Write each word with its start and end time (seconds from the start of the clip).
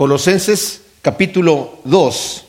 Colosenses 0.00 0.80
capítulo 1.02 1.78
2. 1.84 2.44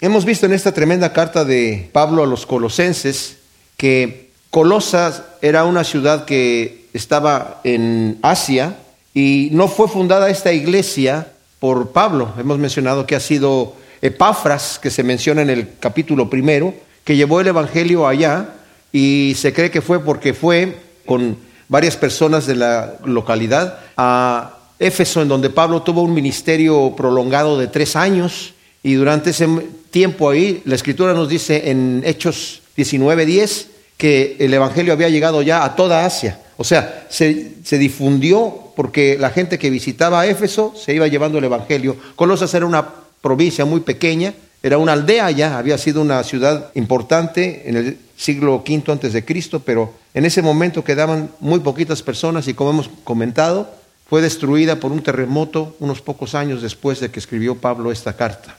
Hemos 0.00 0.24
visto 0.24 0.44
en 0.44 0.52
esta 0.52 0.74
tremenda 0.74 1.12
carta 1.12 1.44
de 1.44 1.88
Pablo 1.92 2.24
a 2.24 2.26
los 2.26 2.46
colosenses 2.46 3.36
que 3.76 4.30
Colosas 4.50 5.22
era 5.40 5.66
una 5.66 5.84
ciudad 5.84 6.24
que 6.24 6.88
estaba 6.94 7.60
en 7.62 8.18
Asia 8.22 8.78
y 9.14 9.50
no 9.52 9.68
fue 9.68 9.86
fundada 9.86 10.30
esta 10.30 10.52
iglesia 10.52 11.28
por 11.60 11.92
Pablo. 11.92 12.34
Hemos 12.40 12.58
mencionado 12.58 13.06
que 13.06 13.14
ha 13.14 13.20
sido 13.20 13.76
Epafras, 14.02 14.80
que 14.80 14.90
se 14.90 15.04
menciona 15.04 15.42
en 15.42 15.50
el 15.50 15.68
capítulo 15.78 16.28
primero, 16.28 16.74
que 17.04 17.14
llevó 17.14 17.40
el 17.40 17.46
Evangelio 17.46 18.08
allá 18.08 18.48
y 18.90 19.34
se 19.36 19.52
cree 19.52 19.70
que 19.70 19.80
fue 19.80 20.00
porque 20.00 20.34
fue 20.34 20.76
con 21.06 21.38
varias 21.68 21.96
personas 21.96 22.46
de 22.46 22.56
la 22.56 22.94
localidad 23.04 23.78
a 23.96 24.55
Éfeso, 24.78 25.22
en 25.22 25.28
donde 25.28 25.50
Pablo 25.50 25.82
tuvo 25.82 26.02
un 26.02 26.12
ministerio 26.12 26.94
prolongado 26.96 27.58
de 27.58 27.66
tres 27.68 27.96
años 27.96 28.54
y 28.82 28.94
durante 28.94 29.30
ese 29.30 29.48
tiempo 29.90 30.30
ahí, 30.30 30.62
la 30.64 30.74
escritura 30.74 31.14
nos 31.14 31.28
dice 31.28 31.70
en 31.70 32.02
Hechos 32.04 32.62
19:10 32.76 33.68
que 33.96 34.36
el 34.38 34.52
Evangelio 34.52 34.92
había 34.92 35.08
llegado 35.08 35.42
ya 35.42 35.64
a 35.64 35.74
toda 35.74 36.04
Asia. 36.04 36.40
O 36.58 36.64
sea, 36.64 37.06
se, 37.08 37.54
se, 37.64 37.78
difundió 37.78 38.72
porque 38.76 39.16
la 39.18 39.30
gente 39.30 39.58
que 39.58 39.70
visitaba 39.70 40.26
Éfeso 40.26 40.74
se 40.76 40.94
iba 40.94 41.06
llevando 41.06 41.38
el 41.38 41.44
Evangelio. 41.44 41.96
Colosas 42.14 42.52
era 42.54 42.66
una 42.66 42.86
provincia 43.20 43.64
muy 43.64 43.80
pequeña, 43.80 44.34
era 44.62 44.78
una 44.78 44.92
aldea 44.92 45.30
ya, 45.30 45.58
había 45.58 45.78
sido 45.78 46.00
una 46.02 46.22
ciudad 46.24 46.70
importante 46.74 47.68
en 47.68 47.76
el 47.76 47.98
siglo 48.16 48.62
V 48.66 48.92
antes 48.92 49.12
de 49.12 49.24
Cristo, 49.24 49.60
pero 49.64 49.92
en 50.14 50.24
ese 50.24 50.42
momento 50.42 50.84
quedaban 50.84 51.30
muy 51.40 51.60
poquitas 51.60 52.02
personas 52.02 52.48
y 52.48 52.54
como 52.54 52.70
hemos 52.70 52.90
comentado, 53.04 53.70
fue 54.08 54.22
destruida 54.22 54.76
por 54.76 54.92
un 54.92 55.02
terremoto 55.02 55.76
unos 55.80 56.00
pocos 56.00 56.34
años 56.34 56.62
después 56.62 57.00
de 57.00 57.10
que 57.10 57.18
escribió 57.18 57.56
Pablo 57.56 57.90
esta 57.90 58.14
carta. 58.14 58.56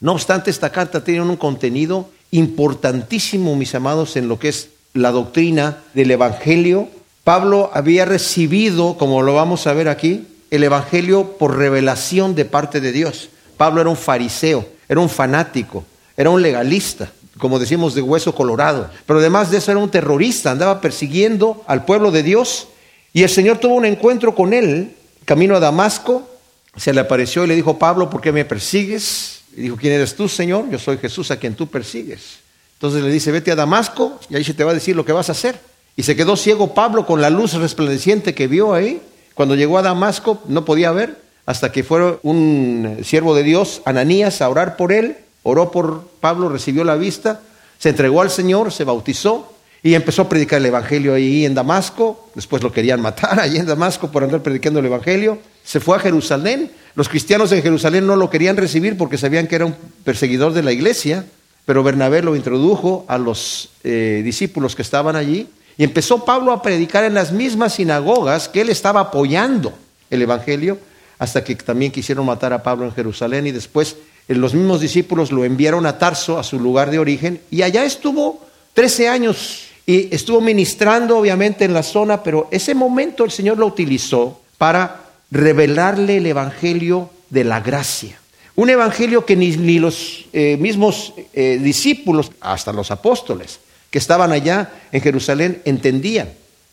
No 0.00 0.12
obstante, 0.12 0.50
esta 0.50 0.70
carta 0.70 1.02
tiene 1.02 1.22
un 1.22 1.36
contenido 1.36 2.08
importantísimo, 2.30 3.56
mis 3.56 3.74
amados, 3.74 4.16
en 4.16 4.28
lo 4.28 4.38
que 4.38 4.48
es 4.48 4.70
la 4.94 5.10
doctrina 5.10 5.78
del 5.94 6.10
Evangelio. 6.10 6.88
Pablo 7.24 7.70
había 7.74 8.04
recibido, 8.04 8.96
como 8.96 9.22
lo 9.22 9.34
vamos 9.34 9.66
a 9.66 9.72
ver 9.72 9.88
aquí, 9.88 10.26
el 10.50 10.64
Evangelio 10.64 11.36
por 11.38 11.56
revelación 11.56 12.34
de 12.34 12.44
parte 12.44 12.80
de 12.80 12.92
Dios. 12.92 13.30
Pablo 13.56 13.80
era 13.80 13.90
un 13.90 13.96
fariseo, 13.96 14.66
era 14.88 15.00
un 15.00 15.08
fanático, 15.08 15.84
era 16.16 16.30
un 16.30 16.42
legalista, 16.42 17.12
como 17.38 17.58
decimos, 17.58 17.94
de 17.94 18.02
hueso 18.02 18.34
colorado. 18.34 18.90
Pero 19.06 19.18
además 19.18 19.50
de 19.50 19.58
eso 19.58 19.70
era 19.70 19.80
un 19.80 19.90
terrorista, 19.90 20.50
andaba 20.50 20.80
persiguiendo 20.80 21.62
al 21.66 21.84
pueblo 21.84 22.10
de 22.10 22.22
Dios 22.22 22.68
y 23.12 23.22
el 23.22 23.28
Señor 23.28 23.58
tuvo 23.58 23.74
un 23.74 23.84
encuentro 23.84 24.34
con 24.34 24.52
él, 24.52 24.94
camino 25.24 25.56
a 25.56 25.60
Damasco, 25.60 26.28
se 26.76 26.92
le 26.92 27.00
apareció 27.00 27.44
y 27.44 27.48
le 27.48 27.56
dijo, 27.56 27.78
Pablo, 27.78 28.08
¿por 28.08 28.20
qué 28.20 28.32
me 28.32 28.44
persigues? 28.44 29.42
Y 29.56 29.62
dijo, 29.62 29.76
¿quién 29.76 29.92
eres 29.92 30.14
tú, 30.14 30.28
Señor? 30.28 30.70
Yo 30.70 30.78
soy 30.78 30.98
Jesús 30.98 31.30
a 31.30 31.36
quien 31.36 31.54
tú 31.54 31.66
persigues. 31.66 32.38
Entonces 32.74 33.02
le 33.02 33.10
dice, 33.10 33.32
vete 33.32 33.50
a 33.50 33.56
Damasco 33.56 34.18
y 34.30 34.36
ahí 34.36 34.44
se 34.44 34.54
te 34.54 34.64
va 34.64 34.70
a 34.70 34.74
decir 34.74 34.94
lo 34.94 35.04
que 35.04 35.12
vas 35.12 35.28
a 35.28 35.32
hacer. 35.32 35.58
Y 35.96 36.02
se 36.02 36.16
quedó 36.16 36.36
ciego 36.36 36.72
Pablo 36.72 37.04
con 37.04 37.20
la 37.20 37.30
luz 37.30 37.54
resplandeciente 37.54 38.34
que 38.34 38.46
vio 38.46 38.72
ahí. 38.72 39.02
Cuando 39.34 39.54
llegó 39.54 39.78
a 39.78 39.82
Damasco 39.82 40.40
no 40.46 40.64
podía 40.64 40.92
ver 40.92 41.20
hasta 41.46 41.72
que 41.72 41.82
fue 41.82 42.20
un 42.22 43.00
siervo 43.02 43.34
de 43.34 43.42
Dios, 43.42 43.82
Ananías, 43.84 44.40
a 44.40 44.48
orar 44.48 44.76
por 44.76 44.92
él. 44.92 45.16
Oró 45.42 45.70
por 45.70 46.08
Pablo, 46.20 46.48
recibió 46.48 46.84
la 46.84 46.96
vista, 46.96 47.40
se 47.78 47.88
entregó 47.88 48.20
al 48.20 48.30
Señor, 48.30 48.72
se 48.72 48.84
bautizó 48.84 49.52
y 49.82 49.94
empezó 49.94 50.22
a 50.22 50.28
predicar 50.28 50.58
el 50.60 50.66
Evangelio 50.66 51.14
ahí 51.14 51.46
en 51.46 51.54
Damasco, 51.54 52.28
después 52.34 52.62
lo 52.62 52.70
querían 52.70 53.00
matar 53.00 53.40
allí 53.40 53.56
en 53.56 53.66
Damasco 53.66 54.10
por 54.10 54.22
andar 54.22 54.42
predicando 54.42 54.80
el 54.80 54.86
Evangelio. 54.86 55.38
Se 55.64 55.80
fue 55.80 55.96
a 55.96 56.00
Jerusalén, 56.00 56.70
los 56.94 57.08
cristianos 57.08 57.52
en 57.52 57.62
Jerusalén 57.62 58.06
no 58.06 58.16
lo 58.16 58.28
querían 58.28 58.56
recibir 58.56 58.96
porque 58.96 59.16
sabían 59.16 59.46
que 59.46 59.56
era 59.56 59.66
un 59.66 59.74
perseguidor 60.04 60.52
de 60.52 60.62
la 60.62 60.72
iglesia, 60.72 61.24
pero 61.64 61.82
Bernabé 61.82 62.22
lo 62.22 62.36
introdujo 62.36 63.04
a 63.08 63.16
los 63.16 63.70
eh, 63.84 64.20
discípulos 64.24 64.74
que 64.74 64.82
estaban 64.82 65.16
allí. 65.16 65.48
Y 65.78 65.84
empezó 65.84 66.24
Pablo 66.24 66.52
a 66.52 66.62
predicar 66.62 67.04
en 67.04 67.14
las 67.14 67.32
mismas 67.32 67.74
sinagogas 67.74 68.48
que 68.48 68.60
él 68.60 68.68
estaba 68.68 69.00
apoyando 69.00 69.72
el 70.10 70.20
Evangelio, 70.20 70.78
hasta 71.18 71.44
que 71.44 71.54
también 71.54 71.92
quisieron 71.92 72.26
matar 72.26 72.52
a 72.52 72.62
Pablo 72.62 72.84
en 72.86 72.92
Jerusalén. 72.92 73.46
Y 73.46 73.52
después 73.52 73.96
eh, 74.28 74.34
los 74.34 74.52
mismos 74.52 74.80
discípulos 74.80 75.32
lo 75.32 75.44
enviaron 75.44 75.86
a 75.86 75.96
Tarso, 75.96 76.38
a 76.38 76.42
su 76.42 76.58
lugar 76.58 76.90
de 76.90 76.98
origen, 76.98 77.40
y 77.50 77.62
allá 77.62 77.84
estuvo 77.84 78.44
13 78.74 79.08
años 79.08 79.69
y 79.86 80.14
estuvo 80.14 80.40
ministrando 80.40 81.18
obviamente 81.18 81.64
en 81.64 81.74
la 81.74 81.82
zona, 81.82 82.22
pero 82.22 82.48
ese 82.50 82.74
momento 82.74 83.24
el 83.24 83.30
Señor 83.30 83.58
lo 83.58 83.66
utilizó 83.66 84.40
para 84.58 85.04
revelarle 85.30 86.18
el 86.18 86.26
Evangelio 86.26 87.10
de 87.30 87.44
la 87.44 87.60
gracia. 87.60 88.18
Un 88.56 88.70
Evangelio 88.70 89.24
que 89.24 89.36
ni, 89.36 89.78
los 89.78 90.26
eh, 90.32 90.56
mismos 90.58 91.14
eh, 91.32 91.58
discípulos, 91.62 92.30
hasta 92.40 92.72
los 92.72 92.90
apóstoles 92.90 93.60
que 93.90 93.98
estaban 93.98 94.32
allá 94.32 94.70
en 94.92 95.00
Jerusalén, 95.00 95.62
entendían. 95.64 96.28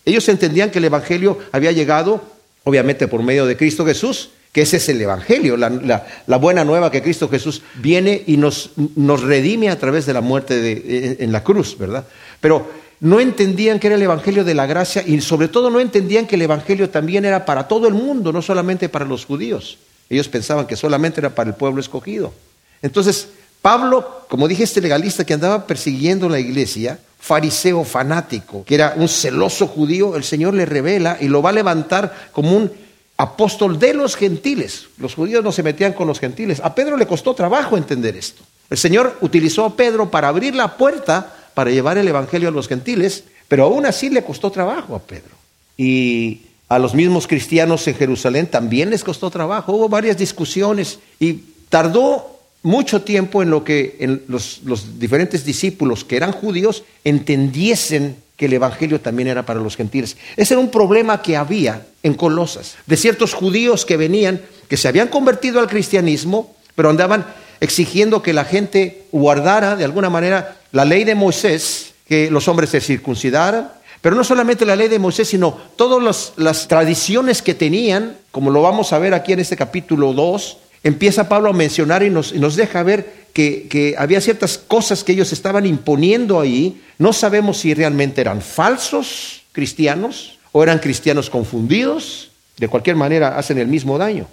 Ellos 0.05 0.27
entendían 0.29 0.69
que 0.69 0.79
el 0.79 0.85
Evangelio 0.85 1.39
había 1.51 1.71
llegado, 1.71 2.21
obviamente 2.63 3.07
por 3.07 3.23
medio 3.23 3.45
de 3.45 3.57
Cristo 3.57 3.85
Jesús, 3.85 4.29
que 4.51 4.61
ese 4.61 4.77
es 4.77 4.89
el 4.89 5.01
Evangelio, 5.01 5.55
la, 5.57 6.37
buena 6.39 6.63
nueva 6.63 6.91
que 6.91 7.01
Cristo 7.01 7.29
Jesús 7.29 7.61
viene 7.75 8.23
y 8.25 8.37
nos, 8.37 8.71
nos 8.95 9.21
redime 9.21 9.69
a 9.69 9.77
través 9.77 10.05
de 10.05 10.13
la 10.13 10.21
muerte 10.21 10.59
de, 10.59 11.17
en 11.19 11.31
la 11.31 11.43
cruz, 11.43 11.77
¿verdad? 11.77 12.07
Pero 12.41 12.67
no 12.99 13.19
entendían 13.19 13.79
que 13.79 13.87
era 13.87 13.95
el 13.95 14.01
Evangelio 14.01 14.43
de 14.43 14.55
la 14.55 14.65
gracia 14.65 15.03
y 15.05 15.21
sobre 15.21 15.47
todo 15.47 15.69
no 15.69 15.79
entendían 15.79 16.25
que 16.25 16.35
el 16.35 16.41
Evangelio 16.41 16.89
también 16.89 17.25
era 17.25 17.45
para 17.45 17.67
todo 17.67 17.87
el 17.87 17.93
mundo, 17.93 18.33
no 18.33 18.41
solamente 18.41 18.89
para 18.89 19.05
los 19.05 19.25
judíos. 19.25 19.77
Ellos 20.09 20.27
pensaban 20.27 20.65
que 20.65 20.75
solamente 20.75 21.19
era 21.19 21.35
para 21.35 21.49
el 21.49 21.55
pueblo 21.55 21.79
escogido. 21.79 22.33
Entonces, 22.81 23.29
Pablo, 23.61 24.25
como 24.29 24.47
dije, 24.47 24.63
este 24.63 24.81
legalista 24.81 25.25
que 25.25 25.33
andaba 25.33 25.67
persiguiendo 25.67 26.29
la 26.29 26.39
iglesia, 26.39 26.99
fariseo 27.19 27.83
fanático, 27.83 28.63
que 28.63 28.75
era 28.75 28.93
un 28.95 29.09
celoso 29.09 29.67
judío, 29.67 30.15
el 30.15 30.23
Señor 30.23 30.53
le 30.53 30.65
revela 30.65 31.17
y 31.19 31.27
lo 31.27 31.41
va 31.41 31.49
a 31.49 31.53
levantar 31.53 32.29
como 32.31 32.55
un 32.55 32.71
apóstol 33.17 33.79
de 33.79 33.93
los 33.93 34.15
gentiles. 34.15 34.87
Los 34.97 35.15
judíos 35.15 35.43
no 35.43 35.51
se 35.51 35.63
metían 35.63 35.93
con 35.93 36.07
los 36.07 36.19
gentiles. 36.19 36.61
A 36.63 36.73
Pedro 36.73 36.97
le 36.97 37.07
costó 37.07 37.33
trabajo 37.33 37.75
entender 37.75 38.15
esto. 38.15 38.43
El 38.69 38.77
Señor 38.77 39.17
utilizó 39.21 39.65
a 39.65 39.75
Pedro 39.75 40.09
para 40.09 40.27
abrir 40.27 40.55
la 40.55 40.77
puerta 40.77 41.33
para 41.57 41.71
llevar 41.71 41.97
el 41.97 42.07
Evangelio 42.07 42.49
a 42.49 42.51
los 42.51 42.67
gentiles, 42.67 43.23
pero 43.47 43.63
aún 43.63 43.87
así 43.87 44.11
le 44.11 44.23
costó 44.23 44.51
trabajo 44.51 44.95
a 44.95 44.99
Pedro. 44.99 45.35
Y 45.75 46.41
a 46.69 46.77
los 46.77 46.93
mismos 46.93 47.25
cristianos 47.25 47.87
en 47.87 47.95
Jerusalén 47.95 48.45
también 48.45 48.91
les 48.91 49.03
costó 49.03 49.31
trabajo. 49.31 49.73
Hubo 49.73 49.89
varias 49.89 50.19
discusiones 50.19 50.99
y 51.19 51.33
tardó 51.67 52.39
mucho 52.61 53.01
tiempo 53.01 53.41
en 53.41 53.49
lo 53.49 53.63
que 53.63 54.21
los, 54.27 54.61
los 54.65 54.99
diferentes 54.99 55.45
discípulos 55.45 56.03
que 56.03 56.17
eran 56.17 56.31
judíos 56.31 56.83
entendiesen 57.03 58.17
que 58.35 58.45
el 58.45 58.53
Evangelio 58.53 59.01
también 59.01 59.27
era 59.27 59.43
para 59.43 59.59
los 59.59 59.75
gentiles. 59.75 60.15
Ese 60.35 60.53
era 60.53 60.61
un 60.61 60.69
problema 60.69 61.23
que 61.23 61.37
había 61.37 61.87
en 62.03 62.13
Colosas, 62.13 62.75
de 62.85 62.97
ciertos 62.97 63.33
judíos 63.33 63.83
que 63.83 63.97
venían, 63.97 64.41
que 64.69 64.77
se 64.77 64.89
habían 64.89 65.07
convertido 65.07 65.59
al 65.59 65.65
cristianismo, 65.65 66.55
pero 66.75 66.91
andaban 66.91 67.25
exigiendo 67.59 68.21
que 68.21 68.33
la 68.33 68.45
gente 68.45 69.05
guardara 69.11 69.75
de 69.75 69.85
alguna 69.85 70.09
manera 70.09 70.57
la 70.71 70.85
ley 70.85 71.03
de 71.03 71.15
Moisés, 71.15 71.93
que 72.07 72.29
los 72.31 72.47
hombres 72.47 72.69
se 72.69 72.81
circuncidaran, 72.81 73.71
pero 74.01 74.15
no 74.15 74.23
solamente 74.23 74.65
la 74.65 74.75
ley 74.75 74.87
de 74.87 74.99
Moisés, 74.99 75.27
sino 75.27 75.57
todas 75.75 76.33
las 76.37 76.67
tradiciones 76.67 77.41
que 77.41 77.53
tenían, 77.53 78.17
como 78.31 78.51
lo 78.51 78.61
vamos 78.61 78.93
a 78.93 78.99
ver 78.99 79.13
aquí 79.13 79.33
en 79.33 79.39
este 79.39 79.57
capítulo 79.57 80.13
2, 80.13 80.57
empieza 80.83 81.27
Pablo 81.27 81.49
a 81.49 81.53
mencionar 81.53 82.03
y 82.03 82.09
nos, 82.09 82.55
deja 82.55 82.83
ver 82.83 83.27
que, 83.33 83.67
que, 83.67 83.95
había 83.97 84.21
ciertas 84.21 84.57
cosas 84.57 85.03
que 85.03 85.13
ellos 85.13 85.33
estaban 85.33 85.65
imponiendo 85.65 86.39
ahí. 86.39 86.81
No 86.97 87.11
sabemos 87.11 87.57
si 87.57 87.73
realmente 87.73 88.21
eran 88.21 88.41
falsos 88.41 89.41
cristianos 89.51 90.37
o 90.51 90.63
eran 90.63 90.79
cristianos 90.79 91.29
confundidos. 91.29 92.31
De 92.57 92.67
cualquier 92.67 92.95
manera, 92.95 93.37
hacen 93.37 93.57
el 93.57 93.67
mismo 93.67 93.97
daño. 93.97 94.27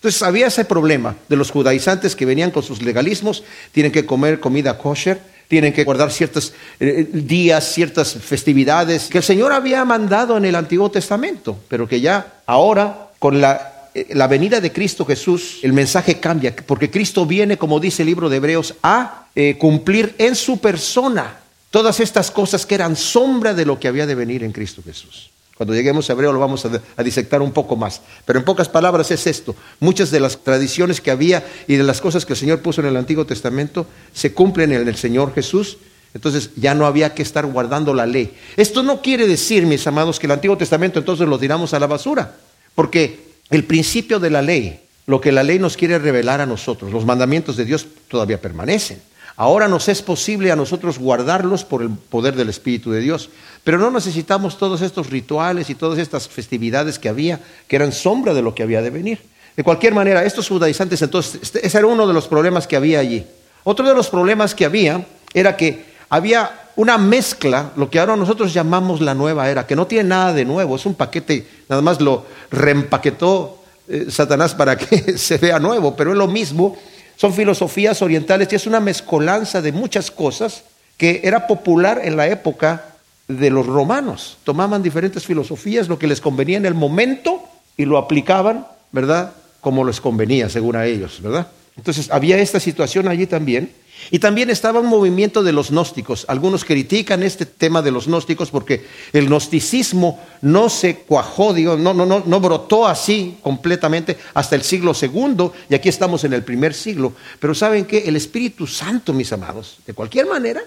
Entonces 0.00 0.22
había 0.22 0.46
ese 0.46 0.64
problema 0.64 1.14
de 1.28 1.36
los 1.36 1.50
judaizantes 1.50 2.16
que 2.16 2.24
venían 2.24 2.50
con 2.50 2.62
sus 2.62 2.80
legalismos, 2.80 3.44
tienen 3.70 3.92
que 3.92 4.06
comer 4.06 4.40
comida 4.40 4.78
kosher, 4.78 5.20
tienen 5.46 5.74
que 5.74 5.84
guardar 5.84 6.10
ciertos 6.10 6.54
eh, 6.78 7.06
días, 7.12 7.74
ciertas 7.74 8.14
festividades 8.14 9.08
que 9.08 9.18
el 9.18 9.24
Señor 9.24 9.52
había 9.52 9.84
mandado 9.84 10.38
en 10.38 10.46
el 10.46 10.54
Antiguo 10.54 10.90
Testamento, 10.90 11.58
pero 11.68 11.86
que 11.86 12.00
ya 12.00 12.40
ahora 12.46 13.10
con 13.18 13.42
la, 13.42 13.90
eh, 13.94 14.06
la 14.14 14.26
venida 14.26 14.62
de 14.62 14.72
Cristo 14.72 15.04
Jesús 15.04 15.58
el 15.62 15.74
mensaje 15.74 16.18
cambia, 16.18 16.56
porque 16.64 16.90
Cristo 16.90 17.26
viene, 17.26 17.58
como 17.58 17.78
dice 17.78 18.00
el 18.00 18.06
libro 18.06 18.30
de 18.30 18.38
Hebreos, 18.38 18.76
a 18.82 19.26
eh, 19.34 19.58
cumplir 19.58 20.14
en 20.16 20.34
su 20.34 20.60
persona 20.60 21.40
todas 21.70 22.00
estas 22.00 22.30
cosas 22.30 22.64
que 22.64 22.74
eran 22.74 22.96
sombra 22.96 23.52
de 23.52 23.66
lo 23.66 23.78
que 23.78 23.88
había 23.88 24.06
de 24.06 24.14
venir 24.14 24.44
en 24.44 24.52
Cristo 24.52 24.82
Jesús. 24.82 25.30
Cuando 25.60 25.74
lleguemos 25.74 26.08
a 26.08 26.14
Hebreo 26.14 26.32
lo 26.32 26.40
vamos 26.40 26.64
a, 26.64 27.02
disectar 27.02 27.42
un 27.42 27.52
poco 27.52 27.76
más. 27.76 28.00
Pero 28.24 28.38
en 28.38 28.46
pocas 28.46 28.70
palabras 28.70 29.10
es 29.10 29.26
esto. 29.26 29.54
Muchas 29.78 30.10
de 30.10 30.18
las 30.18 30.38
tradiciones 30.38 31.02
que 31.02 31.10
había 31.10 31.46
y 31.68 31.76
de 31.76 31.82
las 31.82 32.00
cosas 32.00 32.24
que 32.24 32.32
el 32.32 32.38
Señor 32.38 32.60
puso 32.60 32.80
en 32.80 32.86
el 32.86 32.96
Antiguo 32.96 33.26
Testamento 33.26 33.86
se 34.14 34.32
cumplen 34.32 34.72
en 34.72 34.88
el 34.88 34.96
Señor 34.96 35.34
Jesús. 35.34 35.76
Entonces 36.14 36.52
ya 36.56 36.74
no 36.74 36.86
había 36.86 37.12
que 37.12 37.20
estar 37.20 37.44
guardando 37.44 37.92
la 37.92 38.06
ley. 38.06 38.34
Esto 38.56 38.82
no 38.82 39.02
quiere 39.02 39.26
decir, 39.26 39.66
mis 39.66 39.86
amados, 39.86 40.18
que 40.18 40.28
el 40.28 40.32
Antiguo 40.32 40.56
Testamento 40.56 40.98
entonces 40.98 41.28
lo 41.28 41.38
tiramos 41.38 41.74
a 41.74 41.78
la 41.78 41.86
basura. 41.86 42.36
Porque 42.74 43.18
el 43.50 43.64
principio 43.64 44.18
de 44.18 44.30
la 44.30 44.40
ley 44.40 44.80
lo 45.04 45.20
que 45.20 45.30
la 45.30 45.42
ley 45.42 45.58
nos 45.58 45.76
quiere 45.76 45.98
revelar 45.98 46.40
a 46.40 46.46
nosotros. 46.46 46.90
Los 46.90 47.04
mandamientos 47.04 47.58
de 47.58 47.66
Dios 47.66 47.86
todavía 48.08 48.40
permanecen. 48.40 49.02
Ahora 49.40 49.68
nos 49.68 49.88
es 49.88 50.02
posible 50.02 50.52
a 50.52 50.56
nosotros 50.56 50.98
guardarlos 50.98 51.64
por 51.64 51.80
el 51.80 51.88
poder 51.88 52.36
del 52.36 52.50
Espíritu 52.50 52.90
de 52.90 53.00
Dios. 53.00 53.30
Pero 53.64 53.78
no 53.78 53.90
necesitamos 53.90 54.58
todos 54.58 54.82
estos 54.82 55.08
rituales 55.08 55.70
y 55.70 55.74
todas 55.74 55.98
estas 55.98 56.28
festividades 56.28 56.98
que 56.98 57.08
había, 57.08 57.40
que 57.66 57.76
eran 57.76 57.90
sombra 57.90 58.34
de 58.34 58.42
lo 58.42 58.54
que 58.54 58.62
había 58.62 58.82
de 58.82 58.90
venir. 58.90 59.22
De 59.56 59.64
cualquier 59.64 59.94
manera, 59.94 60.26
estos 60.26 60.46
judaizantes, 60.46 61.00
entonces, 61.00 61.40
este, 61.40 61.66
ese 61.66 61.78
era 61.78 61.86
uno 61.86 62.06
de 62.06 62.12
los 62.12 62.28
problemas 62.28 62.66
que 62.66 62.76
había 62.76 62.98
allí. 62.98 63.24
Otro 63.64 63.88
de 63.88 63.94
los 63.94 64.10
problemas 64.10 64.54
que 64.54 64.66
había 64.66 65.06
era 65.32 65.56
que 65.56 65.86
había 66.10 66.68
una 66.76 66.98
mezcla, 66.98 67.72
lo 67.76 67.88
que 67.88 67.98
ahora 67.98 68.16
nosotros 68.16 68.52
llamamos 68.52 69.00
la 69.00 69.14
nueva 69.14 69.48
era, 69.48 69.66
que 69.66 69.74
no 69.74 69.86
tiene 69.86 70.10
nada 70.10 70.34
de 70.34 70.44
nuevo, 70.44 70.76
es 70.76 70.84
un 70.84 70.96
paquete, 70.96 71.46
nada 71.66 71.80
más 71.80 71.98
lo 72.02 72.26
reempaquetó 72.50 73.62
eh, 73.88 74.04
Satanás 74.10 74.54
para 74.54 74.76
que 74.76 75.16
se 75.16 75.38
vea 75.38 75.58
nuevo, 75.58 75.96
pero 75.96 76.10
es 76.12 76.18
lo 76.18 76.28
mismo, 76.28 76.76
son 77.20 77.34
filosofías 77.34 78.00
orientales 78.00 78.48
y 78.50 78.56
es 78.56 78.66
una 78.66 78.80
mezcolanza 78.80 79.60
de 79.60 79.72
muchas 79.72 80.10
cosas 80.10 80.64
que 80.96 81.20
era 81.22 81.46
popular 81.46 82.00
en 82.02 82.16
la 82.16 82.26
época 82.26 82.94
de 83.28 83.50
los 83.50 83.66
romanos. 83.66 84.38
Tomaban 84.42 84.82
diferentes 84.82 85.26
filosofías, 85.26 85.86
lo 85.86 85.98
que 85.98 86.06
les 86.06 86.22
convenía 86.22 86.56
en 86.56 86.64
el 86.64 86.72
momento 86.72 87.42
y 87.76 87.84
lo 87.84 87.98
aplicaban, 87.98 88.66
¿verdad? 88.90 89.34
Como 89.60 89.84
les 89.84 90.00
convenía, 90.00 90.48
según 90.48 90.76
a 90.76 90.86
ellos, 90.86 91.20
¿verdad? 91.20 91.48
Entonces 91.76 92.10
había 92.10 92.38
esta 92.38 92.58
situación 92.58 93.06
allí 93.06 93.26
también. 93.26 93.70
Y 94.10 94.18
también 94.18 94.50
estaba 94.50 94.80
un 94.80 94.86
movimiento 94.86 95.42
de 95.42 95.52
los 95.52 95.70
gnósticos. 95.70 96.24
Algunos 96.28 96.64
critican 96.64 97.22
este 97.22 97.46
tema 97.46 97.82
de 97.82 97.90
los 97.90 98.06
gnósticos 98.06 98.50
porque 98.50 98.86
el 99.12 99.26
gnosticismo 99.26 100.20
no 100.42 100.68
se 100.68 100.96
cuajó, 100.96 101.52
digo, 101.54 101.76
no, 101.76 101.94
no, 101.94 102.06
no, 102.06 102.22
no 102.24 102.40
brotó 102.40 102.86
así 102.86 103.38
completamente 103.42 104.16
hasta 104.34 104.56
el 104.56 104.62
siglo 104.62 104.94
segundo, 104.94 105.52
y 105.68 105.74
aquí 105.74 105.88
estamos 105.88 106.24
en 106.24 106.32
el 106.32 106.44
primer 106.44 106.74
siglo. 106.74 107.12
Pero 107.38 107.54
¿saben 107.54 107.84
qué? 107.84 108.04
El 108.06 108.16
Espíritu 108.16 108.66
Santo, 108.66 109.12
mis 109.12 109.32
amados, 109.32 109.78
de 109.86 109.94
cualquier 109.94 110.26
manera, 110.26 110.62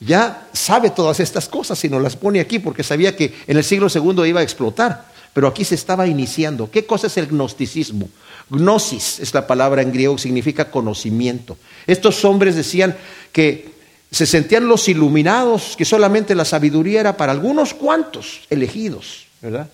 ya 0.00 0.48
sabe 0.52 0.90
todas 0.90 1.20
estas 1.20 1.48
cosas 1.48 1.82
y 1.84 1.88
nos 1.88 2.02
las 2.02 2.16
pone 2.16 2.40
aquí 2.40 2.58
porque 2.58 2.84
sabía 2.84 3.16
que 3.16 3.34
en 3.46 3.56
el 3.56 3.64
siglo 3.64 3.88
segundo 3.88 4.24
iba 4.24 4.40
a 4.40 4.44
explotar. 4.44 5.17
Pero 5.32 5.48
aquí 5.48 5.64
se 5.64 5.74
estaba 5.74 6.06
iniciando. 6.06 6.70
¿Qué 6.70 6.86
cosa 6.86 7.06
es 7.06 7.16
el 7.16 7.26
gnosticismo? 7.26 8.08
Gnosis 8.50 9.20
es 9.20 9.34
la 9.34 9.46
palabra 9.46 9.82
en 9.82 9.92
griego, 9.92 10.18
significa 10.18 10.70
conocimiento. 10.70 11.56
Estos 11.86 12.24
hombres 12.24 12.56
decían 12.56 12.96
que 13.32 13.78
se 14.10 14.26
sentían 14.26 14.66
los 14.66 14.88
iluminados, 14.88 15.76
que 15.76 15.84
solamente 15.84 16.34
la 16.34 16.44
sabiduría 16.44 17.00
era 17.00 17.16
para 17.16 17.32
algunos 17.32 17.74
cuantos 17.74 18.40
elegidos, 18.48 19.26
¿verdad? 19.42 19.68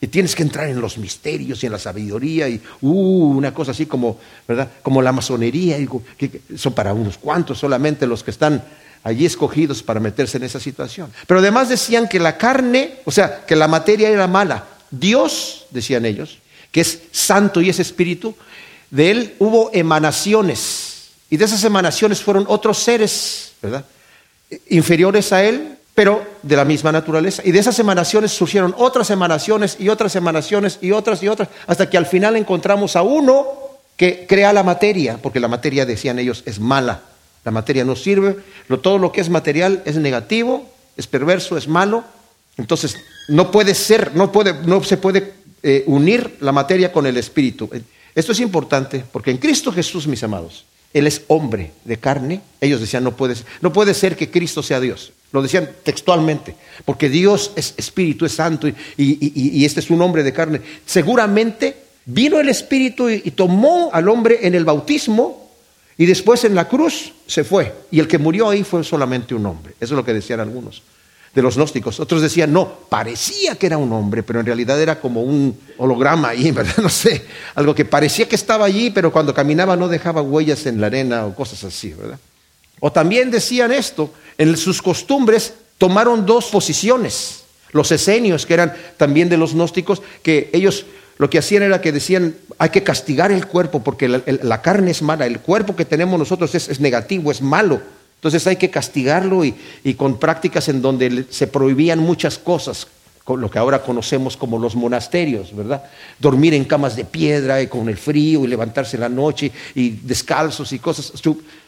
Y 0.00 0.06
tienes 0.06 0.34
que 0.34 0.42
entrar 0.42 0.68
en 0.68 0.80
los 0.80 0.96
misterios 0.96 1.62
y 1.62 1.66
en 1.66 1.72
la 1.72 1.78
sabiduría 1.78 2.48
y 2.48 2.60
uh, 2.80 2.90
una 2.90 3.52
cosa 3.52 3.72
así 3.72 3.86
como, 3.86 4.18
¿verdad? 4.48 4.70
Como 4.82 5.02
la 5.02 5.12
masonería, 5.12 5.76
que 6.16 6.40
son 6.56 6.72
para 6.72 6.94
unos 6.94 7.18
cuantos 7.18 7.58
solamente 7.58 8.06
los 8.06 8.22
que 8.22 8.30
están 8.30 8.64
allí 9.02 9.26
escogidos 9.26 9.82
para 9.82 10.00
meterse 10.00 10.38
en 10.38 10.44
esa 10.44 10.60
situación. 10.60 11.10
Pero 11.26 11.40
además 11.40 11.68
decían 11.68 12.08
que 12.08 12.18
la 12.18 12.38
carne, 12.38 13.00
o 13.04 13.10
sea, 13.10 13.44
que 13.44 13.56
la 13.56 13.68
materia 13.68 14.08
era 14.08 14.26
mala. 14.26 14.64
Dios, 14.90 15.66
decían 15.70 16.04
ellos, 16.04 16.38
que 16.72 16.80
es 16.80 17.02
santo 17.12 17.60
y 17.60 17.70
es 17.70 17.78
espíritu, 17.78 18.34
de 18.90 19.10
él 19.10 19.34
hubo 19.38 19.70
emanaciones. 19.72 21.10
Y 21.30 21.36
de 21.36 21.44
esas 21.44 21.62
emanaciones 21.64 22.22
fueron 22.22 22.44
otros 22.48 22.78
seres, 22.78 23.52
¿verdad? 23.62 23.84
Inferiores 24.68 25.32
a 25.32 25.44
él, 25.44 25.76
pero 25.94 26.24
de 26.42 26.56
la 26.56 26.64
misma 26.64 26.92
naturaleza. 26.92 27.42
Y 27.44 27.52
de 27.52 27.58
esas 27.58 27.78
emanaciones 27.78 28.32
surgieron 28.32 28.74
otras 28.78 29.10
emanaciones 29.10 29.76
y 29.78 29.88
otras 29.88 30.16
emanaciones 30.16 30.78
y 30.80 30.92
otras 30.92 31.22
y 31.22 31.28
otras, 31.28 31.48
hasta 31.66 31.88
que 31.88 31.98
al 31.98 32.06
final 32.06 32.36
encontramos 32.36 32.96
a 32.96 33.02
uno 33.02 33.46
que 33.96 34.26
crea 34.26 34.52
la 34.52 34.62
materia, 34.62 35.18
porque 35.20 35.40
la 35.40 35.48
materia, 35.48 35.84
decían 35.84 36.18
ellos, 36.18 36.42
es 36.46 36.58
mala. 36.58 37.02
La 37.44 37.50
materia 37.50 37.84
no 37.84 37.96
sirve, 37.96 38.36
todo 38.82 38.98
lo 38.98 39.12
que 39.12 39.20
es 39.20 39.30
material 39.30 39.82
es 39.84 39.96
negativo, 39.96 40.66
es 40.96 41.06
perverso, 41.06 41.56
es 41.56 41.68
malo. 41.68 42.04
Entonces, 42.56 42.96
no 43.28 43.50
puede 43.50 43.74
ser, 43.74 44.14
no, 44.14 44.30
puede, 44.32 44.54
no 44.66 44.82
se 44.82 44.96
puede 44.96 45.32
eh, 45.62 45.84
unir 45.86 46.36
la 46.40 46.52
materia 46.52 46.92
con 46.92 47.06
el 47.06 47.16
espíritu. 47.16 47.70
Esto 48.14 48.32
es 48.32 48.40
importante 48.40 49.04
porque 49.12 49.30
en 49.30 49.38
Cristo 49.38 49.72
Jesús, 49.72 50.06
mis 50.06 50.22
amados, 50.22 50.64
Él 50.92 51.06
es 51.06 51.22
hombre 51.28 51.72
de 51.84 51.96
carne. 51.98 52.40
Ellos 52.60 52.80
decían, 52.80 53.04
no 53.04 53.16
puede, 53.16 53.34
no 53.60 53.72
puede 53.72 53.94
ser 53.94 54.16
que 54.16 54.30
Cristo 54.30 54.62
sea 54.62 54.80
Dios. 54.80 55.12
Lo 55.32 55.42
decían 55.42 55.70
textualmente, 55.84 56.56
porque 56.84 57.08
Dios 57.08 57.52
es 57.54 57.74
espíritu, 57.76 58.26
es 58.26 58.32
santo 58.32 58.66
y, 58.66 58.74
y, 58.96 59.64
este 59.64 59.78
es 59.78 59.90
un 59.90 60.02
hombre 60.02 60.24
de 60.24 60.32
carne. 60.32 60.60
Seguramente 60.84 61.76
vino 62.04 62.40
el 62.40 62.48
espíritu 62.48 63.08
y 63.08 63.30
tomó 63.30 63.90
al 63.92 64.08
hombre 64.08 64.40
en 64.42 64.56
el 64.56 64.64
bautismo 64.64 65.52
y 65.96 66.06
después 66.06 66.42
en 66.44 66.56
la 66.56 66.66
cruz 66.66 67.12
se 67.28 67.44
fue. 67.44 67.72
Y 67.92 68.00
el 68.00 68.08
que 68.08 68.18
murió 68.18 68.48
ahí 68.48 68.64
fue 68.64 68.82
solamente 68.82 69.34
un 69.34 69.46
hombre. 69.46 69.74
Eso 69.78 69.94
es 69.94 69.98
lo 69.98 70.04
que 70.04 70.14
decían 70.14 70.40
algunos 70.40 70.82
de 71.34 71.42
los 71.42 71.56
gnósticos. 71.56 72.00
Otros 72.00 72.22
decían, 72.22 72.52
no, 72.52 72.68
parecía 72.88 73.54
que 73.54 73.66
era 73.66 73.78
un 73.78 73.92
hombre, 73.92 74.22
pero 74.22 74.40
en 74.40 74.46
realidad 74.46 74.80
era 74.80 75.00
como 75.00 75.22
un 75.22 75.58
holograma 75.78 76.30
ahí, 76.30 76.50
¿verdad? 76.52 76.78
No 76.78 76.88
sé, 76.88 77.24
algo 77.54 77.74
que 77.74 77.84
parecía 77.84 78.28
que 78.28 78.36
estaba 78.36 78.64
allí, 78.64 78.90
pero 78.90 79.12
cuando 79.12 79.34
caminaba 79.34 79.76
no 79.76 79.88
dejaba 79.88 80.22
huellas 80.22 80.66
en 80.66 80.80
la 80.80 80.88
arena 80.88 81.26
o 81.26 81.34
cosas 81.34 81.64
así, 81.64 81.92
¿verdad? 81.92 82.18
O 82.80 82.90
también 82.90 83.30
decían 83.30 83.72
esto, 83.72 84.12
en 84.38 84.56
sus 84.56 84.80
costumbres 84.80 85.54
tomaron 85.78 86.24
dos 86.24 86.46
posiciones. 86.46 87.44
Los 87.72 87.92
esenios, 87.92 88.46
que 88.46 88.54
eran 88.54 88.74
también 88.96 89.28
de 89.28 89.36
los 89.36 89.54
gnósticos, 89.54 90.02
que 90.22 90.50
ellos 90.52 90.86
lo 91.20 91.28
que 91.28 91.38
hacían 91.38 91.62
era 91.62 91.82
que 91.82 91.92
decían, 91.92 92.34
hay 92.56 92.70
que 92.70 92.82
castigar 92.82 93.30
el 93.30 93.46
cuerpo 93.46 93.84
porque 93.84 94.08
la, 94.08 94.62
carne 94.62 94.90
es 94.90 95.02
mala, 95.02 95.26
el 95.26 95.40
cuerpo 95.40 95.76
que 95.76 95.84
tenemos 95.84 96.18
nosotros 96.18 96.54
es, 96.54 96.80
negativo, 96.80 97.30
es 97.30 97.42
malo. 97.42 97.82
Entonces 98.20 98.46
hay 98.46 98.56
que 98.56 98.68
castigarlo 98.68 99.46
y, 99.46 99.54
con 99.94 100.18
prácticas 100.18 100.68
en 100.68 100.82
donde 100.82 101.24
se 101.30 101.46
prohibían 101.46 102.00
muchas 102.00 102.36
cosas, 102.36 102.86
lo 103.26 103.50
que 103.50 103.58
ahora 103.58 103.82
conocemos 103.82 104.36
como 104.36 104.58
los 104.58 104.74
monasterios, 104.74 105.56
¿verdad? 105.56 105.84
Dormir 106.18 106.52
en 106.52 106.64
camas 106.64 106.96
de 106.96 107.06
piedra 107.06 107.62
y 107.62 107.68
con 107.68 107.88
el 107.88 107.96
frío 107.96 108.44
y 108.44 108.48
levantarse 108.48 108.96
en 108.96 109.00
la 109.00 109.08
noche 109.08 109.50
y 109.74 109.90
descalzos 109.90 110.70
y 110.72 110.80
cosas, 110.80 111.12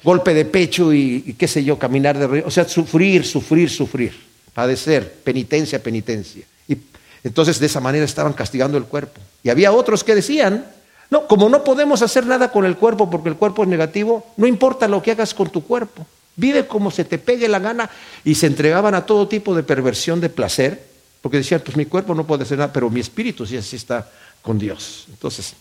golpe 0.04 0.34
de 0.34 0.44
pecho 0.44 0.93
y, 0.93 1.25
y 1.26 1.32
qué 1.34 1.49
sé 1.49 1.64
yo, 1.64 1.78
caminar 1.78 2.19
de 2.19 2.26
río, 2.26 2.44
o 2.46 2.50
sea, 2.50 2.69
sufrir, 2.69 3.25
sufrir, 3.25 3.70
sufrir, 3.70 4.12
padecer, 4.52 5.10
penitencia, 5.25 5.82
penitencia. 5.82 6.44
Y 6.69 6.76
entonces 7.25 7.58
de 7.58 7.66
esa 7.66 7.81
manera 7.81 8.05
estaban 8.05 8.34
castigando 8.34 8.76
el 8.76 8.84
cuerpo. 8.84 9.22
Y 9.43 9.48
había 9.48 9.72
otros 9.72 10.05
que 10.05 10.14
decían, 10.14 10.66
no, 11.08 11.26
como 11.26 11.48
no 11.48 11.64
podemos 11.64 12.02
hacer 12.02 12.26
nada 12.26 12.52
con 12.52 12.66
el 12.66 12.76
cuerpo 12.76 13.08
porque 13.08 13.31
el 13.31 13.37
cuerpo 13.37 13.62
es 13.62 13.70
negativo, 13.70 14.26
no 14.37 14.46
importa 14.46 14.87
lo 14.87 15.02
que 15.02 15.12
hagas 15.12 15.32
con 15.32 15.48
tu 15.48 15.65
cuerpo. 15.65 16.05
Vive 16.36 16.67
como 16.67 16.91
se 16.91 17.05
te 17.05 17.19
pegue 17.19 17.48
la 17.48 17.58
gana 17.58 17.91
y 18.24 18.34
se 18.34 18.46
entregaban 18.46 18.94
a 18.94 19.05
todo 19.05 19.29
tipo 19.29 19.55
de 19.55 19.62
perversión 19.62 20.20
de 20.20 20.31
placer, 20.31 20.82
porque 21.20 21.39
decían, 21.39 21.62
pues 21.65 21.77
mi 21.77 21.86
cuerpo 21.86 22.15
no 22.15 22.27
puede 22.27 22.44
hacer 22.44 22.58
nada, 22.58 22.72
pero 22.72 22.91
mi 22.91 23.01
espíritu 23.01 23.46
sí 23.46 23.56
así 23.56 23.77
está 23.77 24.10
con 24.41 24.58
Dios. 24.58 25.06
Entonces, 25.10 25.55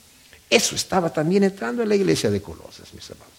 eso 0.49 0.75
estaba 0.75 1.11
también 1.11 1.43
entrando 1.43 1.83
en 1.83 1.89
la 1.89 1.95
iglesia 1.95 2.29
de 2.29 2.41
Colosas, 2.41 2.93
mis 2.93 3.09
hermanos. 3.09 3.33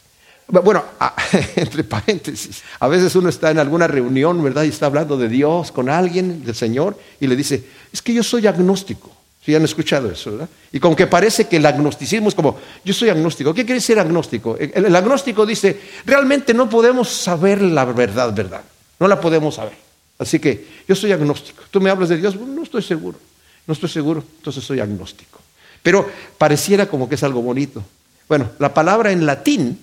Bueno, 0.48 0.84
entre 1.56 1.84
paréntesis, 1.84 2.62
a 2.78 2.88
veces 2.88 3.14
uno 3.16 3.28
está 3.28 3.50
en 3.50 3.58
alguna 3.58 3.86
reunión, 3.86 4.42
¿verdad? 4.42 4.64
Y 4.64 4.68
está 4.68 4.86
hablando 4.86 5.16
de 5.16 5.28
Dios 5.28 5.72
con 5.72 5.88
alguien, 5.88 6.44
del 6.44 6.54
Señor, 6.54 6.98
y 7.20 7.26
le 7.26 7.36
dice, 7.36 7.64
es 7.92 8.02
que 8.02 8.12
yo 8.12 8.22
soy 8.22 8.46
agnóstico. 8.46 9.10
Si 9.44 9.54
han 9.54 9.64
escuchado 9.64 10.10
eso, 10.10 10.30
¿verdad? 10.32 10.48
Y 10.70 10.78
como 10.78 10.94
que 10.94 11.08
parece 11.08 11.48
que 11.48 11.56
el 11.56 11.66
agnosticismo 11.66 12.28
es 12.28 12.34
como, 12.34 12.58
yo 12.84 12.94
soy 12.94 13.08
agnóstico. 13.08 13.52
¿Qué 13.52 13.64
quiere 13.64 13.80
decir 13.80 13.98
agnóstico? 13.98 14.56
El, 14.56 14.94
agnóstico 14.94 15.44
dice, 15.44 15.80
realmente 16.06 16.54
no 16.54 16.70
podemos 16.70 17.08
saber 17.08 17.60
la 17.60 17.84
verdad, 17.84 18.32
verdad. 18.32 18.62
No 19.00 19.08
la 19.08 19.20
podemos 19.20 19.56
saber. 19.56 19.72
Así 20.18 20.38
que 20.38 20.66
yo 20.86 20.94
soy 20.94 21.10
agnóstico. 21.10 21.64
Tú 21.72 21.80
me 21.80 21.90
hablas 21.90 22.08
de 22.08 22.18
Dios, 22.18 22.36
no 22.36 22.62
estoy 22.62 22.82
seguro. 22.82 23.18
No 23.66 23.74
estoy 23.74 23.88
seguro, 23.88 24.22
entonces 24.38 24.62
soy 24.62 24.78
agnóstico. 24.78 25.40
Pero 25.82 26.08
pareciera 26.38 26.86
como 26.86 27.08
que 27.08 27.16
es 27.16 27.22
algo 27.24 27.42
bonito. 27.42 27.82
Bueno, 28.28 28.50
la 28.60 28.72
palabra 28.72 29.10
en 29.10 29.26
latín 29.26 29.78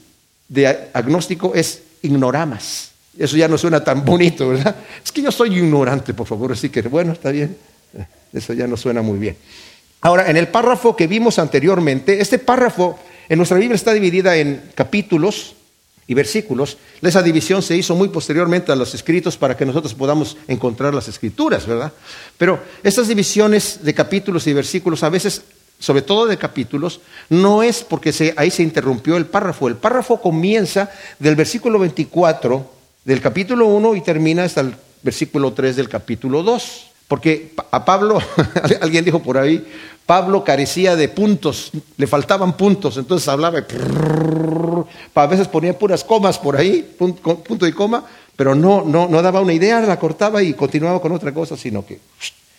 de 0.47 0.89
agnóstico 0.93 1.53
es 1.53 1.83
ignoramas. 2.01 2.91
Eso 3.17 3.35
ya 3.35 3.49
no 3.49 3.57
suena 3.57 3.83
tan 3.83 4.05
bonito, 4.05 4.47
¿verdad? 4.49 4.75
Es 5.03 5.11
que 5.11 5.21
yo 5.21 5.31
soy 5.31 5.57
ignorante, 5.57 6.13
por 6.13 6.27
favor, 6.27 6.53
así 6.53 6.69
que 6.69 6.81
bueno, 6.83 7.11
está 7.11 7.31
bien. 7.31 7.57
Eso 8.33 8.53
ya 8.53 8.67
no 8.67 8.77
suena 8.77 9.01
muy 9.01 9.17
bien. 9.17 9.37
Ahora, 10.01 10.29
en 10.29 10.37
el 10.37 10.47
párrafo 10.47 10.95
que 10.95 11.07
vimos 11.07 11.39
anteriormente, 11.39 12.21
este 12.21 12.39
párrafo 12.39 12.99
en 13.27 13.37
nuestra 13.37 13.57
Biblia 13.57 13.75
está 13.75 13.93
dividida 13.93 14.37
en 14.37 14.71
capítulos 14.75 15.55
y 16.07 16.13
versículos. 16.13 16.77
Esa 17.01 17.21
división 17.21 17.61
se 17.61 17.75
hizo 17.75 17.95
muy 17.95 18.09
posteriormente 18.09 18.71
a 18.71 18.75
los 18.75 18.95
escritos 18.95 19.37
para 19.37 19.57
que 19.57 19.65
nosotros 19.65 19.93
podamos 19.93 20.37
encontrar 20.47 20.93
las 20.93 21.07
escrituras, 21.07 21.67
¿verdad? 21.67 21.91
Pero 22.37 22.59
estas 22.81 23.07
divisiones 23.07 23.79
de 23.83 23.93
capítulos 23.93 24.47
y 24.47 24.53
versículos 24.53 25.03
a 25.03 25.09
veces 25.09 25.43
sobre 25.79 26.01
todo 26.01 26.27
de 26.27 26.37
capítulos, 26.37 26.99
no 27.29 27.63
es 27.63 27.83
porque 27.83 28.13
ahí 28.35 28.51
se 28.51 28.63
interrumpió 28.63 29.15
el 29.15 29.25
párrafo. 29.25 29.69
El 29.69 29.77
párrafo 29.77 30.21
comienza 30.21 30.91
del 31.17 31.37
versículo 31.37 31.79
24 31.79 32.69
del 33.05 33.21
capítulo 33.21 33.65
1 33.67 33.95
y 33.95 34.01
termina 34.01 34.43
hasta 34.43 34.61
el 34.61 34.75
versículo 35.01 35.53
3 35.53 35.77
del 35.77 35.87
capítulo 35.87 36.43
2. 36.43 36.88
Porque 37.09 37.53
a 37.71 37.83
Pablo, 37.83 38.21
alguien 38.81 39.03
dijo 39.03 39.19
por 39.19 39.39
ahí, 39.39 39.65
Pablo 40.05 40.43
carecía 40.43 40.95
de 40.95 41.09
puntos, 41.09 41.71
le 41.97 42.07
faltaban 42.07 42.55
puntos, 42.55 42.97
entonces 42.97 43.27
hablaba, 43.27 43.65
a 45.15 45.27
veces 45.27 45.47
ponía 45.47 45.77
puras 45.77 46.03
comas 46.03 46.37
por 46.37 46.55
ahí, 46.55 46.95
punto 46.97 47.67
y 47.67 47.71
coma, 47.73 48.05
pero 48.35 48.53
no, 48.53 48.83
no, 48.85 49.07
no 49.07 49.21
daba 49.23 49.41
una 49.41 49.53
idea, 49.53 49.81
la 49.81 49.99
cortaba 49.99 50.43
y 50.43 50.53
continuaba 50.53 51.01
con 51.01 51.11
otra 51.11 51.33
cosa, 51.33 51.57
sino 51.57 51.85
que... 51.85 51.99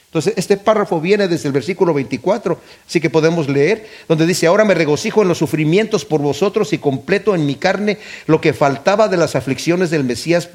Entonces, 0.06 0.34
este 0.36 0.56
párrafo 0.56 1.00
viene 1.00 1.28
desde 1.28 1.46
el 1.46 1.52
versículo 1.52 1.94
24, 1.94 2.58
así 2.88 3.00
que 3.00 3.08
podemos 3.08 3.48
leer, 3.48 3.88
donde 4.08 4.26
dice, 4.26 4.48
ahora 4.48 4.64
me 4.64 4.74
regocijo 4.74 5.22
en 5.22 5.28
los 5.28 5.38
sufrimientos 5.38 6.04
por 6.04 6.20
vosotros 6.20 6.72
y 6.72 6.78
completo 6.78 7.36
en 7.36 7.46
mi 7.46 7.54
carne 7.54 7.98
lo 8.26 8.40
que 8.40 8.52
faltaba 8.52 9.06
de 9.06 9.16
las 9.16 9.36
aflicciones 9.36 9.90
del 9.90 10.02
Mesías 10.02 10.48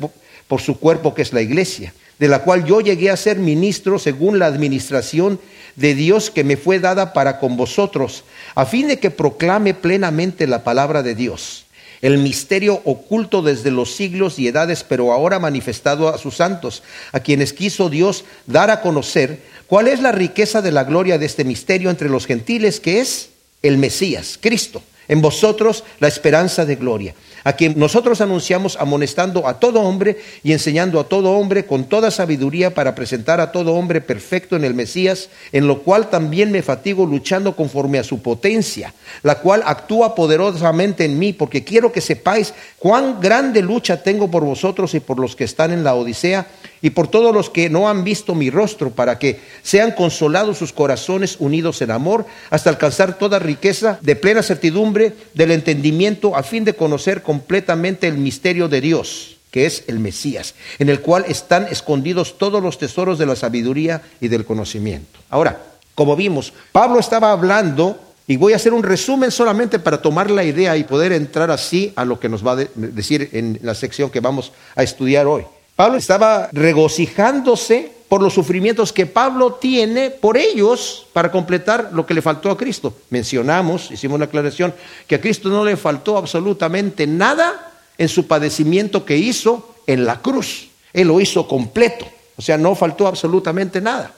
por 0.49 0.59
su 0.59 0.77
cuerpo, 0.77 1.13
que 1.13 1.21
es 1.21 1.31
la 1.31 1.41
iglesia, 1.41 1.93
de 2.19 2.27
la 2.27 2.43
cual 2.43 2.65
yo 2.65 2.81
llegué 2.81 3.09
a 3.09 3.17
ser 3.17 3.37
ministro 3.39 3.99
según 3.99 4.39
la 4.39 4.45
administración 4.47 5.39
de 5.75 5.93
Dios 5.93 6.29
que 6.29 6.43
me 6.43 6.57
fue 6.57 6.79
dada 6.79 7.13
para 7.13 7.39
con 7.39 7.57
vosotros, 7.57 8.23
a 8.55 8.65
fin 8.65 8.87
de 8.87 8.99
que 8.99 9.11
proclame 9.11 9.73
plenamente 9.73 10.47
la 10.47 10.63
palabra 10.63 11.03
de 11.03 11.15
Dios, 11.15 11.65
el 12.01 12.17
misterio 12.17 12.81
oculto 12.85 13.41
desde 13.41 13.71
los 13.71 13.93
siglos 13.93 14.39
y 14.39 14.47
edades, 14.47 14.83
pero 14.83 15.11
ahora 15.11 15.39
manifestado 15.39 16.07
a 16.07 16.17
sus 16.17 16.35
santos, 16.35 16.83
a 17.11 17.19
quienes 17.19 17.51
quiso 17.51 17.89
Dios 17.89 18.23
dar 18.45 18.69
a 18.69 18.81
conocer 18.81 19.41
cuál 19.67 19.87
es 19.87 20.01
la 20.01 20.11
riqueza 20.11 20.61
de 20.61 20.71
la 20.71 20.85
gloria 20.85 21.17
de 21.17 21.25
este 21.25 21.43
misterio 21.43 21.89
entre 21.89 22.09
los 22.09 22.25
gentiles, 22.25 22.79
que 22.79 23.01
es 23.01 23.29
el 23.61 23.77
Mesías, 23.77 24.37
Cristo, 24.39 24.81
en 25.07 25.21
vosotros 25.21 25.83
la 25.99 26.07
esperanza 26.07 26.65
de 26.65 26.75
gloria 26.75 27.15
a 27.45 27.53
quien 27.53 27.79
nosotros 27.79 28.19
anunciamos 28.21 28.75
amonestando 28.77 29.47
a 29.47 29.59
todo 29.59 29.79
hombre 29.81 30.17
y 30.43 30.51
enseñando 30.51 30.99
a 30.99 31.07
todo 31.07 31.31
hombre 31.31 31.65
con 31.65 31.85
toda 31.85 32.09
sabiduría 32.09 32.73
para 32.73 32.95
presentar 32.95 33.39
a 33.39 33.51
todo 33.51 33.75
hombre 33.75 34.01
perfecto 34.01 34.55
en 34.55 34.65
el 34.65 34.73
Mesías, 34.73 35.29
en 35.51 35.67
lo 35.67 35.83
cual 35.83 36.09
también 36.09 36.51
me 36.51 36.63
fatigo 36.63 37.05
luchando 37.05 37.55
conforme 37.55 37.99
a 37.99 38.03
su 38.03 38.21
potencia, 38.21 38.93
la 39.21 39.35
cual 39.35 39.61
actúa 39.65 40.15
poderosamente 40.15 41.05
en 41.05 41.19
mí, 41.19 41.33
porque 41.33 41.63
quiero 41.63 41.91
que 41.91 42.01
sepáis 42.01 42.53
cuán 42.79 43.21
grande 43.21 43.61
lucha 43.61 44.01
tengo 44.01 44.29
por 44.29 44.43
vosotros 44.43 44.95
y 44.95 44.99
por 44.99 45.19
los 45.19 45.35
que 45.35 45.43
están 45.43 45.71
en 45.71 45.83
la 45.83 45.93
Odisea 45.93 46.47
y 46.85 46.91
por 46.91 47.07
todos 47.07 47.33
los 47.33 47.49
que 47.49 47.67
no 47.67 47.89
han 47.89 48.03
visto 48.03 48.35
mi 48.35 48.51
rostro, 48.51 48.91
para 48.91 49.17
que 49.17 49.39
sean 49.63 49.93
consolados 49.93 50.59
sus 50.59 50.71
corazones 50.71 51.37
unidos 51.39 51.81
en 51.81 51.89
amor, 51.89 52.27
hasta 52.51 52.69
alcanzar 52.69 53.17
toda 53.17 53.39
riqueza 53.39 53.97
de 54.03 54.15
plena 54.15 54.43
certidumbre 54.43 55.13
del 55.33 55.49
entendimiento, 55.49 56.35
a 56.35 56.43
fin 56.43 56.63
de 56.63 56.75
conocer 56.75 57.23
completamente 57.23 58.05
el 58.05 58.19
misterio 58.19 58.67
de 58.67 58.81
Dios, 58.81 59.37
que 59.49 59.65
es 59.65 59.83
el 59.87 59.97
Mesías, 59.97 60.53
en 60.77 60.89
el 60.89 61.01
cual 61.01 61.25
están 61.27 61.65
escondidos 61.71 62.37
todos 62.37 62.61
los 62.61 62.77
tesoros 62.77 63.17
de 63.17 63.25
la 63.25 63.35
sabiduría 63.35 64.03
y 64.21 64.27
del 64.27 64.45
conocimiento. 64.45 65.19
Ahora, 65.31 65.63
como 65.95 66.15
vimos, 66.15 66.53
Pablo 66.71 66.99
estaba 66.99 67.31
hablando 67.31 67.99
y 68.27 68.37
voy 68.37 68.53
a 68.53 68.57
hacer 68.57 68.73
un 68.73 68.83
resumen 68.83 69.31
solamente 69.31 69.79
para 69.79 70.03
tomar 70.03 70.29
la 70.29 70.43
idea 70.43 70.77
y 70.77 70.83
poder 70.83 71.13
entrar 71.13 71.49
así 71.49 71.93
a 71.95 72.05
lo 72.05 72.19
que 72.19 72.29
nos 72.29 72.45
va 72.45 72.51
a 72.51 72.67
decir 72.75 73.31
en 73.33 73.57
la 73.63 73.73
sección 73.73 74.11
que 74.11 74.19
vamos 74.19 74.51
a 74.75 74.83
estudiar 74.83 75.25
hoy. 75.25 75.45
Pablo 75.75 75.97
estaba 75.97 76.49
regocijándose 76.53 77.91
por 78.07 78.21
los 78.21 78.33
sufrimientos 78.33 78.93
que 78.93 79.05
Pablo 79.05 79.53
tiene 79.55 80.09
por 80.09 80.37
ellos 80.37 81.07
para 81.11 81.31
completar 81.31 81.89
lo 81.91 82.05
que 82.05 82.13
le 82.13 82.21
faltó 82.21 82.49
a 82.49 82.57
Cristo. 82.57 82.93
Mencionamos, 83.09 83.91
hicimos 83.91 84.19
la 84.19 84.25
aclaración, 84.25 84.73
que 85.07 85.15
a 85.15 85.21
Cristo 85.21 85.49
no 85.49 85.65
le 85.65 85.75
faltó 85.75 86.17
absolutamente 86.17 87.07
nada 87.07 87.73
en 87.97 88.07
su 88.07 88.27
padecimiento 88.27 89.05
que 89.05 89.17
hizo 89.17 89.75
en 89.87 90.05
la 90.05 90.21
cruz. 90.21 90.69
Él 90.93 91.09
lo 91.09 91.19
hizo 91.19 91.47
completo, 91.47 92.07
o 92.37 92.41
sea, 92.41 92.57
no 92.57 92.75
faltó 92.75 93.07
absolutamente 93.07 93.81
nada. 93.81 94.13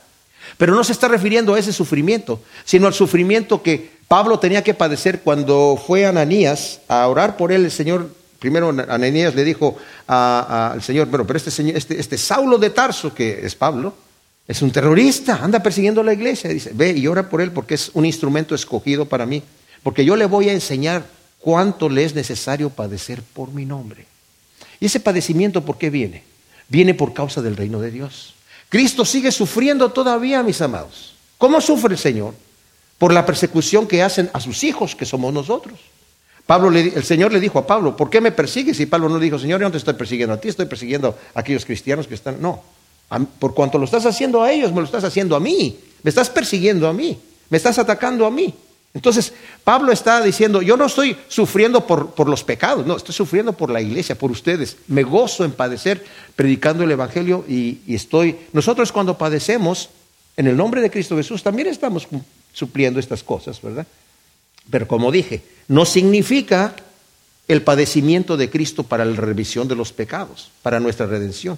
Pero 0.58 0.76
no 0.76 0.84
se 0.84 0.92
está 0.92 1.08
refiriendo 1.08 1.56
a 1.56 1.60
ese 1.60 1.74
sufrimiento, 1.74 2.40
sino 2.66 2.88
al 2.88 2.94
sufrimiento 2.94 3.64
que 3.64 3.98
Pablo 4.08 4.40
tenía 4.40 4.64
que 4.64 4.74
padecer 4.74 5.22
cuando 5.22 5.82
fue 5.86 6.06
a 6.06 6.10
Ananías 6.10 6.82
a 6.88 7.08
orar 7.08 7.36
por 7.36 7.52
él. 7.52 7.66
El 7.66 7.72
Señor 7.72 8.10
Primero 8.40 8.70
Ananías 8.70 9.34
le 9.36 9.44
dijo 9.44 9.78
al 10.08 10.82
Señor, 10.82 11.08
pero, 11.10 11.26
pero 11.26 11.38
este, 11.38 11.52
señor, 11.52 11.76
este, 11.76 12.00
este 12.00 12.18
Saulo 12.18 12.58
de 12.58 12.70
Tarso, 12.70 13.14
que 13.14 13.46
es 13.46 13.56
Pablo, 13.56 13.94
es 14.48 14.62
un 14.62 14.72
terrorista, 14.72 15.44
anda 15.44 15.62
persiguiendo 15.62 16.02
a 16.02 16.04
la 16.04 16.14
iglesia. 16.14 16.50
Dice, 16.50 16.72
ve 16.74 16.92
y 16.92 17.08
ora 17.08 17.30
por 17.30 17.42
él 17.42 17.52
porque 17.52 17.76
es 17.76 17.92
un 17.94 18.06
instrumento 18.06 18.56
escogido 18.56 19.06
para 19.06 19.26
mí. 19.26 19.44
Porque 19.84 20.06
yo 20.06 20.16
le 20.16 20.26
voy 20.26 20.50
a 20.50 20.54
enseñar 20.54 21.06
cuánto 21.40 21.90
le 21.90 22.06
es 22.06 22.16
necesario 22.16 22.70
padecer 22.70 23.22
por 23.22 23.52
mi 23.52 23.66
nombre. 23.66 24.06
¿Y 24.80 24.86
ese 24.86 25.00
padecimiento 25.00 25.66
por 25.66 25.78
qué 25.78 25.90
viene? 25.90 26.24
Viene 26.70 26.94
por 26.94 27.14
causa 27.14 27.42
del 27.42 27.58
reino 27.58 27.80
de 27.80 27.92
Dios. 27.92 28.36
Cristo 28.70 29.06
sigue 29.06 29.32
sufriendo 29.32 29.92
todavía, 29.92 30.44
mis 30.44 30.62
amados. 30.62 31.16
¿Cómo 31.38 31.62
sufre 31.62 31.94
el 31.94 32.00
Señor? 32.00 32.34
Por 32.98 33.14
la 33.14 33.26
persecución 33.26 33.88
que 33.88 34.02
hacen 34.02 34.30
a 34.34 34.40
sus 34.40 34.64
hijos, 34.64 34.96
que 34.96 35.06
somos 35.06 35.34
nosotros. 35.34 35.80
Pablo 36.48 36.70
el 36.70 37.04
Señor 37.04 37.34
le 37.34 37.42
dijo 37.42 37.60
a 37.60 37.68
Pablo, 37.68 37.96
¿por 37.96 38.10
qué 38.10 38.22
me 38.22 38.32
persigues? 38.32 38.80
Y 38.80 38.86
Pablo 38.86 39.10
no 39.10 39.20
dijo, 39.20 39.38
Señor, 39.38 39.60
yo 39.60 39.68
no 39.68 39.72
te 39.72 39.78
estoy 39.78 39.96
persiguiendo 39.96 40.34
a 40.34 40.40
ti, 40.40 40.48
estoy 40.48 40.66
persiguiendo 40.66 41.16
a 41.34 41.42
aquellos 41.42 41.66
cristianos 41.66 42.08
que 42.08 42.16
están. 42.16 42.42
No, 42.42 42.64
por 43.38 43.54
cuanto 43.54 43.78
lo 43.78 43.84
estás 43.84 44.06
haciendo 44.06 44.42
a 44.42 44.52
ellos, 44.52 44.72
me 44.72 44.80
lo 44.80 44.86
estás 44.86 45.04
haciendo 45.04 45.36
a 45.36 45.42
mí. 45.42 45.78
Me 46.04 46.10
estás 46.10 46.30
persiguiendo 46.30 46.88
a 46.88 46.94
mí, 46.94 47.20
me 47.50 47.58
estás 47.58 47.78
atacando 47.80 48.26
a 48.26 48.32
mí. 48.32 48.54
Entonces, 48.94 49.34
Pablo 49.64 49.92
está 49.92 50.24
diciendo, 50.24 50.62
yo 50.62 50.78
no 50.78 50.86
estoy 50.86 51.18
sufriendo 51.28 51.86
por, 51.86 52.12
por, 52.12 52.30
los 52.30 52.44
pecados, 52.44 52.86
no, 52.86 52.96
estoy 52.96 53.14
sufriendo 53.14 53.54
por 53.54 53.70
la 53.70 53.82
iglesia, 53.82 54.18
por 54.18 54.32
ustedes. 54.32 54.78
Me 54.88 55.04
gozo 55.04 55.44
en 55.44 55.52
padecer 55.52 56.04
predicando 56.36 56.84
el 56.84 56.92
Evangelio 56.92 57.44
y, 57.48 57.82
y 57.86 57.96
estoy, 57.96 58.38
nosotros 58.54 58.92
cuando 58.94 59.18
padecemos 59.18 59.90
en 60.38 60.48
el 60.48 60.56
nombre 60.56 60.82
de 60.82 60.90
Cristo 60.90 61.18
Jesús 61.18 61.44
también 61.44 61.68
estamos 61.68 62.08
supliendo 62.54 63.00
estas 63.00 63.22
cosas, 63.22 63.62
¿verdad? 63.62 63.86
Pero 64.70 64.88
como 64.88 65.12
dije, 65.12 65.42
no 65.68 65.86
significa 65.86 66.76
el 67.48 67.62
padecimiento 67.62 68.38
de 68.38 68.50
Cristo 68.50 68.84
para 68.84 69.06
la 69.06 69.16
revisión 69.16 69.68
de 69.68 69.76
los 69.76 69.94
pecados, 69.94 70.52
para 70.62 70.80
nuestra 70.80 71.06
redención. 71.06 71.58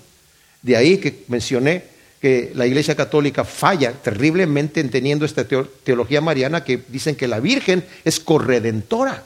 De 0.61 0.77
ahí 0.77 0.97
que 0.97 1.23
mencioné 1.27 1.83
que 2.21 2.51
la 2.53 2.67
Iglesia 2.67 2.95
Católica 2.95 3.45
falla 3.45 3.93
terriblemente 3.93 4.81
entendiendo 4.81 5.25
esta 5.25 5.45
teología 5.45 6.21
mariana 6.21 6.63
que 6.63 6.83
dicen 6.89 7.15
que 7.15 7.27
la 7.27 7.39
Virgen 7.39 7.83
es 8.03 8.19
corredentora. 8.19 9.23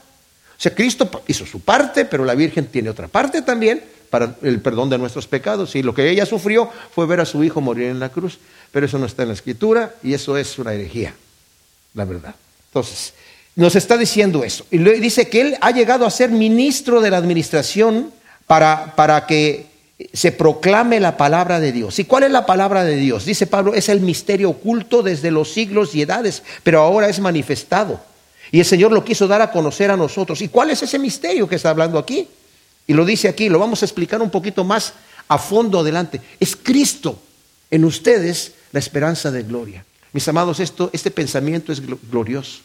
O 0.57 0.61
sea, 0.61 0.73
Cristo 0.75 1.09
hizo 1.27 1.45
su 1.45 1.59
parte, 1.59 2.05
pero 2.05 2.23
la 2.23 2.35
Virgen 2.35 2.67
tiene 2.67 2.89
otra 2.89 3.07
parte 3.07 3.41
también 3.41 3.83
para 4.09 4.35
el 4.43 4.61
perdón 4.61 4.89
de 4.91 4.99
nuestros 4.99 5.27
pecados. 5.27 5.75
Y 5.75 5.81
lo 5.81 5.93
que 5.93 6.09
ella 6.09 6.25
sufrió 6.25 6.69
fue 6.93 7.07
ver 7.07 7.19
a 7.19 7.25
su 7.25 7.43
hijo 7.43 7.61
morir 7.61 7.85
en 7.85 7.99
la 7.99 8.09
cruz. 8.09 8.37
Pero 8.71 8.85
eso 8.85 8.99
no 8.99 9.07
está 9.07 9.23
en 9.23 9.29
la 9.29 9.33
Escritura 9.33 9.95
y 10.03 10.13
eso 10.13 10.37
es 10.37 10.57
una 10.59 10.73
herejía, 10.73 11.15
la 11.95 12.05
verdad. 12.05 12.35
Entonces, 12.67 13.13
nos 13.55 13.75
está 13.75 13.97
diciendo 13.97 14.43
eso. 14.43 14.65
Y 14.71 14.77
dice 14.77 15.29
que 15.29 15.41
él 15.41 15.57
ha 15.61 15.71
llegado 15.71 16.05
a 16.05 16.11
ser 16.11 16.31
ministro 16.31 17.01
de 17.01 17.11
la 17.11 17.17
administración 17.17 18.11
para, 18.47 18.95
para 18.95 19.25
que 19.27 19.67
se 20.13 20.31
proclame 20.31 20.99
la 20.99 21.17
palabra 21.17 21.59
de 21.59 21.71
Dios. 21.71 21.99
¿Y 21.99 22.05
cuál 22.05 22.23
es 22.23 22.31
la 22.31 22.45
palabra 22.45 22.83
de 22.83 22.95
Dios? 22.95 23.25
Dice 23.25 23.47
Pablo, 23.47 23.73
es 23.73 23.89
el 23.89 24.01
misterio 24.01 24.49
oculto 24.49 25.03
desde 25.03 25.31
los 25.31 25.53
siglos 25.53 25.93
y 25.95 26.01
edades, 26.01 26.43
pero 26.63 26.81
ahora 26.81 27.09
es 27.09 27.19
manifestado. 27.19 27.99
Y 28.51 28.59
el 28.59 28.65
Señor 28.65 28.91
lo 28.91 29.05
quiso 29.05 29.27
dar 29.27 29.41
a 29.41 29.51
conocer 29.51 29.91
a 29.91 29.97
nosotros. 29.97 30.41
¿Y 30.41 30.47
cuál 30.47 30.71
es 30.71 30.83
ese 30.83 30.99
misterio 30.99 31.47
que 31.47 31.55
está 31.55 31.69
hablando 31.69 31.97
aquí? 31.97 32.27
Y 32.85 32.93
lo 32.93 33.05
dice 33.05 33.27
aquí, 33.27 33.49
lo 33.49 33.59
vamos 33.59 33.81
a 33.81 33.85
explicar 33.85 34.21
un 34.21 34.29
poquito 34.29 34.63
más 34.63 34.93
a 35.27 35.37
fondo 35.37 35.79
adelante. 35.79 36.21
Es 36.39 36.55
Cristo 36.55 37.19
en 37.71 37.85
ustedes 37.85 38.53
la 38.71 38.79
esperanza 38.79 39.31
de 39.31 39.43
gloria. 39.43 39.85
Mis 40.11 40.27
amados, 40.27 40.59
esto, 40.59 40.89
este 40.93 41.09
pensamiento 41.11 41.71
es 41.71 41.81
glorioso. 42.11 42.59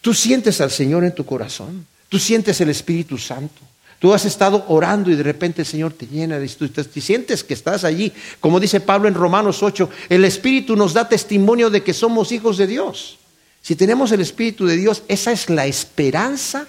Tú 0.00 0.14
sientes 0.14 0.60
al 0.60 0.70
Señor 0.70 1.04
en 1.04 1.14
tu 1.14 1.24
corazón. 1.24 1.86
Tú 2.08 2.18
sientes 2.18 2.60
el 2.60 2.70
Espíritu 2.70 3.18
Santo. 3.18 3.60
Tú 3.98 4.14
has 4.14 4.24
estado 4.24 4.64
orando 4.68 5.10
y 5.10 5.16
de 5.16 5.22
repente 5.24 5.62
el 5.62 5.66
Señor 5.66 5.92
te 5.92 6.06
llena 6.06 6.38
de 6.38 6.48
tú 6.48 6.68
te 6.68 7.00
sientes 7.00 7.42
que 7.42 7.54
estás 7.54 7.82
allí. 7.82 8.12
Como 8.38 8.60
dice 8.60 8.80
Pablo 8.80 9.08
en 9.08 9.14
Romanos 9.14 9.62
8, 9.62 9.90
el 10.08 10.24
Espíritu 10.24 10.76
nos 10.76 10.94
da 10.94 11.08
testimonio 11.08 11.68
de 11.68 11.82
que 11.82 11.92
somos 11.92 12.30
hijos 12.30 12.56
de 12.58 12.68
Dios. 12.68 13.18
Si 13.60 13.74
tenemos 13.74 14.12
el 14.12 14.20
Espíritu 14.20 14.66
de 14.66 14.76
Dios, 14.76 15.02
esa 15.08 15.32
es 15.32 15.50
la 15.50 15.66
esperanza 15.66 16.68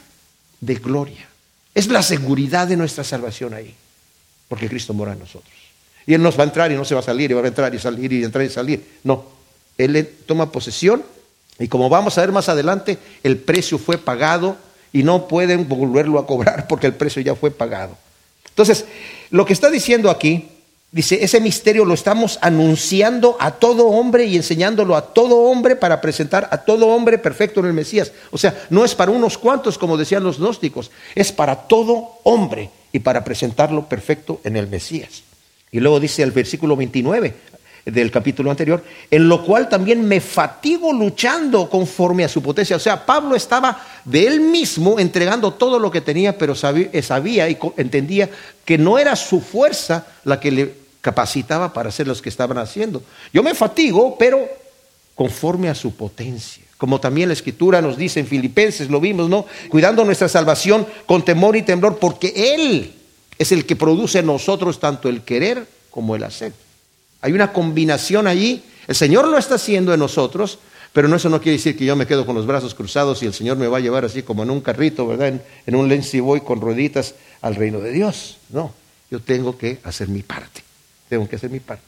de 0.59 0.75
gloria. 0.75 1.29
Es 1.75 1.87
la 1.87 2.01
seguridad 2.01 2.67
de 2.67 2.77
nuestra 2.77 3.03
salvación 3.03 3.53
ahí. 3.53 3.75
Porque 4.47 4.67
Cristo 4.67 4.95
mora 4.95 5.13
en 5.13 5.19
nosotros. 5.19 5.53
Y 6.07 6.15
Él 6.15 6.23
nos 6.23 6.37
va 6.37 6.43
a 6.43 6.47
entrar 6.47 6.71
y 6.71 6.75
no 6.75 6.83
se 6.83 6.95
va 6.95 7.01
a 7.01 7.03
salir, 7.03 7.29
y 7.29 7.35
va 7.35 7.41
a 7.41 7.47
entrar 7.47 7.73
y 7.73 7.77
salir 7.77 8.11
y 8.11 8.23
entrar 8.23 8.43
y 8.43 8.49
salir. 8.49 8.83
No. 9.03 9.23
Él 9.77 10.09
toma 10.25 10.51
posesión 10.51 11.03
y 11.59 11.67
como 11.67 11.89
vamos 11.89 12.17
a 12.17 12.21
ver 12.21 12.31
más 12.31 12.49
adelante, 12.49 12.97
el 13.21 13.37
precio 13.37 13.77
fue 13.77 13.97
pagado 13.97 14.55
y 14.93 15.03
no 15.03 15.27
pueden 15.27 15.67
volverlo 15.67 16.17
a 16.17 16.25
cobrar 16.25 16.67
porque 16.67 16.87
el 16.87 16.93
precio 16.93 17.21
ya 17.21 17.35
fue 17.35 17.51
pagado. 17.51 17.97
Entonces, 18.47 18.85
lo 19.29 19.45
que 19.45 19.53
está 19.53 19.69
diciendo 19.69 20.09
aquí, 20.09 20.47
dice, 20.91 21.23
ese 21.23 21.39
misterio 21.39 21.85
lo 21.85 21.93
estamos 21.93 22.39
anunciando 22.41 23.37
a 23.39 23.51
todo 23.51 23.87
hombre 23.87 24.25
y 24.25 24.35
enseñándolo 24.35 24.95
a 24.95 25.13
todo 25.13 25.37
hombre 25.43 25.75
para 25.75 26.01
presentar 26.01 26.47
a 26.51 26.59
todo 26.59 26.87
hombre 26.87 27.17
perfecto 27.17 27.59
en 27.59 27.67
el 27.67 27.73
Mesías. 27.73 28.11
O 28.31 28.37
sea, 28.37 28.65
no 28.69 28.85
es 28.85 28.95
para 28.95 29.11
unos 29.11 29.37
cuantos, 29.37 29.77
como 29.77 29.97
decían 29.97 30.23
los 30.23 30.39
gnósticos, 30.39 30.91
es 31.13 31.31
para 31.31 31.55
todo 31.67 32.19
hombre 32.23 32.69
y 32.91 32.99
para 32.99 33.23
presentarlo 33.23 33.87
perfecto 33.87 34.41
en 34.43 34.55
el 34.55 34.67
Mesías. 34.67 35.23
Y 35.71 35.79
luego 35.79 35.99
dice 35.99 36.23
el 36.23 36.31
versículo 36.31 36.75
29, 36.75 37.35
del 37.85 38.11
capítulo 38.11 38.51
anterior, 38.51 38.83
en 39.09 39.27
lo 39.27 39.43
cual 39.43 39.69
también 39.69 40.07
me 40.07 40.19
fatigo 40.19 40.93
luchando 40.93 41.69
conforme 41.69 42.23
a 42.23 42.29
su 42.29 42.41
potencia. 42.41 42.75
O 42.75 42.79
sea, 42.79 43.05
Pablo 43.05 43.35
estaba 43.35 43.83
de 44.05 44.27
él 44.27 44.41
mismo 44.41 44.99
entregando 44.99 45.53
todo 45.53 45.79
lo 45.79 45.91
que 45.91 46.01
tenía, 46.01 46.37
pero 46.37 46.53
eh, 46.53 47.01
sabía, 47.01 47.49
y 47.49 47.57
entendía 47.77 48.29
que 48.65 48.77
no 48.77 48.99
era 48.99 49.15
su 49.15 49.41
fuerza 49.41 50.07
la 50.23 50.39
que 50.39 50.51
le 50.51 50.73
capacitaba 51.01 51.73
para 51.73 51.89
hacer 51.89 52.07
lo 52.07 52.15
que 52.15 52.29
estaban 52.29 52.57
haciendo. 52.57 53.01
Yo 53.33 53.43
me 53.43 53.55
fatigo, 53.55 54.17
pero 54.17 54.47
conforme 55.15 55.69
a 55.69 55.75
su 55.75 55.95
potencia. 55.95 56.63
Como 56.77 56.99
también 56.99 57.27
la 57.27 57.33
escritura 57.33 57.81
nos 57.81 57.97
dice 57.97 58.21
en 58.21 58.27
Filipenses, 58.27 58.89
lo 58.89 59.01
vimos, 59.01 59.29
¿no? 59.29 59.45
Cuidando 59.67 60.05
nuestra 60.05 60.29
salvación 60.29 60.87
con 61.05 61.25
temor 61.25 61.57
y 61.57 61.61
temblor, 61.61 61.97
porque 61.97 62.55
Él 62.55 62.93
es 63.37 63.51
el 63.51 63.65
que 63.65 63.75
produce 63.75 64.19
en 64.19 64.27
nosotros 64.27 64.79
tanto 64.79 65.09
el 65.09 65.23
querer 65.23 65.67
como 65.89 66.15
el 66.15 66.23
hacer. 66.23 66.53
Hay 67.21 67.33
una 67.33 67.51
combinación 67.51 68.27
allí. 68.27 68.63
El 68.87 68.95
Señor 68.95 69.27
lo 69.27 69.37
está 69.37 69.55
haciendo 69.55 69.93
en 69.93 69.99
nosotros, 69.99 70.59
pero 70.93 71.13
eso 71.13 71.29
no 71.29 71.41
quiere 71.41 71.57
decir 71.57 71.77
que 71.77 71.85
yo 71.85 71.95
me 71.95 72.07
quedo 72.07 72.25
con 72.25 72.35
los 72.35 72.45
brazos 72.45 72.73
cruzados 72.73 73.21
y 73.21 73.25
el 73.25 73.33
Señor 73.33 73.57
me 73.57 73.67
va 73.67 73.77
a 73.77 73.81
llevar 73.81 74.05
así 74.05 74.23
como 74.23 74.43
en 74.43 74.49
un 74.49 74.61
carrito, 74.61 75.05
¿verdad? 75.05 75.39
En, 75.65 75.75
un 75.75 75.87
Lenzi 75.87 76.19
voy 76.19 76.41
con 76.41 76.61
rueditas 76.61 77.15
al 77.41 77.55
reino 77.55 77.79
de 77.79 77.91
Dios. 77.91 78.37
No, 78.49 78.73
yo 79.11 79.19
tengo 79.19 79.57
que 79.57 79.79
hacer 79.83 80.07
mi 80.07 80.23
parte. 80.23 80.63
Tengo 81.07 81.27
que 81.27 81.35
hacer 81.35 81.49
mi 81.49 81.59
parte. 81.59 81.83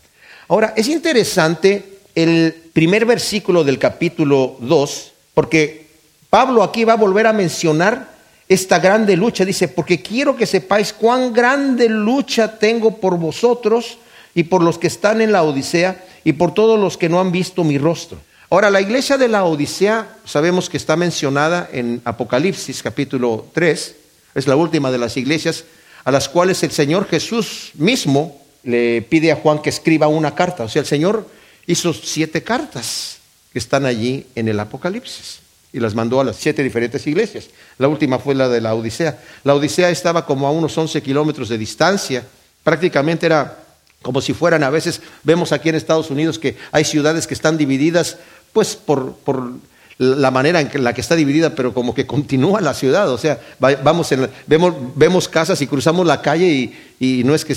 Ahora, 0.47 0.73
es 0.75 0.87
interesante 0.87 1.99
el 2.13 2.53
primer 2.73 3.05
versículo 3.05 3.63
del 3.63 3.79
capítulo 3.79 4.57
2, 4.59 5.11
porque 5.33 5.87
Pablo 6.29 6.61
aquí 6.61 6.83
va 6.83 6.93
a 6.93 6.97
volver 6.97 7.25
a 7.25 7.33
mencionar 7.33 8.11
esta 8.47 8.79
grande 8.79 9.15
lucha. 9.15 9.45
Dice, 9.45 9.69
porque 9.69 10.01
quiero 10.01 10.35
que 10.35 10.45
sepáis 10.45 10.91
cuán 10.93 11.31
grande 11.31 11.87
lucha 11.87 12.59
tengo 12.59 12.97
por 12.97 13.17
vosotros 13.17 13.97
y 14.33 14.43
por 14.43 14.63
los 14.63 14.77
que 14.77 14.87
están 14.87 15.21
en 15.21 15.31
la 15.31 15.43
Odisea 15.43 16.03
y 16.23 16.33
por 16.33 16.53
todos 16.53 16.79
los 16.79 16.97
que 16.97 17.09
no 17.09 17.19
han 17.19 17.31
visto 17.31 17.63
mi 17.63 17.77
rostro. 17.77 18.17
Ahora, 18.49 18.69
la 18.69 18.81
iglesia 18.81 19.17
de 19.17 19.27
la 19.27 19.45
Odisea 19.45 20.17
sabemos 20.25 20.69
que 20.69 20.77
está 20.77 20.95
mencionada 20.95 21.69
en 21.71 22.01
Apocalipsis 22.03 22.83
capítulo 22.83 23.47
3, 23.53 23.95
es 24.35 24.47
la 24.47 24.55
última 24.55 24.91
de 24.91 24.97
las 24.97 25.17
iglesias 25.17 25.65
a 26.03 26.11
las 26.11 26.29
cuales 26.29 26.63
el 26.63 26.71
Señor 26.71 27.07
Jesús 27.07 27.71
mismo 27.75 28.41
le 28.63 29.01
pide 29.03 29.31
a 29.31 29.35
Juan 29.35 29.61
que 29.61 29.69
escriba 29.69 30.07
una 30.07 30.35
carta. 30.35 30.63
O 30.63 30.69
sea, 30.69 30.81
el 30.81 30.85
Señor 30.85 31.27
hizo 31.67 31.93
siete 31.93 32.43
cartas 32.43 33.17
que 33.53 33.59
están 33.59 33.85
allí 33.85 34.25
en 34.35 34.47
el 34.47 34.59
Apocalipsis 34.59 35.39
y 35.73 35.79
las 35.79 35.95
mandó 35.95 36.19
a 36.19 36.23
las 36.23 36.35
siete 36.35 36.63
diferentes 36.63 37.05
iglesias. 37.07 37.49
La 37.77 37.87
última 37.87 38.19
fue 38.19 38.35
la 38.35 38.49
de 38.49 38.61
la 38.61 38.75
Odisea. 38.75 39.19
La 39.43 39.55
Odisea 39.55 39.89
estaba 39.89 40.25
como 40.25 40.47
a 40.47 40.51
unos 40.51 40.77
11 40.77 41.01
kilómetros 41.01 41.49
de 41.49 41.57
distancia, 41.57 42.25
prácticamente 42.63 43.25
era 43.25 43.60
como 44.01 44.21
si 44.21 44.33
fueran, 44.33 44.63
a 44.63 44.69
veces 44.69 45.01
vemos 45.23 45.51
aquí 45.51 45.69
en 45.69 45.75
Estados 45.75 46.09
Unidos 46.09 46.39
que 46.39 46.57
hay 46.71 46.83
ciudades 46.83 47.27
que 47.27 47.33
están 47.33 47.57
divididas 47.57 48.17
pues 48.53 48.75
por, 48.75 49.13
por 49.17 49.53
la 50.01 50.31
manera 50.31 50.59
en 50.61 50.83
la 50.83 50.93
que 50.95 51.01
está 51.01 51.15
dividida, 51.15 51.53
pero 51.53 51.75
como 51.75 51.93
que 51.93 52.07
continúa 52.07 52.59
la 52.59 52.73
ciudad. 52.73 53.07
O 53.11 53.19
sea, 53.19 53.39
vamos 53.59 54.11
en 54.11 54.27
vemos, 54.47 54.73
vemos 54.95 55.27
casas 55.27 55.61
y 55.61 55.67
cruzamos 55.67 56.07
la 56.07 56.23
calle 56.23 56.73
y, 56.99 57.23
no 57.23 57.35
es 57.35 57.45
que 57.45 57.55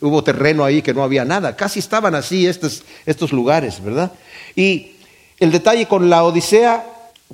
hubo 0.00 0.24
terreno 0.24 0.64
ahí 0.64 0.82
que 0.82 0.92
no 0.92 1.04
había 1.04 1.24
nada. 1.24 1.54
Casi 1.54 1.78
estaban 1.78 2.16
así 2.16 2.48
estos, 2.48 2.82
estos 3.06 3.32
lugares, 3.32 3.82
¿verdad? 3.82 4.10
Y 4.56 4.96
el 5.38 5.52
detalle 5.52 5.86
con 5.86 6.10
la 6.10 6.24
Odisea, 6.24 6.84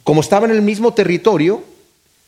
como 0.05 0.21
estaba 0.21 0.45
en 0.45 0.53
el 0.53 0.61
mismo 0.61 0.93
territorio, 0.93 1.65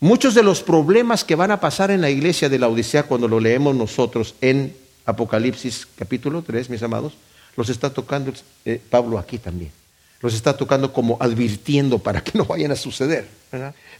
muchos 0.00 0.34
de 0.34 0.42
los 0.42 0.62
problemas 0.62 1.24
que 1.24 1.34
van 1.34 1.50
a 1.50 1.60
pasar 1.60 1.90
en 1.90 2.00
la 2.00 2.08
iglesia 2.08 2.48
de 2.48 2.58
la 2.58 2.68
Odisea 2.68 3.02
cuando 3.02 3.28
lo 3.28 3.40
leemos 3.40 3.74
nosotros 3.76 4.34
en 4.40 4.74
Apocalipsis 5.04 5.86
capítulo 5.96 6.42
3, 6.42 6.70
mis 6.70 6.82
amados, 6.82 7.14
los 7.56 7.68
está 7.68 7.90
tocando 7.90 8.32
eh, 8.64 8.80
Pablo 8.90 9.18
aquí 9.18 9.38
también. 9.38 9.70
Los 10.20 10.34
está 10.34 10.56
tocando 10.56 10.92
como 10.92 11.16
advirtiendo 11.20 11.98
para 11.98 12.22
que 12.22 12.38
no 12.38 12.44
vayan 12.44 12.70
a 12.70 12.76
suceder. 12.76 13.26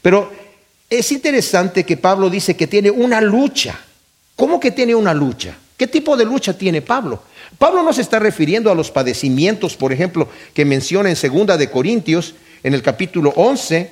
Pero 0.01 0.31
es 0.89 1.11
interesante 1.11 1.85
que 1.85 1.97
Pablo 1.97 2.31
dice 2.31 2.57
que 2.57 2.67
tiene 2.67 2.91
una 2.91 3.21
lucha. 3.21 3.79
¿Cómo 4.37 4.61
que 4.61 4.71
tiene 4.71 4.95
una 4.95 5.13
lucha? 5.13 5.57
¿Qué 5.77 5.87
tipo 5.87 6.17
de 6.17 6.25
lucha 6.25 6.57
tiene 6.57 6.81
Pablo? 6.81 7.23
Pablo 7.59 7.83
no 7.83 7.93
se 7.93 8.03
está 8.03 8.19
refiriendo 8.19 8.71
a 8.71 8.75
los 8.75 8.91
padecimientos, 8.91 9.77
por 9.77 9.93
ejemplo, 9.93 10.29
que 10.55 10.65
menciona 10.65 11.11
en 11.11 11.17
Segunda 11.17 11.57
de 11.57 11.71
Corintios, 11.71 12.35
en 12.63 12.75
el 12.75 12.83
capítulo 12.83 13.33
11, 13.37 13.91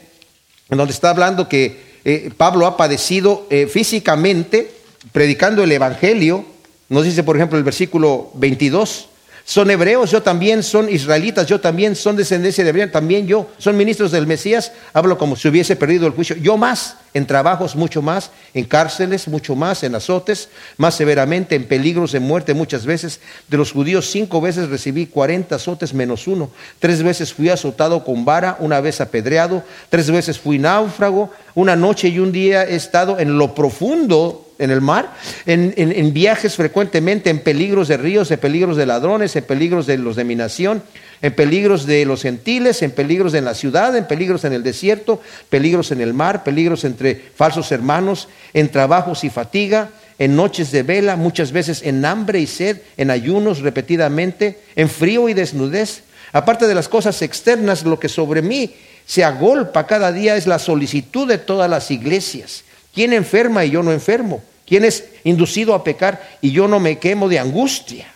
en 0.71 0.79
donde 0.79 0.93
está 0.93 1.11
hablando 1.11 1.49
que 1.49 1.91
eh, 2.05 2.31
Pablo 2.37 2.67
ha 2.67 2.77
padecido 2.77 3.47
eh, 3.51 3.67
físicamente 3.67 4.71
predicando 5.13 5.65
el 5.65 5.73
Evangelio 5.73 6.45
nos 6.91 7.05
dice, 7.05 7.23
por 7.23 7.37
ejemplo, 7.37 7.57
el 7.57 7.65
versículo 7.65 8.31
22, 8.35 9.09
son 9.45 9.71
hebreos, 9.71 10.11
yo 10.11 10.23
también, 10.23 10.63
son 10.63 10.89
israelitas, 10.89 11.47
yo 11.47 11.61
también, 11.61 11.97
son 11.97 12.15
descendencia 12.15 12.63
de 12.63 12.71
Abraham, 12.71 12.91
también 12.91 13.27
yo, 13.27 13.49
son 13.59 13.77
ministros 13.77 14.13
del 14.13 14.27
Mesías, 14.27 14.73
hablo 14.93 15.17
como 15.17 15.35
si 15.35 15.49
hubiese 15.49 15.77
perdido 15.77 16.07
el 16.07 16.13
juicio, 16.13 16.37
yo 16.37 16.57
más, 16.57 16.97
en 17.15 17.27
trabajos 17.27 17.75
mucho 17.75 18.03
más, 18.03 18.31
en 18.55 18.65
cárceles 18.65 19.29
mucho 19.29 19.57
más, 19.57 19.83
en 19.83 19.95
azotes, 19.95 20.49
más 20.77 20.95
severamente, 20.95 21.57
en 21.57 21.67
peligros 21.67 22.13
de 22.13 22.21
muerte 22.21 22.55
muchas 22.55 22.87
veces. 22.87 23.21
De 23.49 23.57
los 23.57 23.73
judíos 23.73 24.11
cinco 24.11 24.41
veces 24.41 24.69
recibí 24.69 25.07
cuarenta 25.07 25.57
azotes 25.57 25.95
menos 25.95 26.27
uno, 26.29 26.51
tres 26.79 27.03
veces 27.03 27.33
fui 27.33 27.49
azotado 27.49 28.05
con 28.05 28.25
vara, 28.25 28.57
una 28.61 28.81
vez 28.81 29.01
apedreado, 29.01 29.65
tres 29.89 30.11
veces 30.11 30.39
fui 30.39 30.59
náufrago, 30.59 31.31
una 31.55 31.75
noche 31.75 32.09
y 32.09 32.19
un 32.19 32.31
día 32.31 32.65
he 32.65 32.77
estado 32.77 33.19
en 33.19 33.39
lo 33.39 33.55
profundo 33.55 34.50
en 34.61 34.71
el 34.71 34.81
mar, 34.81 35.15
en, 35.47 36.13
viajes 36.13 36.55
frecuentemente, 36.55 37.31
en 37.31 37.41
peligros 37.41 37.89
de 37.89 37.97
ríos, 37.97 38.31
en 38.31 38.39
peligros 38.39 38.77
de 38.77 38.87
ladrones, 38.87 39.35
en 39.35 39.45
peligros 39.45 39.87
de 39.87 39.99
los 39.99 40.17
de 40.17 40.25
mi 40.25 40.37
nación, 40.37 40.83
en 41.23 41.35
peligros 41.35 41.87
de 41.87 42.05
los 42.05 42.23
gentiles, 42.23 42.83
en 42.83 42.93
peligros 42.93 43.35
en 43.35 43.45
la 43.47 43.55
ciudad, 43.55 43.97
en 43.97 44.07
peligros 44.07 44.45
en 44.45 44.53
el 44.53 44.63
desierto, 44.63 45.21
peligros 45.49 45.91
en 45.91 46.01
el 46.01 46.15
mar, 46.15 46.45
peligros 46.45 46.85
entre 46.85 47.15
falsos 47.35 47.73
hermanos, 47.73 48.29
en 48.53 48.69
trabajos 48.69 49.25
y 49.25 49.31
fatiga, 49.31 49.91
en 50.19 50.37
noches 50.37 50.71
de 50.71 50.83
vela, 50.83 51.17
muchas 51.17 51.51
veces 51.51 51.83
en 51.83 52.05
hambre 52.05 52.41
y 52.41 52.47
sed, 52.47 52.83
en 52.99 53.11
ayunos 53.11 53.61
repetidamente, 53.61 54.61
en 54.77 54.91
frío 54.91 55.31
y 55.31 55.35
desnudez. 55.35 56.03
Aparte 56.33 56.67
de 56.67 56.75
las 56.75 56.89
cosas 56.89 57.23
externas, 57.23 57.85
lo 57.85 57.99
que 57.99 58.11
sobre 58.11 58.43
mí 58.43 58.75
se 59.07 59.25
agolpa 59.25 59.87
cada 59.87 60.13
día 60.13 60.37
es 60.37 60.47
la 60.47 60.59
solicitud 60.59 61.27
de 61.27 61.39
todas 61.39 61.69
las 61.71 61.91
iglesias. 61.91 62.65
¿Quién 62.95 63.13
enferma 63.13 63.65
y 63.65 63.71
yo 63.71 63.83
no 63.83 63.93
enfermo? 63.93 64.43
¿Quién 64.67 64.85
es 64.85 65.05
inducido 65.25 65.75
a 65.75 65.83
pecar 65.83 66.37
y 66.41 66.53
yo 66.53 66.69
no 66.69 66.81
me 66.81 66.99
quemo 66.99 67.29
de 67.29 67.39
angustia? 67.39 68.07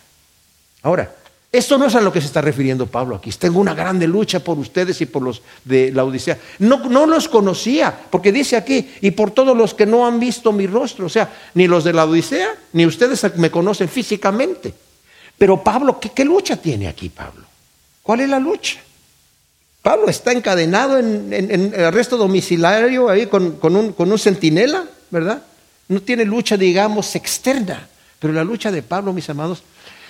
Ahora, 0.81 1.13
esto 1.55 1.77
no 1.77 1.85
es 1.85 1.95
a 1.95 2.01
lo 2.01 2.11
que 2.11 2.19
se 2.19 2.27
está 2.27 2.41
refiriendo 2.41 2.85
Pablo 2.85 3.15
aquí. 3.15 3.31
Tengo 3.31 3.61
una 3.61 3.73
grande 3.73 4.07
lucha 4.07 4.41
por 4.41 4.57
ustedes 4.57 4.99
y 4.99 5.05
por 5.05 5.21
los 5.21 5.41
de 5.63 5.89
la 5.91 6.03
Odisea. 6.03 6.37
No, 6.59 6.89
no 6.89 7.05
los 7.05 7.29
conocía, 7.29 7.97
porque 8.09 8.33
dice 8.33 8.57
aquí, 8.57 8.91
y 8.99 9.11
por 9.11 9.31
todos 9.31 9.55
los 9.55 9.73
que 9.73 9.85
no 9.85 10.05
han 10.05 10.19
visto 10.19 10.51
mi 10.51 10.67
rostro. 10.67 11.05
O 11.05 11.09
sea, 11.09 11.33
ni 11.53 11.67
los 11.67 11.85
de 11.85 11.93
la 11.93 12.03
Odisea, 12.03 12.49
ni 12.73 12.85
ustedes 12.85 13.37
me 13.37 13.49
conocen 13.49 13.87
físicamente. 13.87 14.73
Pero 15.37 15.63
Pablo, 15.63 15.97
¿qué, 15.97 16.25
lucha 16.25 16.57
tiene 16.57 16.89
aquí 16.89 17.07
Pablo? 17.07 17.45
¿Cuál 18.03 18.19
es 18.21 18.29
la 18.29 18.39
lucha? 18.39 18.79
Pablo 19.85 20.09
está 20.09 20.31
encadenado 20.31 20.97
en, 20.97 21.31
en, 21.31 21.79
arresto 21.79 22.17
domiciliario 22.17 23.07
ahí 23.07 23.27
con, 23.27 23.59
un, 23.61 23.93
con 23.93 24.11
un 24.11 24.17
centinela, 24.17 24.83
¿verdad? 25.11 25.43
No 25.87 26.01
tiene 26.01 26.25
lucha, 26.25 26.57
digamos, 26.57 27.15
externa. 27.15 27.87
Pero 28.17 28.33
la 28.33 28.43
lucha 28.43 28.71
de 28.71 28.81
Pablo, 28.81 29.13
mis 29.13 29.29
amados, 29.29 29.61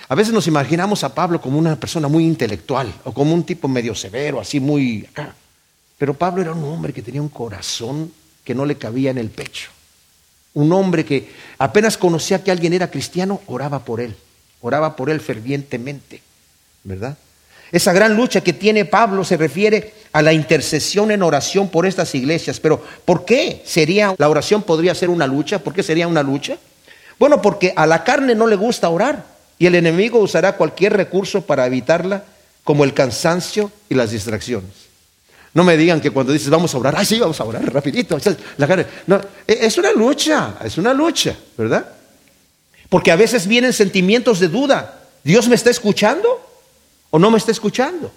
a 0.08 0.14
veces 0.14 0.32
nos 0.32 0.46
imaginamos 0.46 1.04
a 1.04 1.14
Pablo 1.14 1.42
como 1.42 1.58
una 1.58 1.76
persona 1.76 2.08
muy 2.08 2.24
intelectual 2.24 2.90
o 3.04 3.12
como 3.12 3.34
un 3.34 3.44
tipo 3.44 3.68
medio 3.68 3.94
severo, 3.94 4.40
así 4.40 4.60
muy 4.60 5.06
acá. 5.10 5.34
Pero 5.98 6.14
Pablo 6.14 6.40
era 6.40 6.52
un 6.52 6.64
hombre 6.64 6.94
que 6.94 7.02
tenía 7.02 7.20
un 7.20 7.28
corazón 7.28 8.10
que 8.44 8.54
no 8.54 8.64
le 8.64 8.78
cabía 8.78 9.10
en 9.10 9.18
el 9.18 9.28
pecho. 9.28 9.68
Un 10.54 10.72
hombre 10.72 11.04
que 11.04 11.30
apenas 11.58 11.98
conocía 11.98 12.42
que 12.42 12.50
alguien 12.50 12.72
era 12.72 12.90
cristiano, 12.90 13.42
oraba 13.46 13.80
por 13.80 14.00
él. 14.00 14.16
Oraba 14.62 14.96
por 14.96 15.10
él 15.10 15.20
fervientemente, 15.20 16.22
¿verdad? 16.82 17.18
Esa 17.76 17.92
gran 17.92 18.16
lucha 18.16 18.40
que 18.40 18.54
tiene 18.54 18.86
Pablo 18.86 19.22
se 19.22 19.36
refiere 19.36 19.92
a 20.10 20.22
la 20.22 20.32
intercesión 20.32 21.10
en 21.10 21.22
oración 21.22 21.68
por 21.68 21.84
estas 21.84 22.14
iglesias. 22.14 22.58
Pero 22.58 22.82
¿por 23.04 23.26
qué 23.26 23.60
sería 23.66 24.14
la 24.16 24.30
oración 24.30 24.62
podría 24.62 24.94
ser 24.94 25.10
una 25.10 25.26
lucha? 25.26 25.58
¿Por 25.58 25.74
qué 25.74 25.82
sería 25.82 26.08
una 26.08 26.22
lucha? 26.22 26.56
Bueno, 27.18 27.42
porque 27.42 27.74
a 27.76 27.86
la 27.86 28.02
carne 28.02 28.34
no 28.34 28.46
le 28.46 28.56
gusta 28.56 28.88
orar 28.88 29.26
y 29.58 29.66
el 29.66 29.74
enemigo 29.74 30.18
usará 30.18 30.56
cualquier 30.56 30.94
recurso 30.94 31.42
para 31.42 31.66
evitarla, 31.66 32.24
como 32.64 32.82
el 32.82 32.94
cansancio 32.94 33.70
y 33.90 33.94
las 33.94 34.10
distracciones. 34.10 34.70
No 35.52 35.62
me 35.62 35.76
digan 35.76 36.00
que 36.00 36.10
cuando 36.10 36.32
dices 36.32 36.48
vamos 36.48 36.74
a 36.74 36.78
orar, 36.78 36.94
ay 36.96 37.04
sí, 37.04 37.20
vamos 37.20 37.38
a 37.42 37.44
orar 37.44 37.70
rapidito. 37.70 38.16
La 38.56 38.66
carne. 38.66 38.86
No, 39.06 39.20
e, 39.46 39.58
es 39.66 39.76
una 39.76 39.92
lucha, 39.92 40.54
es 40.64 40.78
una 40.78 40.94
lucha, 40.94 41.36
¿verdad? 41.58 41.86
Porque 42.88 43.12
a 43.12 43.16
veces 43.16 43.46
vienen 43.46 43.74
sentimientos 43.74 44.40
de 44.40 44.48
duda. 44.48 44.98
¿Dios 45.22 45.46
me 45.46 45.56
está 45.56 45.68
escuchando? 45.68 46.45
O 47.16 47.18
no 47.18 47.30
me 47.30 47.38
está 47.38 47.50
escuchando. 47.50 48.12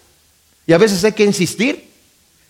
Y 0.68 0.74
a 0.74 0.78
veces 0.78 1.06
hay 1.06 1.14
que 1.14 1.24
insistir. 1.24 1.90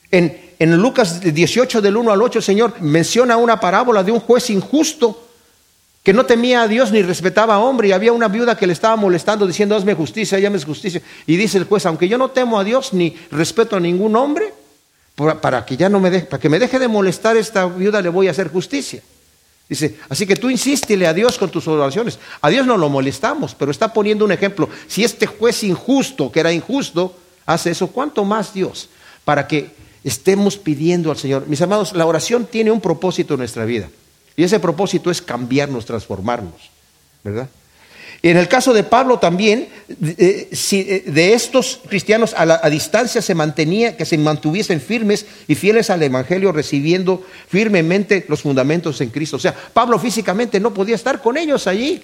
En, 0.09 0.35
en 0.57 0.77
Lucas 0.77 1.21
18 1.21 1.79
del 1.79 1.95
1 1.95 2.11
al 2.11 2.19
8, 2.23 2.41
Señor 2.41 2.81
menciona 2.81 3.37
una 3.37 3.59
parábola 3.59 4.03
de 4.03 4.11
un 4.11 4.19
juez 4.19 4.49
injusto 4.49 5.27
que 6.01 6.11
no 6.11 6.25
temía 6.25 6.63
a 6.63 6.67
Dios 6.67 6.91
ni 6.91 7.03
respetaba 7.03 7.53
a 7.53 7.59
hombre, 7.59 7.89
y 7.89 7.91
había 7.91 8.13
una 8.13 8.29
viuda 8.29 8.57
que 8.57 8.65
le 8.65 8.73
estaba 8.73 8.95
molestando 8.95 9.45
diciendo, 9.45 9.75
hazme 9.75 9.93
justicia, 9.93 10.39
hazme 10.39 10.59
justicia. 10.63 11.03
Y 11.27 11.37
dice 11.37 11.59
el 11.59 11.65
juez, 11.65 11.85
aunque 11.85 12.09
yo 12.09 12.17
no 12.17 12.31
temo 12.31 12.59
a 12.59 12.63
Dios 12.63 12.93
ni 12.93 13.15
respeto 13.29 13.75
a 13.75 13.79
ningún 13.79 14.15
hombre, 14.15 14.51
para 15.39 15.63
que 15.63 15.77
ya 15.77 15.87
no 15.87 15.99
me 15.99 16.09
deje, 16.09 16.25
para 16.25 16.41
que 16.41 16.49
me 16.49 16.57
deje 16.57 16.79
de 16.79 16.87
molestar 16.87 17.37
esta 17.37 17.67
viuda 17.67 18.01
le 18.01 18.09
voy 18.09 18.27
a 18.27 18.31
hacer 18.31 18.49
justicia. 18.49 19.03
Dice, 19.69 19.97
así 20.09 20.25
que 20.25 20.35
tú 20.35 20.49
insístele 20.49 21.05
a 21.05 21.13
Dios 21.13 21.37
con 21.37 21.51
tus 21.51 21.67
oraciones. 21.67 22.17
A 22.41 22.49
Dios 22.49 22.65
no 22.65 22.75
lo 22.75 22.89
molestamos, 22.89 23.53
pero 23.53 23.69
está 23.69 23.93
poniendo 23.93 24.25
un 24.25 24.31
ejemplo. 24.31 24.67
Si 24.87 25.03
este 25.03 25.27
juez 25.27 25.63
injusto, 25.63 26.31
que 26.31 26.39
era 26.39 26.51
injusto, 26.51 27.15
hace 27.45 27.69
eso, 27.69 27.87
¿cuánto 27.87 28.25
más 28.25 28.51
Dios? 28.51 28.89
Para 29.23 29.47
que 29.47 29.69
estemos 30.03 30.57
pidiendo 30.57 31.11
al 31.11 31.17
Señor. 31.17 31.45
Mis 31.47 31.61
amados, 31.61 31.93
la 31.93 32.07
oración 32.07 32.47
tiene 32.47 32.71
un 32.71 32.81
propósito 32.81 33.35
en 33.35 33.39
nuestra 33.39 33.65
vida. 33.65 33.89
Y 34.35 34.43
ese 34.43 34.59
propósito 34.59 35.11
es 35.11 35.21
cambiarnos, 35.21 35.85
transformarnos, 35.85 36.71
¿verdad? 37.23 37.47
En 38.21 38.35
el 38.35 38.49
caso 38.49 38.73
de 38.73 38.83
Pablo 38.83 39.17
también, 39.17 39.69
eh, 40.17 40.49
si 40.51 40.81
eh, 40.81 41.03
de 41.07 41.33
estos 41.33 41.79
cristianos 41.87 42.33
a, 42.35 42.69
distancia 42.69 43.21
se 43.21 43.33
mantenía, 43.33 43.95
que 43.95 44.03
se 44.03 44.17
mantuviesen 44.17 44.81
firmes 44.81 45.25
y 45.47 45.55
fieles 45.55 45.89
al 45.89 46.03
Evangelio, 46.03 46.51
recibiendo 46.51 47.25
firmemente 47.47 48.25
los 48.27 48.41
fundamentos 48.41 48.99
en 48.99 49.09
Cristo. 49.09 49.37
O 49.37 49.39
sea, 49.39 49.53
Pablo 49.53 49.97
físicamente 49.99 50.59
no 50.59 50.73
podía 50.73 50.95
estar 50.95 51.21
con 51.21 51.37
ellos 51.37 51.65
allí. 51.67 52.01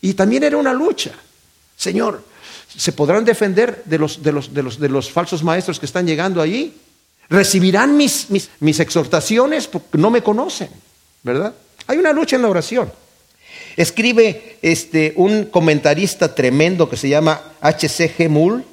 Y 0.00 0.14
también 0.14 0.44
era 0.44 0.56
una 0.56 0.72
lucha. 0.72 1.12
Señor, 1.76 2.22
¿se 2.68 2.92
podrán 2.92 3.24
defender 3.24 3.82
de 3.86 3.98
los, 3.98 4.22
de 4.22 4.32
los, 4.32 4.54
de 4.54 4.62
los, 4.62 4.78
de 4.78 4.88
los 4.88 5.10
falsos 5.10 5.42
maestros 5.42 5.80
que 5.80 5.86
están 5.86 6.06
llegando 6.06 6.40
allí? 6.40 6.74
¿Recibirán 7.28 7.96
mis, 7.96 8.30
mis, 8.30 8.50
mis 8.60 8.78
exhortaciones? 8.78 9.66
Porque 9.66 9.98
no 9.98 10.10
me 10.10 10.22
conocen, 10.22 10.68
¿verdad? 11.24 11.54
Hay 11.88 11.98
una 11.98 12.12
lucha 12.12 12.36
en 12.36 12.42
la 12.42 12.48
oración. 12.48 12.92
Escribe 13.76 14.56
este, 14.62 15.12
un 15.16 15.44
comentarista 15.44 16.34
tremendo 16.34 16.88
que 16.88 16.96
se 16.96 17.08
llama 17.08 17.40
H.C.G. 17.60 18.28
Mull. 18.28 18.64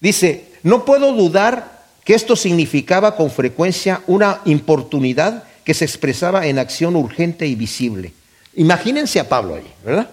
Dice, 0.00 0.44
no 0.62 0.84
puedo 0.84 1.12
dudar 1.12 1.82
que 2.04 2.14
esto 2.14 2.36
significaba 2.36 3.16
con 3.16 3.30
frecuencia 3.30 4.02
una 4.06 4.40
importunidad 4.46 5.44
que 5.64 5.74
se 5.74 5.84
expresaba 5.84 6.46
en 6.46 6.58
acción 6.58 6.96
urgente 6.96 7.46
y 7.46 7.54
visible. 7.54 8.12
Imagínense 8.54 9.20
a 9.20 9.28
Pablo 9.28 9.56
ahí, 9.56 9.66
¿verdad? 9.84 10.08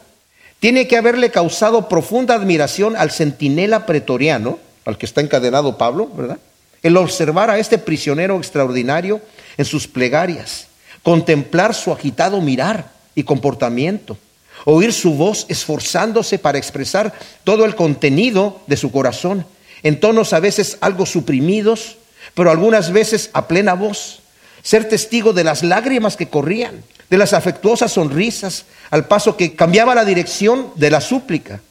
Tiene 0.60 0.88
que 0.88 0.98
haberle 0.98 1.32
causado 1.32 1.88
profunda 1.88 2.36
admiración 2.36 2.95
al 2.95 3.12
centinela 3.12 3.86
pretoriano, 3.86 4.60
al 4.84 4.98
que 4.98 5.06
está 5.06 5.21
encadenado 5.21 5.78
Pablo, 5.78 6.10
¿verdad? 6.15 6.39
El 6.84 6.98
observar 6.98 7.50
a 7.50 7.58
este 7.58 7.78
prisionero 7.78 8.38
extraordinario 8.38 9.21
en 9.58 9.65
sus 9.65 9.88
plegarias 9.88 10.67
contemplar 11.06 11.76
su 11.76 11.91
agitado 11.91 12.41
mirar 12.41 12.91
y 13.13 13.21
comportamiento, 13.21 14.17
oír 14.65 14.91
su 14.91 15.13
voz 15.13 15.45
esforzándose 15.47 16.38
para 16.38 16.58
expresar 16.58 17.13
todo 17.43 17.65
el 17.65 17.75
contenido 17.75 18.62
de 18.67 18.78
su 18.78 18.91
corazón, 18.91 19.45
en 19.84 19.99
tonos 19.99 20.34
a 20.34 20.39
veces 20.39 20.78
algo 20.82 21.06
suprimidos, 21.06 21.97
pero 22.34 22.51
algunas 22.51 22.91
veces 22.91 23.30
a 23.34 23.47
plena 23.47 23.75
voz, 23.75 24.19
ser 24.63 24.89
testigo 24.89 25.32
de 25.32 25.43
las 25.43 25.63
lágrimas 25.63 26.17
que 26.17 26.28
corrían, 26.28 26.84
de 27.10 27.17
las 27.17 27.34
afectuosas 27.34 27.93
sonrisas, 27.93 28.65
al 28.89 29.08
paso 29.08 29.38
que 29.38 29.56
cambiaba 29.56 29.93
la 29.93 30.06
dirección 30.06 30.71
de 30.75 30.89
la 30.89 31.01
súplica. 31.01 31.62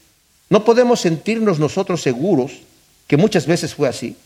No 0.49 0.65
podemos 0.65 1.01
sentirnos 1.01 1.59
nosotros 1.59 2.03
seguros 2.03 2.53
que 3.09 3.17
muchas 3.17 3.47
veces 3.47 3.75
fue 3.75 3.89
así. 3.89 4.17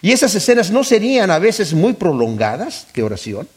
Y 0.00 0.12
esas 0.12 0.34
escenas 0.34 0.70
no 0.70 0.84
serían 0.84 1.30
a 1.30 1.38
veces 1.38 1.74
muy 1.74 1.92
prolongadas 1.92 2.86
de 2.94 3.02
oración. 3.02 3.48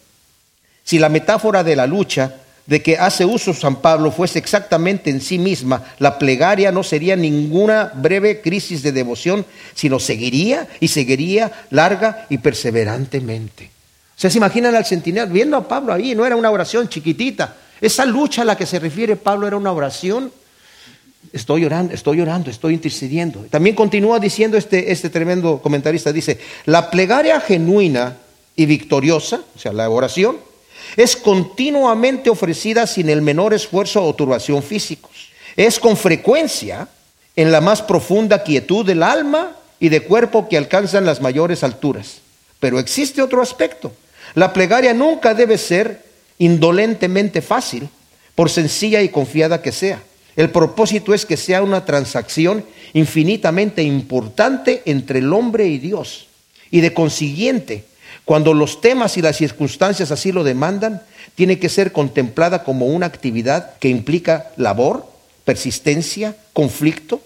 Si 0.84 1.00
la 1.00 1.10
metáfora 1.10 1.64
de 1.64 1.76
la 1.76 1.88
lucha 1.88 2.36
de 2.70 2.84
que 2.84 2.98
hace 2.98 3.26
uso 3.26 3.52
San 3.52 3.78
Pablo 3.78 4.12
fuese 4.12 4.38
exactamente 4.38 5.10
en 5.10 5.22
sí 5.22 5.40
misma, 5.40 5.84
la 5.98 6.20
plegaria 6.20 6.72
no 6.72 6.84
sería 6.84 7.16
ninguna 7.16 7.92
breve 7.96 8.42
crisis 8.42 8.84
de 8.84 8.92
devoción, 8.92 9.44
sino 9.74 10.00
seguiría 10.00 10.68
y 10.80 10.90
seguiría 10.90 11.52
larga 11.72 12.28
y 12.30 12.38
perseverantemente. 12.38 13.72
Se 14.16 14.30
imaginan 14.38 14.76
al 14.76 14.86
centinela 14.86 15.26
viendo 15.26 15.58
a 15.58 15.68
Pablo 15.68 15.94
ahí, 15.94 16.14
no 16.14 16.28
era 16.28 16.36
una 16.36 16.52
oración 16.52 16.88
chiquitita. 16.88 17.56
Esa 17.82 18.06
lucha 18.06 18.44
a 18.44 18.46
la 18.46 18.56
que 18.56 18.68
se 18.68 18.78
refiere 18.78 19.16
Pablo 19.16 19.48
era 19.48 19.58
una 19.58 19.72
oración. 19.72 20.32
Estoy 21.34 21.66
orando, 21.66 21.96
estoy 21.96 22.22
orando, 22.22 22.52
estoy 22.52 22.76
intercediendo. 22.76 23.48
También 23.50 23.76
continúa 23.76 24.20
diciendo 24.20 24.58
este, 24.58 24.92
este 24.92 25.10
tremendo 25.10 25.60
comentarista, 25.60 26.14
dice, 26.14 26.40
la 26.66 26.92
plegaria 26.92 27.42
genuina 27.42 28.18
y 28.56 28.68
victoriosa, 28.68 29.42
o 29.56 29.60
sea, 29.60 29.74
la 29.74 29.90
oración, 29.90 30.38
es 30.96 31.16
continuamente 31.16 32.30
ofrecida 32.30 32.88
sin 32.88 33.10
el 33.10 33.22
menor 33.22 33.54
esfuerzo 33.54 34.04
o 34.04 34.16
turbación 34.16 34.64
físicos. 34.64 35.30
Es 35.56 35.80
con 35.80 35.98
frecuencia 35.98 36.88
en 37.36 37.52
la 37.52 37.62
más 37.62 37.82
profunda 37.82 38.44
quietud 38.44 38.86
del 38.86 39.04
alma 39.04 39.56
y 39.80 39.90
de 39.90 40.02
cuerpo 40.02 40.50
que 40.50 40.58
alcanzan 40.58 41.06
las 41.06 41.22
mayores 41.22 41.64
alturas. 41.64 42.22
Pero 42.60 42.80
existe 42.80 43.22
otro 43.22 43.42
aspecto. 43.42 43.92
La 44.36 44.54
plegaria 44.54 44.94
nunca 44.94 45.34
debe 45.34 45.58
ser 45.58 46.04
indolentemente 46.38 47.42
fácil, 47.42 47.90
por 48.36 48.50
sencilla 48.50 49.02
y 49.02 49.10
confiada 49.10 49.62
que 49.62 49.72
sea. 49.72 50.02
El 50.36 50.52
propósito 50.52 51.14
es 51.14 51.26
que 51.26 51.36
sea 51.36 51.62
una 51.62 51.84
transacción 51.84 52.64
infinitamente 52.94 53.84
importante 53.84 54.82
entre 54.86 55.20
el 55.20 55.34
hombre 55.34 55.68
y 55.68 55.80
Dios. 55.80 56.28
Y 56.72 56.82
de 56.82 56.94
consiguiente, 56.94 57.84
cuando 58.30 58.54
los 58.54 58.80
temas 58.80 59.18
y 59.18 59.24
las 59.24 59.38
circunstancias 59.38 60.12
así 60.12 60.32
lo 60.32 60.44
demandan, 60.44 61.02
tiene 61.34 61.58
que 61.58 61.68
ser 61.68 61.92
contemplada 61.92 62.64
como 62.64 62.86
una 62.86 63.08
actividad 63.08 63.80
que 63.80 63.90
implica 63.90 64.52
labor, 64.56 65.12
persistencia, 65.46 66.36
conflicto, 66.54 67.22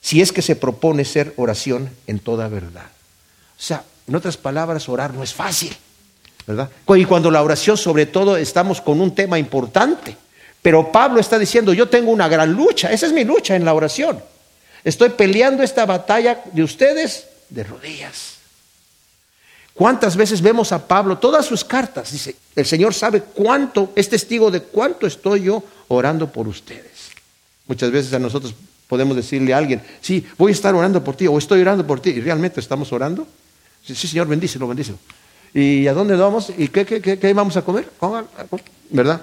si 0.00 0.20
es 0.20 0.32
que 0.32 0.42
se 0.42 0.56
propone 0.56 1.04
ser 1.04 1.32
oración 1.36 1.90
en 2.08 2.18
toda 2.18 2.48
verdad. 2.48 2.86
O 3.56 3.62
sea, 3.62 3.84
en 4.08 4.16
otras 4.16 4.36
palabras, 4.36 4.88
orar 4.88 5.14
no 5.14 5.22
es 5.22 5.32
fácil, 5.32 5.76
¿verdad? 6.44 6.68
Y 6.88 7.04
cuando 7.04 7.30
la 7.30 7.40
oración, 7.40 7.76
sobre 7.76 8.06
todo, 8.06 8.36
estamos 8.36 8.80
con 8.80 9.00
un 9.00 9.14
tema 9.14 9.38
importante. 9.38 10.16
Pero 10.60 10.90
Pablo 10.90 11.20
está 11.20 11.38
diciendo, 11.38 11.72
yo 11.72 11.88
tengo 11.88 12.10
una 12.10 12.26
gran 12.26 12.52
lucha, 12.52 12.90
esa 12.90 13.06
es 13.06 13.12
mi 13.12 13.22
lucha 13.22 13.54
en 13.54 13.64
la 13.64 13.74
oración. 13.74 14.20
Estoy 14.82 15.10
peleando 15.10 15.62
esta 15.62 15.86
batalla 15.86 16.42
de 16.52 16.64
ustedes 16.64 17.28
de 17.48 17.62
rodillas. 17.62 18.31
¿Cuántas 19.74 20.16
veces 20.16 20.42
vemos 20.42 20.70
a 20.72 20.86
Pablo, 20.86 21.18
todas 21.18 21.46
sus 21.46 21.64
cartas, 21.64 22.12
dice, 22.12 22.36
el 22.54 22.66
Señor 22.66 22.92
sabe 22.92 23.22
cuánto, 23.22 23.92
es 23.96 24.08
testigo 24.08 24.50
de 24.50 24.60
cuánto 24.60 25.06
estoy 25.06 25.44
yo 25.44 25.62
orando 25.88 26.30
por 26.30 26.46
ustedes. 26.46 27.10
Muchas 27.66 27.90
veces 27.90 28.12
a 28.12 28.18
nosotros 28.18 28.54
podemos 28.86 29.16
decirle 29.16 29.54
a 29.54 29.58
alguien, 29.58 29.82
sí, 30.02 30.26
voy 30.36 30.52
a 30.52 30.54
estar 30.54 30.74
orando 30.74 31.02
por 31.02 31.16
ti 31.16 31.26
o 31.26 31.38
estoy 31.38 31.62
orando 31.62 31.86
por 31.86 32.00
ti, 32.00 32.10
y 32.10 32.20
realmente 32.20 32.60
estamos 32.60 32.92
orando. 32.92 33.26
Sí, 33.84 33.94
Señor, 33.94 34.26
bendícelo, 34.26 34.68
bendícelo. 34.68 34.98
¿Y 35.54 35.86
a 35.86 35.94
dónde 35.94 36.16
vamos? 36.16 36.52
¿Y 36.56 36.68
qué, 36.68 36.84
qué, 36.84 37.00
qué 37.00 37.34
vamos 37.34 37.56
a 37.56 37.62
comer? 37.62 37.88
¿Verdad? 38.90 39.22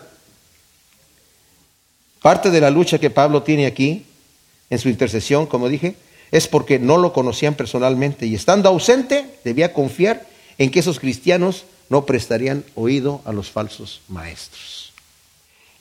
Parte 2.21 2.49
de 2.49 2.59
la 2.59 2.69
lucha 2.69 2.97
que 2.99 3.09
Pablo 3.09 3.43
tiene 3.43 3.65
aquí, 3.65 4.05
en 4.69 4.79
su 4.79 4.89
intercesión, 4.89 5.47
como 5.47 5.69
dije, 5.69 5.95
es 6.31 6.47
porque 6.47 6.79
no 6.79 6.97
lo 6.97 7.13
conocían 7.13 7.55
personalmente 7.55 8.25
y 8.25 8.35
estando 8.35 8.69
ausente 8.69 9.39
debía 9.43 9.73
confiar 9.73 10.27
en 10.60 10.69
que 10.69 10.80
esos 10.82 11.00
cristianos 11.00 11.63
no 11.89 12.06
prestarían 12.06 12.63
oído 12.76 13.22
a 13.26 13.34
los 13.34 13.50
falsos 13.50 14.02
maestros. 14.08 14.93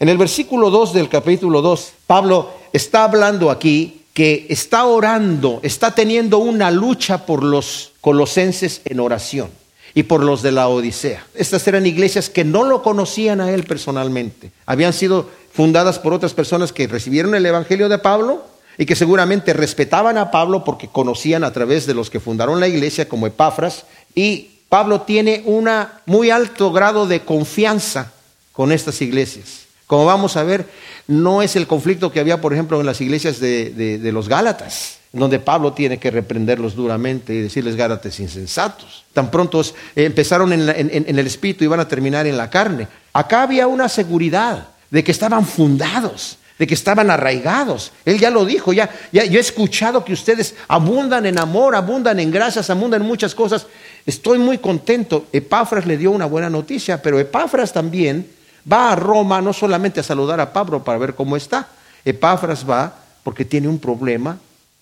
En 0.01 0.09
el 0.09 0.17
versículo 0.17 0.71
2 0.71 0.95
del 0.95 1.09
capítulo 1.09 1.61
2, 1.61 1.93
Pablo 2.07 2.51
está 2.73 3.05
hablando 3.05 3.51
aquí 3.51 4.03
que 4.15 4.47
está 4.49 4.87
orando, 4.87 5.61
está 5.63 5.95
teniendo 5.95 6.39
una 6.39 6.71
lucha 6.71 7.27
por 7.27 7.43
los 7.43 7.93
colosenses 8.01 8.81
en 8.85 9.01
oración 9.01 9.51
y 9.95 10.05
por 10.05 10.23
los 10.23 10.43
de 10.43 10.53
la 10.53 10.69
Odisea. 10.69 11.27
Estas 11.35 11.67
eran 11.67 11.87
iglesias 11.87 12.31
que 12.31 12.45
no 12.45 12.65
lo 12.65 12.83
conocían 12.83 13.41
a 13.41 13.51
él 13.51 13.65
personalmente. 13.65 14.53
Habían 14.67 14.93
sido 14.93 15.29
fundadas 15.53 15.99
por 15.99 16.13
otras 16.13 16.35
personas 16.35 16.73
que 16.73 16.87
recibieron 16.87 17.35
el 17.35 17.47
Evangelio 17.47 17.89
de 17.89 17.99
Pablo 17.99 18.45
y 18.77 18.87
que 18.87 18.95
seguramente 18.95 19.53
respetaban 19.53 20.17
a 20.17 20.31
Pablo 20.31 20.63
porque 20.63 20.89
conocían 20.89 21.43
a 21.43 21.53
través 21.53 21.87
de 21.87 21.95
los 21.95 22.11
que 22.11 22.21
fundaron 22.21 22.61
la 22.61 22.69
iglesia 22.69 23.09
como 23.09 23.27
Epafras 23.27 23.85
y 24.15 24.58
Pablo 24.69 25.03
tiene 25.03 25.43
un 25.47 25.69
muy 26.07 26.31
alto 26.31 26.73
grado 26.73 27.07
de 27.07 27.21
confianza 27.21 28.13
con 28.53 28.73
estas 28.73 29.01
iglesias. 29.01 29.67
Como 29.87 30.05
vamos 30.05 30.37
a 30.37 30.43
ver, 30.43 30.67
no 31.07 31.41
es 31.41 31.57
el 31.57 31.67
conflicto 31.67 32.13
que 32.13 32.21
había, 32.21 32.41
por 32.41 32.53
ejemplo, 32.53 32.79
en 32.79 32.85
las 32.85 33.01
iglesias 33.01 33.41
de, 33.41 34.11
los 34.13 34.29
Gálatas, 34.29 34.99
donde 35.13 35.39
Pablo 35.39 35.73
tiene 35.73 35.99
que 35.99 36.11
reprenderlos 36.11 36.75
duramente 36.75 37.33
y 37.33 37.41
decirles 37.41 37.77
Gálatas 37.77 38.21
insensatos. 38.21 39.05
Tan 39.15 39.31
pronto 39.31 39.63
empezaron 39.97 40.53
en, 40.53 40.69
en 40.69 41.19
el 41.19 41.27
espíritu 41.27 41.65
y 41.65 41.69
van 41.69 41.81
a 41.81 41.89
terminar 41.89 42.27
en 42.27 42.37
la 42.37 42.51
carne. 42.51 42.87
Acá 43.15 43.43
había 43.43 43.67
una 43.67 43.89
seguridad 43.89 44.69
de 44.91 45.03
que 45.03 45.13
estaban 45.13 45.47
fundados, 45.47 46.37
de 46.59 46.67
que 46.67 46.75
estaban 46.75 47.11
arraigados. 47.11 47.93
Él 48.05 48.19
ya 48.19 48.31
lo 48.31 48.45
dijo, 48.45 48.73
ya, 48.73 48.91
ya 49.13 49.25
yo 49.25 49.39
he 49.39 49.41
escuchado 49.41 50.05
que 50.05 50.13
ustedes 50.13 50.55
abundan 50.67 51.25
en 51.25 51.39
amor, 51.39 51.75
abundan 51.75 52.19
en 52.21 52.31
gracias, 52.31 52.69
abundan 52.69 53.01
en 53.03 53.09
muchas 53.09 53.35
cosas. 53.35 53.67
Estoy 54.09 54.39
muy 54.39 54.57
contento. 54.57 55.27
Epafras 55.35 55.85
le 55.85 55.99
dio 55.99 56.13
una 56.13 56.25
buena 56.25 56.49
noticia, 56.49 57.03
pero 57.03 57.19
Epafras 57.19 57.75
también 57.75 58.27
va 58.71 58.91
a 58.91 58.97
Roma 58.97 59.43
no 59.43 59.53
solamente 59.53 60.01
a 60.01 60.03
saludar 60.03 60.41
a 60.41 60.51
Pablo 60.51 60.83
para 60.83 60.97
ver 60.97 61.15
cómo 61.15 61.37
está, 61.37 61.69
Epafras 62.07 62.67
va 62.67 63.05
porque 63.23 63.45
tiene 63.45 63.69
un 63.69 63.79
problema 63.79 64.39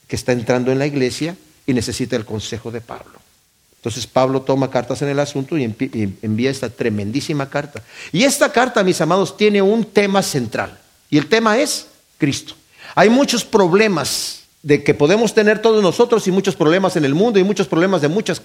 que 0.07 0.15
está 0.15 0.31
entrando 0.31 0.71
en 0.71 0.79
la 0.79 0.87
iglesia 0.87 1.37
y 1.67 1.75
necesita 1.75 2.15
el 2.15 2.25
consejo 2.25 2.71
de 2.71 2.81
Pablo. 2.81 3.19
Entonces 3.75 4.07
Pablo 4.07 4.43
toma 4.43 4.71
cartas 4.71 5.03
en 5.03 5.09
el 5.09 5.19
asunto 5.19 5.59
y 5.59 5.65
envía 6.23 6.51
esta 6.53 6.71
tremendísima 6.71 7.51
carta. 7.51 7.83
Y 8.13 8.23
esta 8.23 8.53
carta, 8.53 8.85
mis 8.85 9.01
amados, 9.01 9.37
tiene 9.37 9.61
un 9.61 9.87
tema 9.87 10.23
central. 10.23 10.79
Y 11.11 11.19
el 11.19 11.29
tema 11.29 11.59
es 11.59 11.89
Cristo. 12.17 12.55
Hay 12.95 13.11
muchos 13.11 13.45
problemas 13.45 14.46
de 14.67 14.83
que 14.83 14.95
podemos 14.95 15.33
tener 15.33 15.63
todos 15.63 15.81
nosotros 15.81 16.27
y 16.27 16.33
muchos 16.33 16.57
problemas 16.57 16.97
en 16.97 17.05
el 17.05 17.15
mundo 17.15 17.39
y 17.39 17.45
muchos 17.45 17.69
problemas 17.69 18.03
de 18.03 18.09
muchas 18.09 18.43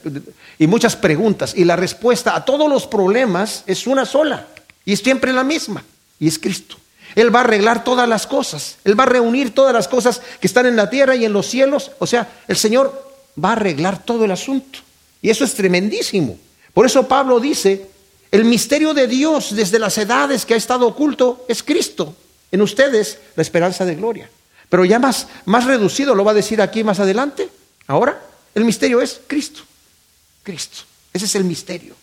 y 0.60 0.68
muchas 0.68 0.96
preguntas 0.96 1.54
y 1.56 1.66
la 1.66 1.76
respuesta 1.76 2.36
a 2.36 2.46
todos 2.46 2.70
los 2.70 2.86
problemas 2.86 3.64
es 3.66 3.88
una 3.88 4.06
sola 4.06 4.46
y 4.86 4.94
es 4.94 5.00
siempre 5.00 5.34
la 5.34 5.44
misma 5.44 5.84
y 6.20 6.28
es 6.28 6.38
Cristo. 6.38 6.76
Él 7.16 7.34
va 7.34 7.40
a 7.40 7.44
arreglar 7.46 7.84
todas 7.84 8.08
las 8.08 8.28
cosas, 8.28 8.78
él 8.84 8.98
va 9.00 9.06
a 9.06 9.08
reunir 9.08 9.56
todas 9.56 9.74
las 9.74 9.88
cosas 9.88 10.22
que 10.40 10.46
están 10.46 10.68
en 10.68 10.76
la 10.76 10.92
tierra 10.92 11.16
y 11.16 11.26
en 11.26 11.34
los 11.34 11.48
cielos, 11.48 11.90
o 11.98 12.06
sea, 12.06 12.30
el 12.48 12.56
Señor 12.56 13.16
va 13.44 13.50
a 13.50 13.54
arreglar 13.54 14.06
todo 14.06 14.24
el 14.24 14.30
asunto. 14.30 14.78
Y 15.24 15.32
eso 15.32 15.44
es 15.44 15.56
tremendísimo. 15.56 16.38
Por 16.72 16.86
eso 16.86 17.08
Pablo 17.08 17.40
dice, 17.40 17.88
el 18.30 18.46
misterio 18.46 18.94
de 18.94 19.08
Dios 19.08 19.56
desde 19.56 19.80
las 19.80 19.98
edades 19.98 20.46
que 20.46 20.54
ha 20.54 20.58
estado 20.58 20.86
oculto 20.86 21.46
es 21.48 21.64
Cristo, 21.64 22.14
en 22.52 22.62
ustedes 22.62 23.18
la 23.36 23.42
esperanza 23.42 23.86
de 23.86 23.96
gloria. 23.96 24.30
Pero 24.72 24.86
ya 24.86 25.00
más, 25.00 25.28
más 25.44 25.66
reducido, 25.66 26.16
lo 26.16 26.24
va 26.24 26.32
a 26.32 26.34
decir 26.34 26.62
aquí 26.62 26.82
más 26.82 27.02
adelante. 27.02 27.50
Ahora, 27.88 28.22
el 28.56 28.64
misterio 28.64 29.02
es 29.02 29.20
Cristo. 29.28 29.64
Cristo. 30.44 30.84
Ese 31.12 31.26
es 31.26 31.36
el 31.36 31.44
misterio. 31.44 31.94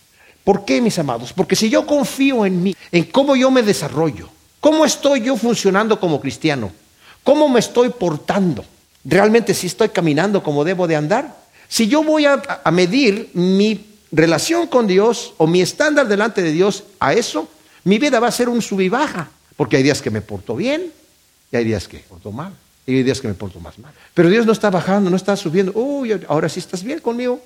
¿Por 0.45 0.67
qué, 0.67 0.83
mis 0.83 0.99
amados? 0.99 1.33
Porque 1.33 1.57
si 1.57 1.71
yo 1.71 1.87
confío 1.87 2.45
en 2.45 2.63
mí, 2.63 2.77
en 2.93 3.05
cómo 3.05 3.37
yo 3.37 3.51
me 3.51 3.63
desarrollo, 3.63 4.29
cómo 4.61 4.85
estoy 4.85 5.23
yo 5.23 5.35
funcionando 5.39 5.99
como 5.99 6.21
cristiano, 6.21 6.71
cómo 7.25 7.49
me 7.49 7.61
estoy 7.61 7.89
portando, 7.89 8.67
realmente 9.03 9.55
si 9.55 9.67
estoy 9.67 9.89
caminando 9.89 10.43
como 10.43 10.63
debo 10.63 10.87
de 10.87 10.97
andar, 10.97 11.37
si 11.69 11.89
yo 11.89 12.03
voy 12.03 12.27
a, 12.27 12.43
medir 12.71 13.31
mi 13.33 13.87
relación 14.13 14.67
con 14.67 14.87
Dios 14.87 15.33
o 15.39 15.47
mi 15.47 15.63
estándar 15.63 16.07
delante 16.07 16.43
de 16.43 16.53
Dios 16.53 16.85
a 17.01 17.15
eso, 17.15 17.49
mi 17.85 17.99
vida 17.99 18.21
va 18.21 18.29
a 18.29 18.33
ser 18.33 18.51
un 18.51 18.61
sub 18.61 18.83
y 18.83 18.91
baja, 18.91 19.31
porque 19.57 19.79
hay 19.79 19.83
días 19.83 20.03
que 20.03 20.11
me 20.11 20.21
porto 20.21 20.55
bien, 20.55 20.93
y 21.51 21.57
hay 21.57 21.65
días 21.65 21.89
que 21.89 21.99
porto 21.99 22.33
mal. 22.33 22.53
Y 22.87 22.97
hay 22.97 23.03
días 23.03 23.21
que 23.21 23.29
me 23.29 23.35
porto 23.35 23.61
más 23.61 23.79
mal. 23.79 23.93
Pero 24.15 24.31
Dios 24.31 24.47
no 24.47 24.53
está 24.53 24.71
bajando, 24.71 25.11
no 25.11 25.17
está 25.17 25.37
subiendo. 25.37 25.73
Uy, 25.75 26.19
ahora 26.27 26.49
sí 26.49 26.61
estás 26.61 26.83
bien 26.83 27.01
conmigo. 27.01 27.41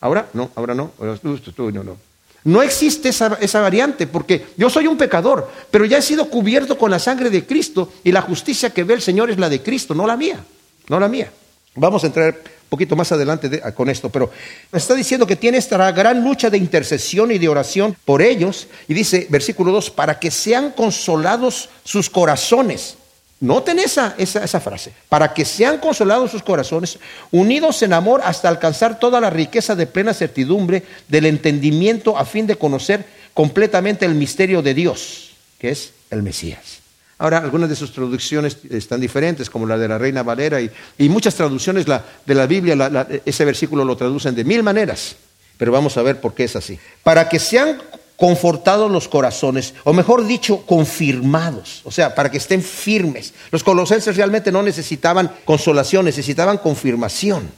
Ahora 0.00 0.28
no, 0.32 0.50
ahora 0.54 0.74
no. 0.74 0.92
no, 0.98 1.84
no. 1.84 1.96
No 2.44 2.62
existe 2.62 3.08
esa, 3.08 3.36
esa, 3.40 3.60
variante 3.60 4.06
porque 4.06 4.46
yo 4.56 4.70
soy 4.70 4.86
un 4.86 4.96
pecador, 4.96 5.50
pero 5.70 5.84
ya 5.84 5.98
he 5.98 6.02
sido 6.02 6.30
cubierto 6.30 6.78
con 6.78 6.90
la 6.90 6.98
sangre 6.98 7.30
de 7.30 7.44
Cristo 7.44 7.92
y 8.04 8.12
la 8.12 8.22
justicia 8.22 8.70
que 8.70 8.84
ve 8.84 8.94
el 8.94 9.02
Señor 9.02 9.30
es 9.30 9.38
la 9.38 9.48
de 9.48 9.60
Cristo, 9.60 9.94
no 9.94 10.06
la 10.06 10.16
mía, 10.16 10.44
no 10.88 11.00
la 11.00 11.08
mía. 11.08 11.30
Vamos 11.74 12.04
a 12.04 12.06
entrar 12.06 12.34
un 12.34 12.68
poquito 12.68 12.96
más 12.96 13.10
adelante 13.12 13.60
con 13.74 13.88
esto, 13.88 14.08
pero 14.08 14.30
está 14.72 14.94
diciendo 14.94 15.26
que 15.26 15.36
tiene 15.36 15.58
esta 15.58 15.90
gran 15.92 16.22
lucha 16.22 16.50
de 16.50 16.58
intercesión 16.58 17.32
y 17.32 17.38
de 17.38 17.48
oración 17.48 17.96
por 18.04 18.22
ellos 18.22 18.68
y 18.86 18.94
dice, 18.94 19.26
versículo 19.30 19.72
2, 19.72 19.90
para 19.90 20.18
que 20.18 20.30
sean 20.30 20.72
consolados 20.72 21.70
sus 21.82 22.10
corazones 22.10 22.97
Noten 23.40 23.78
esa, 23.78 24.16
esa, 24.18 24.60
frase, 24.60 24.92
para 25.08 25.32
que 25.32 25.44
sean 25.44 25.78
consolados 25.78 26.32
sus 26.32 26.42
corazones, 26.42 26.98
unidos 27.30 27.82
en 27.82 27.92
amor 27.92 28.20
hasta 28.24 28.48
alcanzar 28.48 28.98
toda 28.98 29.20
la 29.20 29.30
riqueza 29.30 29.76
de 29.76 29.86
plena 29.86 30.12
certidumbre 30.12 30.82
del 31.06 31.26
entendimiento 31.26 32.18
a 32.18 32.24
fin 32.24 32.48
de 32.48 32.56
conocer 32.56 33.06
completamente 33.34 34.04
el 34.04 34.16
misterio 34.16 34.60
de 34.60 34.74
Dios, 34.74 35.30
que 35.60 35.70
es 35.70 35.92
el 36.10 36.24
Mesías. 36.24 36.80
Ahora, 37.18 37.38
algunas 37.38 37.68
de 37.68 37.76
sus 37.76 37.92
traducciones 37.92 38.58
están 38.70 39.00
diferentes, 39.00 39.48
como 39.48 39.66
la 39.66 39.78
de 39.78 39.86
la 39.86 39.98
Reina 39.98 40.24
Valera, 40.24 40.60
y, 40.60 41.08
muchas 41.08 41.36
traducciones 41.36 41.86
de 41.86 42.34
la 42.34 42.46
Biblia, 42.46 43.06
ese 43.24 43.44
versículo 43.44 43.84
lo 43.84 43.96
traducen 43.96 44.34
de 44.34 44.42
mil 44.42 44.64
maneras, 44.64 45.14
pero 45.56 45.70
vamos 45.70 45.96
a 45.96 46.02
ver 46.02 46.20
por 46.20 46.34
qué 46.34 46.44
es 46.44 46.56
así. 46.56 46.78
Para 47.04 47.28
que 47.28 47.38
sean 47.38 47.80
confortados 48.18 48.90
los 48.90 49.06
corazones, 49.06 49.74
o 49.84 49.92
mejor 49.92 50.26
dicho, 50.26 50.66
confirmados, 50.66 51.82
o 51.84 51.92
sea, 51.92 52.16
para 52.16 52.30
que 52.30 52.38
estén 52.38 52.62
firmes. 52.62 53.32
Los 53.52 53.62
colosenses 53.62 54.16
realmente 54.16 54.50
no 54.50 54.60
necesitaban 54.60 55.30
consolación, 55.44 56.04
necesitaban 56.04 56.58
confirmación 56.58 57.48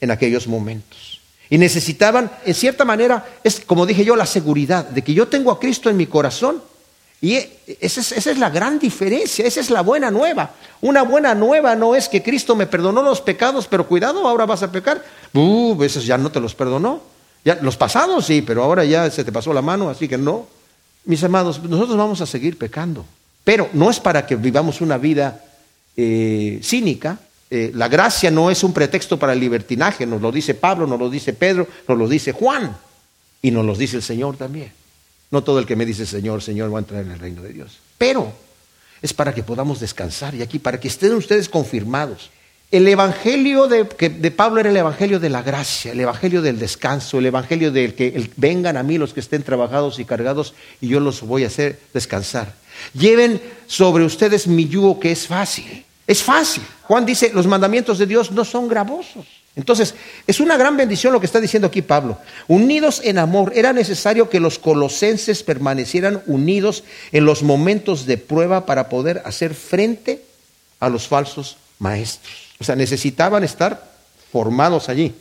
en 0.00 0.10
aquellos 0.10 0.48
momentos. 0.48 1.20
Y 1.48 1.56
necesitaban, 1.56 2.32
en 2.44 2.54
cierta 2.54 2.84
manera, 2.84 3.24
es 3.44 3.60
como 3.60 3.86
dije 3.86 4.04
yo, 4.04 4.16
la 4.16 4.26
seguridad 4.26 4.84
de 4.86 5.02
que 5.02 5.14
yo 5.14 5.28
tengo 5.28 5.52
a 5.52 5.60
Cristo 5.60 5.88
en 5.88 5.96
mi 5.96 6.06
corazón. 6.06 6.60
Y 7.20 7.36
esa 7.80 8.00
es, 8.00 8.10
esa 8.12 8.30
es 8.32 8.38
la 8.38 8.50
gran 8.50 8.80
diferencia, 8.80 9.46
esa 9.46 9.60
es 9.60 9.70
la 9.70 9.82
buena 9.82 10.10
nueva. 10.10 10.50
Una 10.80 11.02
buena 11.02 11.34
nueva 11.36 11.76
no 11.76 11.94
es 11.94 12.08
que 12.08 12.24
Cristo 12.24 12.56
me 12.56 12.66
perdonó 12.66 13.02
los 13.02 13.20
pecados, 13.20 13.68
pero 13.68 13.86
cuidado, 13.86 14.26
ahora 14.26 14.46
vas 14.46 14.64
a 14.64 14.72
pecar. 14.72 15.04
Uh, 15.32 15.80
esos 15.84 16.04
ya 16.04 16.18
no 16.18 16.32
te 16.32 16.40
los 16.40 16.56
perdonó 16.56 17.02
los 17.44 17.76
pasados 17.76 18.26
sí, 18.26 18.42
pero 18.42 18.62
ahora 18.62 18.84
ya 18.84 19.10
se 19.10 19.24
te 19.24 19.32
pasó 19.32 19.52
la 19.52 19.62
mano, 19.62 19.88
así 19.88 20.08
que 20.08 20.18
no. 20.18 20.46
Mis 21.04 21.22
amados, 21.24 21.62
nosotros 21.62 21.96
vamos 21.96 22.20
a 22.20 22.26
seguir 22.26 22.58
pecando, 22.58 23.04
pero 23.44 23.68
no 23.72 23.90
es 23.90 24.00
para 24.00 24.26
que 24.26 24.36
vivamos 24.36 24.80
una 24.80 24.98
vida 24.98 25.44
eh, 25.96 26.60
cínica. 26.62 27.18
Eh, 27.50 27.72
la 27.74 27.88
gracia 27.88 28.30
no 28.30 28.50
es 28.50 28.62
un 28.62 28.74
pretexto 28.74 29.18
para 29.18 29.32
el 29.32 29.40
libertinaje, 29.40 30.04
nos 30.04 30.20
lo 30.20 30.30
dice 30.30 30.54
Pablo, 30.54 30.86
nos 30.86 30.98
lo 30.98 31.08
dice 31.08 31.32
Pedro, 31.32 31.66
nos 31.86 31.96
lo 31.96 32.06
dice 32.06 32.32
Juan 32.32 32.76
y 33.40 33.50
nos 33.50 33.64
lo 33.64 33.74
dice 33.74 33.96
el 33.96 34.02
Señor 34.02 34.36
también. 34.36 34.72
No 35.30 35.42
todo 35.42 35.58
el 35.58 35.66
que 35.66 35.76
me 35.76 35.86
dice 35.86 36.04
Señor, 36.04 36.42
Señor 36.42 36.72
va 36.72 36.78
a 36.78 36.80
entrar 36.80 37.02
en 37.02 37.12
el 37.12 37.18
reino 37.18 37.42
de 37.42 37.52
Dios, 37.52 37.78
pero 37.96 38.32
es 39.00 39.14
para 39.14 39.34
que 39.34 39.42
podamos 39.42 39.80
descansar 39.80 40.34
y 40.34 40.42
aquí, 40.42 40.58
para 40.58 40.78
que 40.78 40.88
estén 40.88 41.14
ustedes 41.14 41.48
confirmados. 41.48 42.30
El 42.70 42.86
evangelio 42.86 43.66
de, 43.66 43.86
Pablo 44.30 44.60
era 44.60 44.68
el 44.68 44.76
evangelio 44.76 45.18
de 45.18 45.30
la 45.30 45.40
gracia, 45.40 45.92
el 45.92 46.00
evangelio 46.00 46.42
del 46.42 46.58
descanso, 46.58 47.18
el 47.18 47.24
evangelio 47.24 47.72
del 47.72 47.94
que 47.94 48.30
vengan 48.36 48.76
a 48.76 48.82
mí 48.82 48.98
los 48.98 49.14
que 49.14 49.20
estén 49.20 49.42
trabajados 49.42 49.98
y 49.98 50.04
cargados 50.04 50.52
y 50.78 50.88
yo 50.88 51.00
los 51.00 51.22
voy 51.22 51.44
a 51.44 51.46
hacer 51.46 51.78
descansar. 51.94 52.52
Lleven 52.92 53.40
sobre 53.66 54.04
ustedes 54.04 54.46
mi 54.46 54.68
yugo 54.68 55.00
que 55.00 55.12
es 55.12 55.26
fácil. 55.26 55.86
Es 56.06 56.22
fácil. 56.22 56.62
Juan 56.82 57.06
dice, 57.06 57.30
los 57.32 57.46
mandamientos 57.46 57.98
de 57.98 58.04
Dios 58.04 58.32
no 58.32 58.44
son 58.44 58.68
gravosos. 58.68 59.26
Entonces, 59.56 59.94
es 60.26 60.38
una 60.38 60.58
gran 60.58 60.76
bendición 60.76 61.14
lo 61.14 61.20
que 61.20 61.26
está 61.26 61.40
diciendo 61.40 61.68
aquí 61.68 61.80
Pablo. 61.80 62.18
Unidos 62.48 63.00
en 63.02 63.16
amor, 63.16 63.50
era 63.56 63.72
necesario 63.72 64.28
que 64.28 64.40
los 64.40 64.58
colosenses 64.58 65.42
permanecieran 65.42 66.22
unidos 66.26 66.84
en 67.12 67.24
los 67.24 67.42
momentos 67.42 68.04
de 68.04 68.18
prueba 68.18 68.66
para 68.66 68.90
poder 68.90 69.22
hacer 69.24 69.54
frente 69.54 70.22
a 70.80 70.90
los 70.90 71.08
falsos 71.08 71.56
maestros. 71.78 72.47
O 72.60 72.64
sea, 72.64 72.76
necesitaban 72.76 73.44
estar 73.44 73.82
formados 74.32 74.88
allí, 74.88 75.14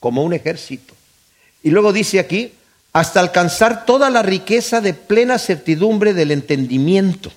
como 0.00 0.22
un 0.22 0.32
ejército. 0.32 0.94
Y 1.62 1.70
luego 1.70 1.92
dice 1.92 2.20
aquí, 2.20 2.52
hasta 2.92 3.20
alcanzar 3.20 3.86
toda 3.86 4.10
la 4.10 4.22
riqueza 4.22 4.80
de 4.80 4.94
plena 4.94 5.38
certidumbre 5.38 6.14
del 6.14 6.30
entendimiento. 6.30 7.32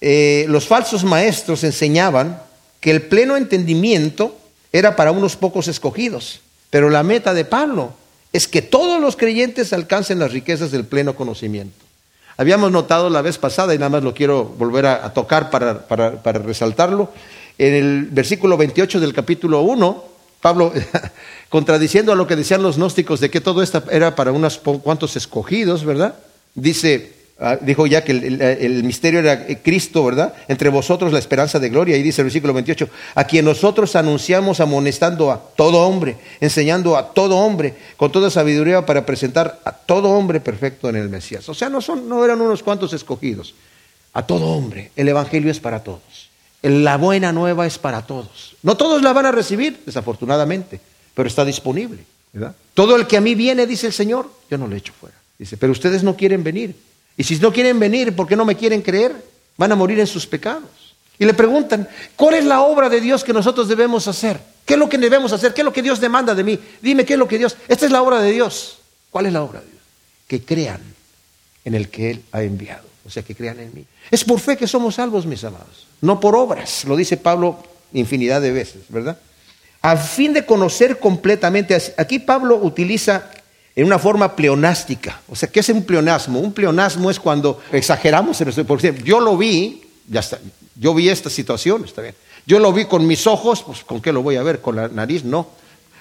Eh, 0.00 0.44
los 0.48 0.66
falsos 0.66 1.04
maestros 1.04 1.64
enseñaban 1.64 2.42
que 2.80 2.90
el 2.90 3.02
pleno 3.02 3.36
entendimiento 3.36 4.36
era 4.72 4.96
para 4.96 5.12
unos 5.12 5.36
pocos 5.36 5.68
escogidos, 5.68 6.40
pero 6.68 6.90
la 6.90 7.02
meta 7.02 7.34
de 7.34 7.44
Pablo 7.44 7.94
es 8.32 8.46
que 8.46 8.62
todos 8.62 9.00
los 9.00 9.16
creyentes 9.16 9.72
alcancen 9.72 10.18
las 10.18 10.32
riquezas 10.32 10.70
del 10.70 10.84
pleno 10.84 11.14
conocimiento. 11.14 11.84
Habíamos 12.36 12.70
notado 12.70 13.10
la 13.10 13.22
vez 13.22 13.38
pasada, 13.38 13.74
y 13.74 13.78
nada 13.78 13.90
más 13.90 14.02
lo 14.02 14.14
quiero 14.14 14.44
volver 14.44 14.86
a, 14.86 15.12
tocar 15.12 15.50
para, 15.50 15.86
para 15.86 16.38
resaltarlo, 16.38 17.10
en 17.60 17.74
el 17.74 18.06
versículo 18.06 18.56
28 18.56 19.00
del 19.00 19.12
capítulo 19.12 19.60
1, 19.60 20.04
Pablo, 20.40 20.72
contradiciendo 21.50 22.10
a 22.10 22.16
lo 22.16 22.26
que 22.26 22.34
decían 22.34 22.62
los 22.62 22.78
gnósticos 22.78 23.20
de 23.20 23.28
que 23.28 23.42
todo 23.42 23.62
esto 23.62 23.82
era 23.90 24.16
para 24.16 24.32
unos 24.32 24.56
cuantos 24.56 25.14
escogidos, 25.14 25.84
¿verdad? 25.84 26.14
Dice, 26.54 27.12
ah, 27.38 27.58
dijo 27.60 27.86
ya 27.86 28.02
que 28.02 28.12
el, 28.12 28.82
misterio 28.82 29.20
era 29.20 29.46
Cristo, 29.62 30.02
¿verdad? 30.06 30.32
Entre 30.48 30.70
vosotros 30.70 31.12
la 31.12 31.18
esperanza 31.18 31.58
de 31.58 31.68
gloria. 31.68 31.98
Y 31.98 32.02
dice 32.02 32.22
el 32.22 32.28
versículo 32.28 32.54
28, 32.54 32.88
a 33.14 33.24
quien 33.24 33.44
nosotros 33.44 33.94
anunciamos 33.94 34.60
amonestando 34.60 35.30
a 35.30 35.38
todo 35.54 35.86
hombre, 35.86 36.16
enseñando 36.40 36.96
a 36.96 37.12
todo 37.12 37.36
hombre, 37.36 37.74
con 37.98 38.10
toda 38.10 38.30
sabiduría 38.30 38.86
para 38.86 39.04
presentar 39.04 39.60
a 39.66 39.72
todo 39.72 40.08
hombre 40.08 40.40
perfecto 40.40 40.88
en 40.88 40.96
el 40.96 41.10
Mesías. 41.10 41.46
O 41.50 41.52
sea, 41.52 41.68
no, 41.68 41.82
son, 41.82 42.08
no 42.08 42.24
eran 42.24 42.40
unos 42.40 42.62
cuantos 42.62 42.94
escogidos, 42.94 43.54
a 44.14 44.26
todo 44.26 44.46
hombre. 44.46 44.92
El 44.96 45.08
Evangelio 45.08 45.50
es 45.50 45.60
para 45.60 45.84
todos. 45.84 46.29
La 46.62 46.96
buena 46.96 47.32
nueva 47.32 47.66
es 47.66 47.78
para 47.78 48.02
todos. 48.02 48.56
No 48.62 48.76
todos 48.76 49.02
la 49.02 49.12
van 49.12 49.26
a 49.26 49.32
recibir, 49.32 49.82
desafortunadamente, 49.86 50.80
pero 51.14 51.28
está 51.28 51.44
disponible. 51.44 52.04
Todo 52.74 52.96
el 52.96 53.06
que 53.06 53.16
a 53.16 53.20
mí 53.20 53.34
viene, 53.34 53.66
dice 53.66 53.86
el 53.86 53.92
Señor, 53.92 54.30
yo 54.50 54.58
no 54.58 54.68
le 54.68 54.76
echo 54.76 54.92
fuera. 54.92 55.16
Dice, 55.38 55.56
pero 55.56 55.72
ustedes 55.72 56.02
no 56.02 56.16
quieren 56.16 56.44
venir. 56.44 56.76
Y 57.16 57.24
si 57.24 57.36
no 57.36 57.52
quieren 57.52 57.78
venir, 57.78 58.14
¿por 58.14 58.26
qué 58.26 58.36
no 58.36 58.44
me 58.44 58.56
quieren 58.56 58.82
creer? 58.82 59.14
Van 59.56 59.72
a 59.72 59.76
morir 59.76 59.98
en 60.00 60.06
sus 60.06 60.26
pecados. 60.26 60.94
Y 61.18 61.24
le 61.24 61.34
preguntan, 61.34 61.88
¿cuál 62.16 62.34
es 62.34 62.44
la 62.44 62.60
obra 62.60 62.88
de 62.88 63.00
Dios 63.00 63.24
que 63.24 63.32
nosotros 63.32 63.68
debemos 63.68 64.06
hacer? 64.08 64.40
¿Qué 64.64 64.74
es 64.74 64.78
lo 64.78 64.88
que 64.88 64.96
debemos 64.96 65.32
hacer? 65.32 65.52
¿Qué 65.52 65.62
es 65.62 65.64
lo 65.64 65.72
que 65.72 65.82
Dios 65.82 66.00
demanda 66.00 66.34
de 66.34 66.44
mí? 66.44 66.58
Dime 66.80 67.04
qué 67.04 67.14
es 67.14 67.18
lo 67.18 67.28
que 67.28 67.38
Dios... 67.38 67.56
Esta 67.68 67.86
es 67.86 67.92
la 67.92 68.02
obra 68.02 68.20
de 68.20 68.32
Dios. 68.32 68.78
¿Cuál 69.10 69.26
es 69.26 69.32
la 69.32 69.42
obra 69.42 69.60
de 69.60 69.66
Dios? 69.66 69.82
Que 70.28 70.42
crean 70.42 70.80
en 71.64 71.74
el 71.74 71.88
que 71.88 72.12
Él 72.12 72.22
ha 72.32 72.42
enviado. 72.42 72.89
O 73.10 73.12
sea, 73.12 73.24
que 73.24 73.34
crean 73.34 73.58
en 73.58 73.74
mí. 73.74 73.84
Es 74.08 74.22
por 74.22 74.38
fe 74.38 74.56
que 74.56 74.68
somos 74.68 74.94
salvos, 74.94 75.26
mis 75.26 75.42
amados, 75.42 75.88
no 76.00 76.20
por 76.20 76.36
obras, 76.36 76.84
lo 76.84 76.94
dice 76.94 77.16
Pablo 77.16 77.58
infinidad 77.92 78.40
de 78.40 78.52
veces, 78.52 78.82
¿verdad? 78.88 79.18
A 79.82 79.96
fin 79.96 80.32
de 80.32 80.46
conocer 80.46 81.00
completamente, 81.00 81.76
aquí 81.96 82.20
Pablo 82.20 82.54
utiliza 82.62 83.28
en 83.74 83.84
una 83.84 83.98
forma 83.98 84.36
pleonástica, 84.36 85.20
o 85.28 85.34
sea, 85.34 85.50
¿qué 85.50 85.58
es 85.58 85.68
un 85.70 85.82
pleonasmo? 85.82 86.38
Un 86.38 86.52
pleonasmo 86.52 87.10
es 87.10 87.18
cuando 87.18 87.60
exageramos, 87.72 88.40
por 88.64 88.78
ejemplo, 88.78 89.04
yo 89.04 89.18
lo 89.18 89.36
vi, 89.36 89.82
ya 90.08 90.20
está, 90.20 90.38
yo 90.76 90.94
vi 90.94 91.08
esta 91.08 91.30
situación, 91.30 91.84
está 91.84 92.02
bien. 92.02 92.14
Yo 92.46 92.60
lo 92.60 92.72
vi 92.72 92.84
con 92.84 93.06
mis 93.06 93.26
ojos, 93.26 93.62
pues 93.64 93.82
¿con 93.84 94.00
qué 94.00 94.12
lo 94.12 94.22
voy 94.22 94.36
a 94.36 94.42
ver? 94.42 94.60
¿Con 94.60 94.76
la 94.76 94.88
nariz? 94.88 95.24
No. 95.24 95.48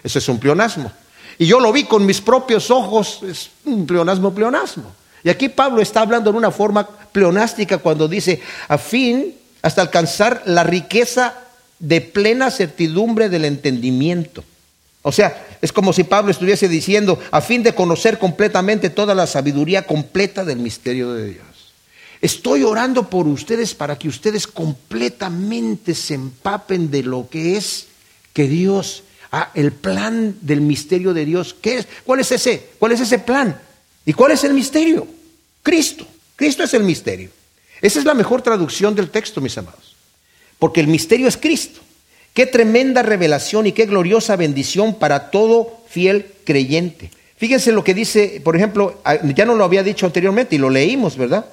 Eso 0.04 0.20
es 0.20 0.30
un 0.30 0.40
pleonasmo. 0.40 0.92
Y 1.38 1.46
yo 1.46 1.60
lo 1.60 1.72
vi 1.72 1.86
con 1.86 2.06
mis 2.06 2.22
propios 2.22 2.70
ojos, 2.70 3.22
es 3.24 3.50
un 3.66 3.86
pleonasmo, 3.86 4.34
pleonasmo. 4.34 4.92
Y 5.24 5.30
aquí 5.30 5.50
Pablo 5.50 5.82
está 5.82 6.02
hablando 6.02 6.30
en 6.30 6.36
una 6.36 6.52
forma 6.52 6.88
pleonástica 7.12 7.80
cuando 7.80 8.08
dice, 8.08 8.42
a 8.68 8.78
fin, 8.78 9.36
hasta 9.62 9.82
alcanzar 9.82 10.44
la 10.46 10.64
riqueza 10.64 11.34
de 11.80 12.02
plena 12.02 12.52
certidumbre 12.52 13.30
del 13.30 13.46
entendimiento. 13.46 14.44
O 15.02 15.12
sea, 15.12 15.48
es 15.62 15.72
como 15.72 15.94
si 15.94 16.04
Pablo 16.04 16.32
estuviese 16.32 16.68
diciendo, 16.68 17.20
a 17.32 17.42
fin 17.42 17.64
de 17.64 17.74
conocer 17.74 18.20
completamente 18.20 18.90
toda 18.90 19.16
la 19.16 19.28
sabiduría 19.28 19.86
completa 19.86 20.44
del 20.44 20.60
misterio 20.60 21.14
de 21.14 21.28
Dios. 21.28 21.46
Estoy 22.22 22.64
orando 22.64 23.10
por 23.10 23.28
ustedes 23.28 23.74
para 23.74 23.98
que 23.98 24.10
ustedes 24.10 24.46
completamente 24.46 25.96
se 25.96 26.16
empapen 26.16 26.92
de 26.92 27.04
lo 27.04 27.30
que 27.30 27.56
es 27.56 27.88
que 28.34 28.48
Dios, 28.48 29.04
ah, 29.32 29.52
el 29.54 29.72
plan 29.72 30.36
del 30.42 30.60
misterio 30.60 31.14
de 31.14 31.26
Dios. 31.26 31.56
¿Qué 31.62 31.78
es? 31.78 31.88
¿Cuál 32.06 32.20
es 32.20 32.32
ese? 32.34 32.72
¿Cuál 32.78 32.92
es 32.92 33.00
ese 33.00 33.20
plan? 33.20 33.58
¿Y 34.10 34.14
cuál 34.14 34.32
es 34.32 34.44
el 34.44 34.56
misterio? 34.56 35.06
Cristo. 35.62 36.04
Cristo 36.36 36.64
es 36.64 36.74
el 36.74 36.82
misterio. 36.82 37.30
Esa 37.80 38.00
es 38.00 38.06
la 38.06 38.16
mejor 38.16 38.42
traducción 38.42 38.96
del 38.96 39.12
texto, 39.12 39.40
mis 39.40 39.56
amados. 39.56 39.96
Porque 40.58 40.82
el 40.82 40.88
misterio 40.88 41.28
es 41.28 41.38
Cristo. 41.38 41.80
Qué 42.34 42.48
tremenda 42.48 43.04
revelación 43.04 43.68
y 43.68 43.72
qué 43.72 43.86
gloriosa 43.86 44.36
bendición 44.36 44.96
para 44.96 45.30
todo 45.30 45.84
fiel 45.88 46.26
creyente. 46.44 47.12
Fíjense 47.38 47.72
lo 47.72 47.84
que 47.84 47.94
dice, 47.94 48.42
por 48.44 48.56
ejemplo, 48.56 49.00
ya 49.36 49.46
no 49.46 49.54
lo 49.54 49.64
había 49.64 49.84
dicho 49.84 50.08
anteriormente 50.08 50.56
y 50.56 50.58
lo 50.58 50.72
leímos, 50.72 51.16
¿verdad? 51.16 51.46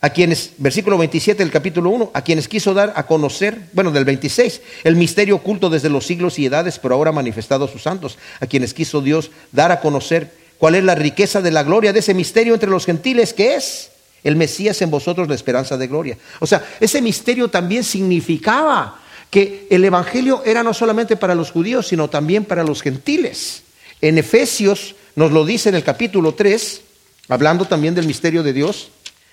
a 0.00 0.10
quienes, 0.10 0.52
versículo 0.56 0.96
27 0.96 1.42
del 1.42 1.52
capítulo 1.52 1.90
1, 1.90 2.10
a 2.14 2.22
quienes 2.22 2.48
quiso 2.48 2.72
dar 2.72 2.94
a 2.96 3.06
conocer, 3.06 3.68
bueno, 3.72 3.92
del 3.92 4.06
26, 4.06 4.62
el 4.84 4.96
misterio 4.96 5.36
oculto 5.36 5.68
desde 5.68 5.90
los 5.90 6.06
siglos 6.06 6.38
y 6.38 6.46
edades, 6.46 6.78
pero 6.78 6.94
ahora 6.94 7.12
manifestado 7.12 7.66
a 7.66 7.68
sus 7.68 7.82
santos, 7.82 8.16
a 8.40 8.46
quienes 8.46 8.72
quiso 8.72 9.02
Dios 9.02 9.30
dar 9.52 9.70
a 9.72 9.80
conocer 9.80 10.39
cuál 10.60 10.74
es 10.74 10.84
la 10.84 10.94
riqueza 10.94 11.40
de 11.40 11.50
la 11.50 11.62
gloria 11.62 11.94
de 11.94 12.00
ese 12.00 12.12
misterio 12.12 12.52
entre 12.52 12.68
los 12.68 12.84
gentiles, 12.84 13.32
que 13.32 13.54
es 13.54 13.90
el 14.22 14.36
Mesías 14.36 14.82
en 14.82 14.90
vosotros 14.90 15.26
la 15.26 15.34
esperanza 15.34 15.78
de 15.78 15.86
gloria. 15.86 16.18
O 16.38 16.46
sea, 16.46 16.62
ese 16.78 17.00
misterio 17.00 17.48
también 17.48 17.82
significaba 17.82 19.00
que 19.30 19.66
el 19.70 19.82
Evangelio 19.82 20.42
era 20.44 20.62
no 20.62 20.74
solamente 20.74 21.16
para 21.16 21.34
los 21.34 21.50
judíos, 21.50 21.88
sino 21.88 22.10
también 22.10 22.44
para 22.44 22.62
los 22.62 22.82
gentiles. 22.82 23.62
En 24.02 24.18
Efesios 24.18 24.96
nos 25.16 25.32
lo 25.32 25.46
dice 25.46 25.70
en 25.70 25.76
el 25.76 25.82
capítulo 25.82 26.34
3, 26.34 26.82
hablando 27.30 27.64
también 27.64 27.94
del 27.94 28.06
misterio 28.06 28.42
de 28.42 28.52
Dios, 28.52 28.90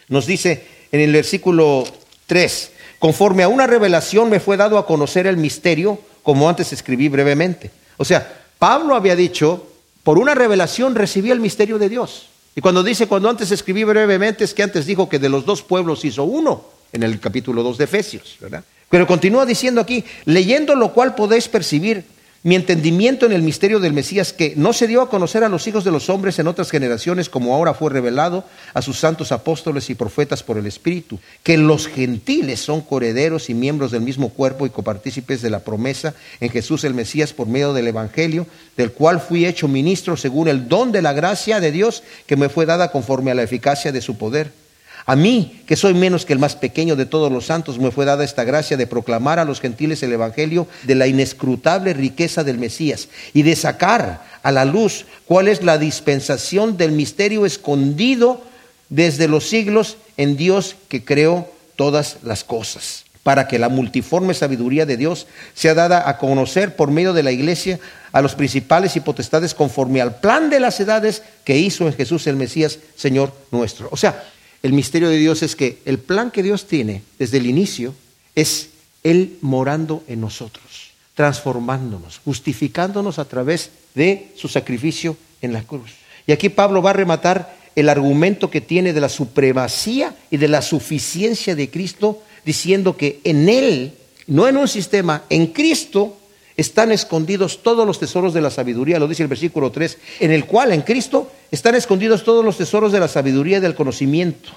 nos 0.07 0.27
dice 0.27 0.65
en 0.93 1.01
el 1.01 1.11
versículo 1.11 1.83
3, 2.27 2.71
conforme 2.99 3.43
a 3.43 3.49
una 3.49 3.67
revelación 3.67 4.29
me 4.29 4.39
fue 4.39 4.55
dado 4.55 4.77
a 4.77 4.85
conocer 4.85 5.27
el 5.27 5.35
misterio, 5.35 5.99
como 6.23 6.47
antes 6.47 6.71
escribí 6.71 7.09
brevemente. 7.09 7.69
O 7.97 8.05
sea, 8.05 8.45
Pablo 8.57 8.95
había 8.95 9.17
dicho, 9.17 9.67
por 10.07 10.19
una 10.19 10.33
revelación 10.33 10.95
recibí 10.95 11.31
el 11.31 11.41
misterio 11.41 11.77
de 11.77 11.89
Dios. 11.89 12.29
Y 12.55 12.61
cuando 12.61 12.81
dice, 12.81 13.07
cuando 13.07 13.29
antes 13.29 13.51
escribí 13.51 13.83
brevemente, 13.83 14.45
es 14.45 14.53
que 14.53 14.63
antes 14.63 14.85
dijo 14.85 15.09
que 15.09 15.19
de 15.19 15.27
los 15.27 15.45
dos 15.45 15.63
pueblos 15.63 16.05
hizo 16.05 16.23
uno, 16.23 16.63
en 16.93 17.03
el 17.03 17.19
capítulo 17.19 17.61
2 17.61 17.77
de 17.77 17.83
Efesios, 17.83 18.37
¿verdad? 18.39 18.63
Pero 18.89 19.05
continúa 19.05 19.45
diciendo 19.45 19.81
aquí, 19.81 20.05
leyendo 20.23 20.75
lo 20.75 20.93
cual 20.93 21.13
podéis 21.13 21.49
percibir 21.49 22.05
mi 22.43 22.55
entendimiento 22.55 23.25
en 23.25 23.33
el 23.33 23.41
misterio 23.41 23.79
del 23.79 23.93
Mesías 23.93 24.31
que 24.31 24.53
no 24.55 24.73
se 24.73 24.87
dio 24.87 25.01
a 25.01 25.09
conocer 25.09 25.43
a 25.43 25.49
los 25.49 25.67
hijos 25.67 25.83
de 25.83 25.91
los 25.91 26.09
hombres 26.09 26.39
en 26.39 26.47
otras 26.47 26.69
generaciones 26.69 27.29
como 27.29 27.53
ahora 27.53 27.73
fue 27.73 27.91
revelado 27.91 28.43
a 28.73 28.81
sus 28.81 28.99
santos 28.99 29.31
apóstoles 29.31 29.89
y 29.89 29.95
profetas 29.95 30.43
por 30.43 30.57
el 30.57 30.65
Espíritu, 30.65 31.19
que 31.43 31.57
los 31.57 31.87
gentiles 31.87 32.59
son 32.59 32.81
corederos 32.81 33.49
y 33.49 33.53
miembros 33.53 33.91
del 33.91 34.01
mismo 34.01 34.29
cuerpo 34.29 34.65
y 34.65 34.69
copartícipes 34.69 35.41
de 35.41 35.49
la 35.49 35.59
promesa 35.59 36.13
en 36.39 36.49
Jesús 36.49 36.83
el 36.83 36.93
Mesías 36.93 37.33
por 37.33 37.47
medio 37.47 37.73
del 37.73 37.87
Evangelio, 37.87 38.47
del 38.75 38.91
cual 38.91 39.19
fui 39.19 39.45
hecho 39.45 39.67
ministro 39.67 40.15
según 40.15 40.47
el 40.47 40.67
don 40.67 40.91
de 40.91 41.01
la 41.01 41.13
gracia 41.13 41.59
de 41.59 41.71
Dios 41.71 42.03
que 42.25 42.37
me 42.37 42.49
fue 42.49 42.65
dada 42.65 42.91
conforme 42.91 43.31
a 43.31 43.35
la 43.35 43.43
eficacia 43.43 43.91
de 43.91 44.01
su 44.01 44.17
poder 44.17 44.66
a 45.09 45.15
mí, 45.15 45.61
que 45.65 45.77
soy 45.77 45.93
menos 45.93 46.25
que 46.25 46.33
el 46.33 46.39
más 46.39 46.57
pequeño 46.57 46.97
de 46.97 47.05
todos 47.05 47.31
los 47.31 47.45
santos, 47.45 47.79
me 47.79 47.91
fue 47.91 48.03
dada 48.03 48.25
esta 48.25 48.43
gracia 48.43 48.75
de 48.75 48.87
proclamar 48.87 49.39
a 49.39 49.45
los 49.45 49.61
gentiles 49.61 50.03
el 50.03 50.11
Evangelio 50.11 50.67
de 50.83 50.95
la 50.95 51.07
inescrutable 51.07 51.93
riqueza 51.93 52.43
del 52.43 52.57
Mesías 52.57 53.07
y 53.33 53.43
de 53.43 53.55
sacar 53.55 54.21
a 54.43 54.51
la 54.51 54.65
luz 54.65 55.05
cuál 55.25 55.47
es 55.47 55.63
la 55.63 55.77
dispensación 55.77 56.75
del 56.75 56.91
misterio 56.91 57.45
escondido 57.45 58.41
desde 58.89 59.29
los 59.29 59.47
siglos 59.47 59.95
en 60.17 60.35
Dios 60.35 60.75
que 60.89 61.05
creó 61.05 61.49
todas 61.77 62.17
las 62.23 62.43
cosas, 62.43 63.05
para 63.23 63.47
que 63.47 63.59
la 63.59 63.69
multiforme 63.69 64.33
sabiduría 64.33 64.85
de 64.85 64.97
Dios 64.97 65.27
sea 65.53 65.73
dada 65.73 66.09
a 66.09 66.17
conocer 66.17 66.75
por 66.75 66.91
medio 66.91 67.13
de 67.13 67.23
la 67.23 67.31
iglesia 67.31 67.79
a 68.11 68.21
los 68.21 68.35
principales 68.35 68.97
y 68.97 68.99
potestades 68.99 69.53
conforme 69.53 70.01
al 70.01 70.19
plan 70.19 70.49
de 70.49 70.59
las 70.59 70.81
edades 70.81 71.23
que 71.45 71.57
hizo 71.57 71.87
en 71.87 71.93
Jesús 71.93 72.27
el 72.27 72.35
Mesías, 72.35 72.79
Señor 72.97 73.31
nuestro. 73.51 73.87
O 73.89 73.95
sea, 73.95 74.21
el 74.63 74.73
misterio 74.73 75.09
de 75.09 75.17
Dios 75.17 75.43
es 75.43 75.55
que 75.55 75.79
el 75.85 75.99
plan 75.99 76.31
que 76.31 76.43
Dios 76.43 76.67
tiene 76.67 77.03
desde 77.19 77.37
el 77.37 77.45
inicio 77.45 77.93
es 78.35 78.69
Él 79.03 79.37
morando 79.41 80.03
en 80.07 80.21
nosotros, 80.21 80.91
transformándonos, 81.15 82.19
justificándonos 82.23 83.19
a 83.19 83.25
través 83.25 83.71
de 83.95 84.31
su 84.35 84.47
sacrificio 84.47 85.17
en 85.41 85.53
la 85.53 85.63
cruz. 85.63 85.91
Y 86.25 86.31
aquí 86.31 86.49
Pablo 86.49 86.81
va 86.81 86.91
a 86.91 86.93
rematar 86.93 87.55
el 87.75 87.89
argumento 87.89 88.49
que 88.49 88.59
tiene 88.61 88.91
de 88.91 89.01
la 89.01 89.09
supremacía 89.09 90.15
y 90.31 90.37
de 90.37 90.47
la 90.47 90.61
suficiencia 90.61 91.55
de 91.55 91.69
Cristo, 91.69 92.23
diciendo 92.43 92.97
que 92.97 93.21
en 93.23 93.49
Él, 93.49 93.93
no 94.25 94.47
en 94.47 94.57
un 94.57 94.67
sistema, 94.67 95.23
en 95.29 95.47
Cristo 95.47 96.17
están 96.57 96.91
escondidos 96.91 97.61
todos 97.61 97.85
los 97.85 97.99
tesoros 97.99 98.33
de 98.33 98.41
la 98.41 98.49
sabiduría, 98.49 98.99
lo 98.99 99.07
dice 99.07 99.21
el 99.21 99.29
versículo 99.29 99.71
3, 99.71 99.97
en 100.21 100.31
el 100.31 100.45
cual 100.45 100.73
en 100.73 100.81
Cristo 100.81 101.31
están 101.51 101.75
escondidos 101.75 102.23
todos 102.23 102.43
los 102.43 102.57
tesoros 102.57 102.91
de 102.91 102.99
la 102.99 103.07
sabiduría 103.07 103.57
y 103.57 103.61
del 103.61 103.75
conocimiento. 103.75 104.49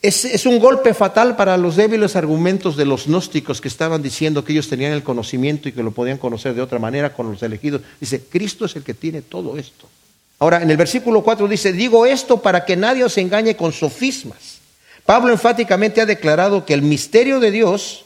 Es, 0.00 0.46
un 0.46 0.60
golpe 0.60 0.94
fatal 0.94 1.34
para 1.34 1.56
los 1.56 1.74
débiles 1.74 2.14
argumentos 2.14 2.76
de 2.76 2.84
los 2.84 3.06
gnósticos 3.06 3.60
que 3.60 3.66
estaban 3.66 4.00
diciendo 4.00 4.44
que 4.44 4.52
ellos 4.52 4.68
tenían 4.68 4.92
el 4.92 5.02
conocimiento 5.02 5.68
y 5.68 5.72
que 5.72 5.82
lo 5.82 5.90
podían 5.90 6.18
conocer 6.18 6.54
de 6.54 6.62
otra 6.62 6.78
manera 6.78 7.12
con 7.12 7.32
los 7.32 7.42
elegidos. 7.42 7.80
Dice, 7.98 8.22
Cristo 8.28 8.66
es 8.66 8.76
el 8.76 8.84
que 8.84 8.94
tiene 8.94 9.22
todo 9.22 9.58
esto. 9.58 9.88
Ahora, 10.38 10.62
en 10.62 10.70
el 10.70 10.76
versículo 10.76 11.24
4 11.24 11.48
dice, 11.48 11.72
digo 11.72 12.06
esto 12.06 12.40
para 12.40 12.64
que 12.64 12.76
nadie 12.76 13.02
os 13.02 13.18
engañe 13.18 13.56
con 13.56 13.72
sofismas. 13.72 14.58
Pablo 15.04 15.32
enfáticamente 15.32 16.00
ha 16.00 16.06
declarado 16.06 16.64
que 16.64 16.74
el 16.74 16.82
misterio 16.82 17.40
de 17.40 17.50
Dios 17.50 18.04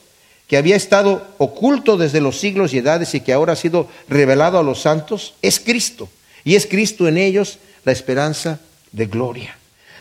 que 0.53 0.59
había 0.59 0.77
estado 0.77 1.27
oculto 1.39 1.97
desde 1.97 2.21
los 2.21 2.39
siglos 2.39 2.75
y 2.75 2.79
edades 2.79 3.15
y 3.15 3.21
que 3.21 3.33
ahora 3.33 3.55
ha 3.55 3.57
sido 3.57 3.89
revelado 4.07 4.59
a 4.59 4.63
los 4.63 4.83
santos, 4.83 5.33
es 5.41 5.59
Cristo. 5.59 6.11
Y 6.45 6.57
es 6.57 6.67
Cristo 6.67 7.09
en 7.09 7.17
ellos 7.17 7.59
la 7.87 7.93
esperanza 7.93 8.61
de 8.93 9.07
gloria. 9.07 9.57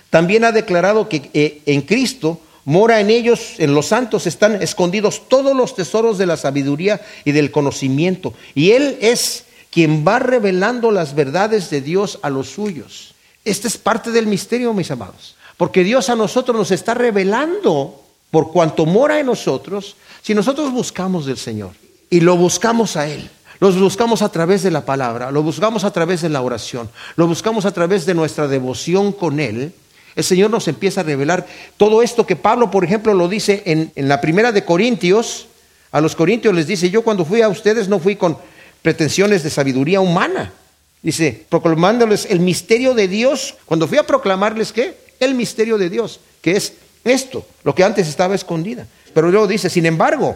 También 0.09 0.43
ha 0.43 0.51
declarado 0.51 1.07
que 1.07 1.29
eh, 1.33 1.61
en 1.67 1.83
Cristo 1.83 2.41
mora 2.65 2.99
en 2.99 3.09
ellos, 3.09 3.53
en 3.59 3.73
los 3.73 3.85
santos, 3.85 4.27
están 4.27 4.61
escondidos 4.61 5.29
todos 5.29 5.55
los 5.55 5.73
tesoros 5.73 6.17
de 6.17 6.25
la 6.25 6.35
sabiduría 6.35 6.99
y 7.23 7.31
del 7.31 7.49
conocimiento. 7.49 8.33
Y 8.53 8.71
Él 8.71 8.97
es 8.99 9.45
quien 9.71 10.05
va 10.05 10.19
revelando 10.19 10.91
las 10.91 11.15
verdades 11.15 11.69
de 11.69 11.79
Dios 11.79 12.19
a 12.23 12.29
los 12.29 12.49
suyos. 12.49 13.15
Este 13.45 13.69
es 13.69 13.77
parte 13.77 14.11
del 14.11 14.27
misterio, 14.27 14.73
mis 14.73 14.91
amados. 14.91 15.37
Porque 15.55 15.85
Dios 15.85 16.09
a 16.09 16.17
nosotros 16.17 16.57
nos 16.57 16.71
está 16.71 16.93
revelando, 16.93 18.00
por 18.31 18.51
cuanto 18.51 18.85
mora 18.85 19.19
en 19.19 19.27
nosotros, 19.27 19.95
si 20.21 20.33
nosotros 20.33 20.71
buscamos 20.71 21.25
del 21.25 21.37
Señor 21.37 21.71
y 22.09 22.21
lo 22.21 22.37
buscamos 22.37 22.97
a 22.97 23.07
Él, 23.07 23.29
lo 23.59 23.71
buscamos 23.73 24.21
a 24.21 24.29
través 24.29 24.63
de 24.63 24.71
la 24.71 24.85
palabra, 24.85 25.29
lo 25.29 25.43
buscamos 25.43 25.83
a 25.83 25.91
través 25.91 26.21
de 26.21 26.29
la 26.29 26.41
oración, 26.41 26.89
lo 27.15 27.27
buscamos 27.27 27.65
a 27.65 27.71
través 27.71 28.05
de 28.05 28.15
nuestra 28.15 28.47
devoción 28.47 29.11
con 29.11 29.39
Él, 29.39 29.73
el 30.15 30.23
Señor 30.23 30.51
nos 30.51 30.67
empieza 30.67 31.01
a 31.01 31.03
revelar 31.03 31.47
todo 31.77 32.01
esto 32.01 32.25
que 32.25 32.35
Pablo, 32.35 32.69
por 32.69 32.83
ejemplo, 32.83 33.13
lo 33.13 33.27
dice 33.27 33.63
en, 33.65 33.91
en, 33.95 34.07
la 34.09 34.19
primera 34.19 34.51
de 34.51 34.65
Corintios. 34.65 35.47
A 35.91 36.01
los 36.01 36.15
Corintios 36.15 36.53
les 36.53 36.67
dice, 36.67 36.89
yo 36.89 37.01
cuando 37.01 37.25
fui 37.25 37.41
a 37.41 37.49
ustedes 37.49 37.87
no 37.87 37.99
fui 37.99 38.15
con 38.15 38.37
pretensiones 38.81 39.43
de 39.43 39.49
sabiduría 39.49 40.01
humana. 40.01 40.53
Dice, 41.01 41.45
proclamándoles 41.49 42.27
el 42.29 42.39
misterio 42.39 42.93
de 42.93 43.07
Dios. 43.07 43.55
Cuando 43.65 43.87
fui 43.87 43.97
a 43.97 44.05
proclamarles, 44.05 44.71
¿qué? 44.71 44.97
El 45.19 45.33
misterio 45.33 45.77
de 45.77 45.89
Dios, 45.89 46.19
que 46.41 46.51
es 46.57 46.73
esto, 47.03 47.45
lo 47.63 47.73
que 47.75 47.83
antes 47.83 48.07
estaba 48.07 48.35
escondida. 48.35 48.85
Pero 49.13 49.31
luego 49.31 49.47
dice, 49.47 49.69
sin 49.69 49.85
embargo, 49.85 50.35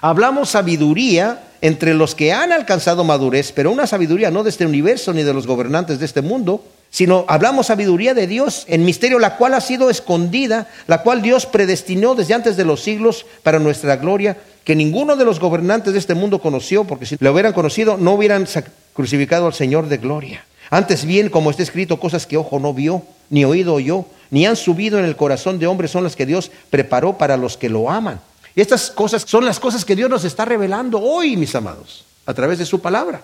hablamos 0.00 0.50
sabiduría 0.50 1.42
entre 1.60 1.94
los 1.94 2.14
que 2.14 2.32
han 2.32 2.52
alcanzado 2.52 3.04
madurez, 3.04 3.52
pero 3.52 3.70
una 3.70 3.86
sabiduría 3.86 4.30
no 4.30 4.42
de 4.42 4.50
este 4.50 4.66
universo 4.66 5.12
ni 5.12 5.22
de 5.22 5.34
los 5.34 5.46
gobernantes 5.46 5.98
de 5.98 6.04
este 6.04 6.22
mundo, 6.22 6.64
sino 6.90 7.24
hablamos 7.28 7.66
sabiduría 7.66 8.14
de 8.14 8.26
Dios 8.26 8.64
en 8.68 8.84
misterio, 8.84 9.18
la 9.18 9.36
cual 9.36 9.54
ha 9.54 9.60
sido 9.60 9.90
escondida, 9.90 10.68
la 10.86 11.02
cual 11.02 11.22
Dios 11.22 11.46
predestinó 11.46 12.14
desde 12.14 12.34
antes 12.34 12.56
de 12.56 12.64
los 12.64 12.82
siglos 12.82 13.26
para 13.42 13.58
nuestra 13.58 13.96
gloria, 13.96 14.36
que 14.64 14.76
ninguno 14.76 15.16
de 15.16 15.24
los 15.24 15.40
gobernantes 15.40 15.92
de 15.92 15.98
este 15.98 16.14
mundo 16.14 16.40
conoció, 16.40 16.84
porque 16.84 17.06
si 17.06 17.16
lo 17.20 17.32
hubieran 17.32 17.52
conocido 17.52 17.96
no 17.96 18.14
hubieran 18.14 18.46
crucificado 18.94 19.46
al 19.46 19.54
Señor 19.54 19.88
de 19.88 19.98
gloria. 19.98 20.44
Antes 20.70 21.04
bien, 21.04 21.28
como 21.28 21.50
está 21.50 21.62
escrito, 21.62 22.00
cosas 22.00 22.26
que 22.26 22.36
ojo 22.36 22.58
no 22.58 22.74
vio, 22.74 23.02
ni 23.30 23.44
oído 23.44 23.74
oyó, 23.74 24.06
ni 24.30 24.46
han 24.46 24.56
subido 24.56 24.98
en 24.98 25.04
el 25.04 25.16
corazón 25.16 25.58
de 25.58 25.66
hombre, 25.66 25.88
son 25.88 26.04
las 26.04 26.16
que 26.16 26.26
Dios 26.26 26.50
preparó 26.70 27.18
para 27.18 27.36
los 27.36 27.56
que 27.56 27.68
lo 27.68 27.90
aman. 27.90 28.20
Y 28.54 28.60
estas 28.60 28.90
cosas 28.90 29.24
son 29.26 29.44
las 29.44 29.60
cosas 29.60 29.84
que 29.84 29.96
Dios 29.96 30.08
nos 30.08 30.24
está 30.24 30.44
revelando 30.44 31.00
hoy, 31.00 31.36
mis 31.36 31.54
amados, 31.54 32.04
a 32.24 32.34
través 32.34 32.58
de 32.58 32.66
su 32.66 32.80
palabra. 32.80 33.22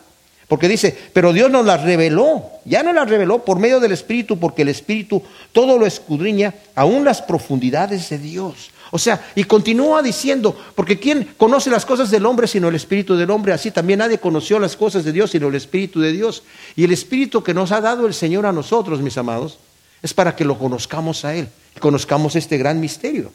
Porque 0.49 0.69
dice, 0.69 0.97
pero 1.15 1.33
Dios 1.33 1.51
nos 1.51 1.65
las 1.65 1.83
reveló, 1.83 2.43
ya 2.67 2.83
nos 2.83 2.95
las 2.95 3.09
reveló 3.09 3.39
por 3.39 3.59
medio 3.59 3.81
del 3.81 3.93
Espíritu, 3.93 4.39
porque 4.39 4.63
el 4.63 4.69
Espíritu 4.69 5.23
todo 5.53 5.79
lo 5.79 5.87
escudriña, 5.87 6.53
aún 6.75 7.05
las 7.05 7.23
profundidades 7.23 8.11
de 8.11 8.19
Dios. 8.19 8.71
O 8.91 8.99
sea, 8.99 9.25
y 9.35 9.45
continúa 9.45 10.03
diciendo, 10.03 10.55
porque 10.75 10.99
¿quién 10.99 11.31
conoce 11.39 11.71
las 11.71 11.87
cosas 11.87 12.11
del 12.11 12.27
hombre 12.27 12.47
sino 12.47 12.69
el 12.69 12.75
Espíritu 12.75 13.17
del 13.17 13.31
hombre? 13.31 13.55
Así 13.55 13.71
también 13.71 14.01
nadie 14.01 14.19
conoció 14.19 14.59
las 14.59 14.77
cosas 14.77 15.03
de 15.03 15.13
Dios 15.13 15.31
sino 15.31 15.49
el 15.49 15.55
Espíritu 15.55 16.01
de 16.01 16.13
Dios. 16.13 16.43
Y 16.77 16.85
el 16.85 16.93
Espíritu 16.93 17.43
que 17.43 17.55
nos 17.55 17.73
ha 17.73 17.81
dado 17.81 18.07
el 18.07 18.13
Señor 18.13 18.45
a 18.45 18.53
nosotros, 18.53 19.01
mis 19.01 19.17
amados, 19.17 19.57
es 20.03 20.13
para 20.13 20.35
que 20.35 20.45
lo 20.45 20.59
conozcamos 20.59 21.25
a 21.25 21.35
Él, 21.35 21.49
conozcamos 21.81 22.37
este 22.37 22.59
gran 22.59 22.81
misterio. 22.81 23.33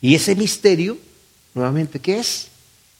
Y 0.00 0.14
ese 0.14 0.34
misterio, 0.34 0.96
nuevamente, 1.54 1.98
¿qué 1.98 2.18
es? 2.18 2.48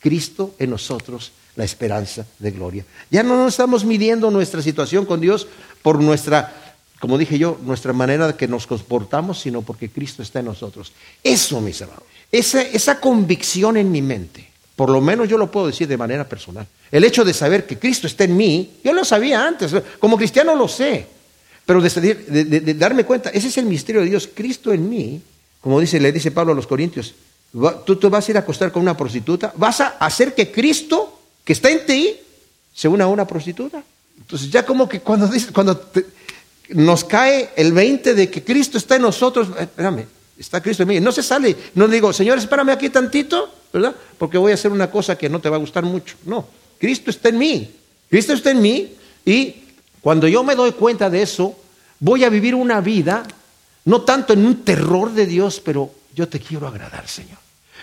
Cristo 0.01 0.55
en 0.59 0.71
nosotros, 0.71 1.33
la 1.57 1.65
esperanza 1.65 2.27
de 2.39 2.51
gloria. 2.51 2.85
Ya 3.11 3.23
no 3.23 3.37
nos 3.37 3.55
estamos 3.55 3.85
midiendo 3.85 4.31
nuestra 4.31 4.63
situación 4.63 5.07
con 5.07 5.21
Dios 5.21 5.47
por 5.83 6.01
nuestra 6.01 6.69
como 7.01 7.17
dije 7.17 7.39
yo, 7.39 7.59
nuestra 7.63 7.93
manera 7.93 8.27
de 8.27 8.35
que 8.35 8.49
nos 8.49 8.67
comportamos, 8.67 9.41
sino 9.41 9.63
porque 9.63 9.89
Cristo 9.89 10.23
está 10.23 10.41
en 10.41 10.47
nosotros. 10.47 10.93
Eso, 11.23 11.61
mis 11.61 11.81
amados, 11.83 12.03
esa, 12.33 12.63
esa 12.63 12.99
convicción 12.99 13.77
en 13.77 13.91
mi 13.91 14.03
mente, 14.03 14.49
por 14.75 14.91
lo 14.91 15.01
menos 15.01 15.29
yo 15.29 15.39
lo 15.39 15.51
puedo 15.51 15.69
decir 15.69 15.87
de 15.87 15.97
manera 15.97 16.29
personal. 16.29 16.67
El 16.91 17.05
hecho 17.05 17.25
de 17.25 17.33
saber 17.35 17.67
que 17.67 17.79
Cristo 17.79 18.07
está 18.07 18.25
en 18.25 18.37
mí, 18.37 18.79
yo 18.83 18.93
lo 18.93 19.05
sabía 19.05 19.47
antes, 19.47 19.75
como 19.99 20.17
cristiano 20.17 20.57
lo 20.57 20.67
sé, 20.67 21.07
pero 21.69 21.83
de, 21.83 22.75
darme 22.79 23.05
cuenta, 23.05 23.29
ese 23.29 23.49
es 23.49 23.59
el 23.59 23.66
misterio 23.66 24.01
de 24.01 24.09
Dios, 24.09 24.27
Cristo 24.33 24.73
en 24.73 24.89
mí, 24.89 25.21
como 25.61 25.79
dice, 25.79 26.01
le 26.01 26.12
dice 26.12 26.31
Pablo 26.31 26.53
a 26.53 26.57
los 26.57 26.66
Corintios, 26.66 27.14
tú 27.85 27.97
te 27.97 28.09
vas 28.09 28.27
a 28.27 28.31
ir 28.31 28.37
a 28.39 28.41
acostar 28.41 28.73
con 28.73 28.81
una 28.81 28.97
prostituta, 28.97 29.53
vas 29.55 29.83
a 29.83 29.89
hacer 30.01 30.35
que 30.35 30.51
Cristo, 30.51 31.21
que 31.45 31.53
está 31.53 31.69
en 31.69 31.85
ti, 31.85 32.16
se 32.75 32.89
una 32.89 33.05
a 33.05 33.09
una 33.09 33.27
prostituta. 33.27 33.85
Entonces 34.16 34.49
ya 34.49 34.64
como 34.64 34.89
que 34.89 35.01
cuando, 35.01 35.29
cuando 35.53 35.91
nos 36.71 37.05
cae 37.05 37.51
el 37.55 37.75
20 37.75 38.14
de 38.14 38.31
que 38.31 38.43
Cristo 38.43 38.79
está 38.79 38.97
en 38.97 39.03
nosotros, 39.03 39.49
eh, 39.59 39.64
espérame, 39.64 40.07
está 40.39 40.62
Cristo 40.62 40.85
en 40.85 40.89
mí, 40.89 41.01
no 41.01 41.12
se 41.12 41.23
sale, 41.23 41.55
no 41.75 41.87
digo, 41.87 42.14
Señor, 42.14 42.39
espérame 42.39 42.71
aquí 42.71 42.89
tantito, 42.89 43.53
¿verdad? 43.75 43.95
Porque 44.16 44.39
voy 44.39 44.53
a 44.53 44.55
hacer 44.55 44.73
una 44.73 44.91
cosa 44.91 45.19
que 45.19 45.29
no 45.29 45.39
te 45.39 45.51
va 45.51 45.57
a 45.57 45.61
gustar 45.61 45.85
mucho. 45.85 46.16
No, 46.25 46.49
Cristo 46.79 47.11
está 47.11 47.29
en 47.29 47.37
mí, 47.37 47.71
Cristo 48.09 48.33
está 48.33 48.53
en 48.53 48.62
mí 48.62 48.95
y 49.27 49.68
cuando 50.09 50.27
yo 50.27 50.43
me 50.43 50.55
doy 50.55 50.73
cuenta 50.73 51.11
de 51.11 51.21
eso, 51.21 51.55
voy 52.01 52.25
a 52.25 52.31
vivir 52.31 52.55
una 52.55 52.81
vida, 52.81 53.25
no 53.85 54.01
tanto 54.01 54.33
en 54.33 54.47
un 54.47 54.65
terror 54.65 55.13
de 55.13 55.27
Dios, 55.27 55.61
pero 55.63 55.91
yo 56.15 56.27
te 56.27 56.41
quiero 56.41 56.67
agradar, 56.67 57.07
Señor. 57.07 57.37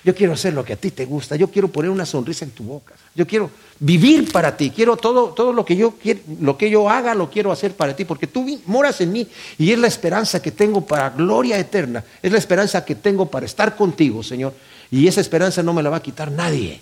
Yo 0.04 0.16
quiero 0.16 0.34
hacer 0.34 0.56
lo 0.56 0.66
que 0.66 0.74
a 0.74 0.76
ti 0.76 0.90
te 0.90 1.06
gusta. 1.06 1.36
Yo 1.36 1.52
quiero 1.52 1.68
poner 1.68 1.92
una 1.92 2.04
sonrisa 2.04 2.44
en 2.44 2.50
tu 2.50 2.64
boca. 2.64 2.96
Yo 3.14 3.28
quiero 3.28 3.52
vivir 3.80 4.32
para 4.32 4.58
ti. 4.58 4.72
Quiero 4.72 4.98
todo, 4.98 5.36
todo 5.36 5.54
lo, 5.54 5.64
que 5.64 5.76
yo 5.76 5.94
lo 6.42 6.58
que 6.58 6.68
yo 6.72 6.90
haga, 6.90 7.14
lo 7.14 7.30
quiero 7.30 7.52
hacer 7.52 7.76
para 7.76 7.96
ti, 7.96 8.06
porque 8.06 8.26
tú 8.26 8.60
moras 8.66 9.00
en 9.02 9.12
mí 9.12 9.28
y 9.60 9.72
es 9.72 9.78
la 9.78 9.86
esperanza 9.86 10.42
que 10.42 10.50
tengo 10.50 10.82
para 10.82 11.12
gloria 11.12 11.60
eterna. 11.60 12.04
Es 12.24 12.32
la 12.32 12.40
esperanza 12.40 12.84
que 12.84 12.96
tengo 12.96 13.28
para 13.28 13.46
estar 13.46 13.76
contigo, 13.76 14.24
Señor. 14.24 14.52
Y 14.90 15.08
esa 15.08 15.22
esperanza 15.22 15.62
no 15.62 15.76
me 15.76 15.84
la 15.84 15.92
va 15.92 15.98
a 15.98 16.02
quitar 16.02 16.32
nadie. 16.32 16.82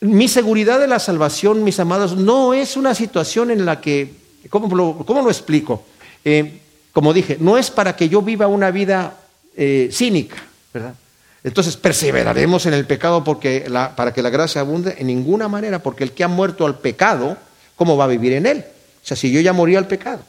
Mi 0.00 0.28
seguridad 0.28 0.78
de 0.78 0.86
la 0.86 1.00
salvación, 1.00 1.64
mis 1.64 1.80
amados, 1.80 2.16
no 2.16 2.54
es 2.54 2.76
una 2.76 2.94
situación 2.94 3.50
en 3.50 3.66
la 3.66 3.80
que, 3.80 4.20
¿cómo 4.48 4.74
lo, 4.74 5.04
cómo 5.04 5.22
lo 5.22 5.30
explico? 5.30 5.84
Eh, 6.24 6.60
como 6.92 7.12
dije, 7.12 7.36
no 7.40 7.58
es 7.58 7.70
para 7.70 7.94
que 7.94 8.08
yo 8.08 8.22
viva 8.22 8.46
una 8.46 8.70
vida 8.70 9.16
eh, 9.56 9.88
cínica, 9.92 10.36
¿verdad? 10.72 10.94
Entonces 11.42 11.76
perseveraremos 11.76 12.66
en 12.66 12.74
el 12.74 12.86
pecado 12.86 13.24
porque 13.24 13.66
para 13.96 14.12
que 14.12 14.22
la 14.22 14.28
gracia 14.28 14.60
abunde 14.60 14.96
en 14.98 15.06
ninguna 15.06 15.48
manera, 15.48 15.78
porque 15.78 16.04
el 16.04 16.12
que 16.12 16.22
ha 16.22 16.28
muerto 16.28 16.66
al 16.66 16.78
pecado, 16.78 17.36
¿cómo 17.76 17.96
va 17.96 18.04
a 18.04 18.08
vivir 18.08 18.34
en 18.34 18.46
él? 18.46 18.64
O 19.02 19.06
sea, 19.06 19.16
si 19.16 19.32
yo 19.32 19.40
ya 19.40 19.52
morí 19.52 19.74
al 19.76 19.86
pecado. 19.86 20.20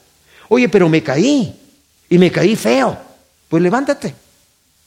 Oye, 0.47 0.69
pero 0.69 0.87
me 0.87 1.03
caí 1.03 1.53
y 2.09 2.17
me 2.17 2.31
caí 2.31 2.55
feo. 2.55 2.97
Pues 3.49 3.61
levántate. 3.61 4.15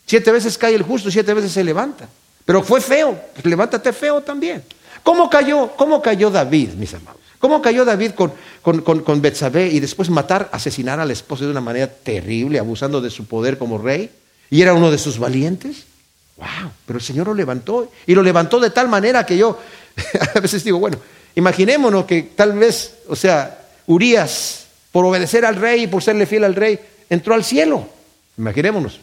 Siete 0.07 0.33
veces 0.33 0.57
cae 0.57 0.75
el 0.75 0.83
justo, 0.83 1.11
siete 1.11 1.35
veces 1.35 1.53
se 1.53 1.62
levanta. 1.62 2.09
Pero 2.45 2.62
fue 2.62 2.81
feo, 2.81 3.18
pues 3.33 3.45
levántate 3.45 3.93
feo 3.93 4.22
también. 4.22 4.62
¿Cómo 5.03 5.29
cayó, 5.29 5.72
cómo 5.77 6.01
cayó 6.01 6.31
David, 6.31 6.70
mis 6.75 6.95
amados? 6.95 7.20
¿Cómo 7.39 7.61
cayó 7.61 7.85
David 7.85 8.12
con, 8.12 8.33
con, 8.65 8.81
con, 9.03 9.21
Betsabé 9.21 9.69
y 9.69 9.79
después 9.79 10.09
matar, 10.09 10.49
asesinar 10.51 10.99
al 10.99 11.11
esposo 11.11 11.45
de 11.45 11.51
una 11.51 11.61
manera 11.61 11.87
terrible, 11.87 12.59
abusando 12.59 13.03
de 13.03 13.11
su 13.11 13.27
poder 13.27 13.59
como 13.59 13.77
rey? 13.77 14.11
¿Y 14.49 14.62
era 14.62 14.73
uno 14.73 14.91
de 14.91 14.97
sus 14.97 15.19
valientes? 15.19 15.85
Wow, 16.39 16.71
pero 16.87 16.99
el 16.99 17.05
Señor 17.05 17.27
lo 17.27 17.35
levantó 17.35 17.93
y 18.07 18.15
lo 18.15 18.23
levantó 18.23 18.59
de 18.59 18.71
tal 18.71 18.89
manera 18.89 19.27
que 19.27 19.37
yo 19.37 19.59
a 20.35 20.41
veces 20.41 20.65
digo, 20.65 20.79
bueno, 20.79 20.97
imaginémonos 21.35 22.07
que 22.07 22.23
tal 22.35 22.55
vez, 22.55 22.95
o 23.07 23.15
sea, 23.15 23.67
Urias, 23.87 24.65
por 24.91 25.05
obedecer 25.05 25.45
al 25.45 25.57
rey 25.57 25.83
y 25.83 25.87
por 25.87 26.03
serle 26.03 26.25
fiel 26.25 26.45
al 26.45 26.55
rey, 26.55 26.81
entró 27.11 27.35
al 27.35 27.45
cielo. 27.45 27.87
Imaginémonos. 28.39 28.99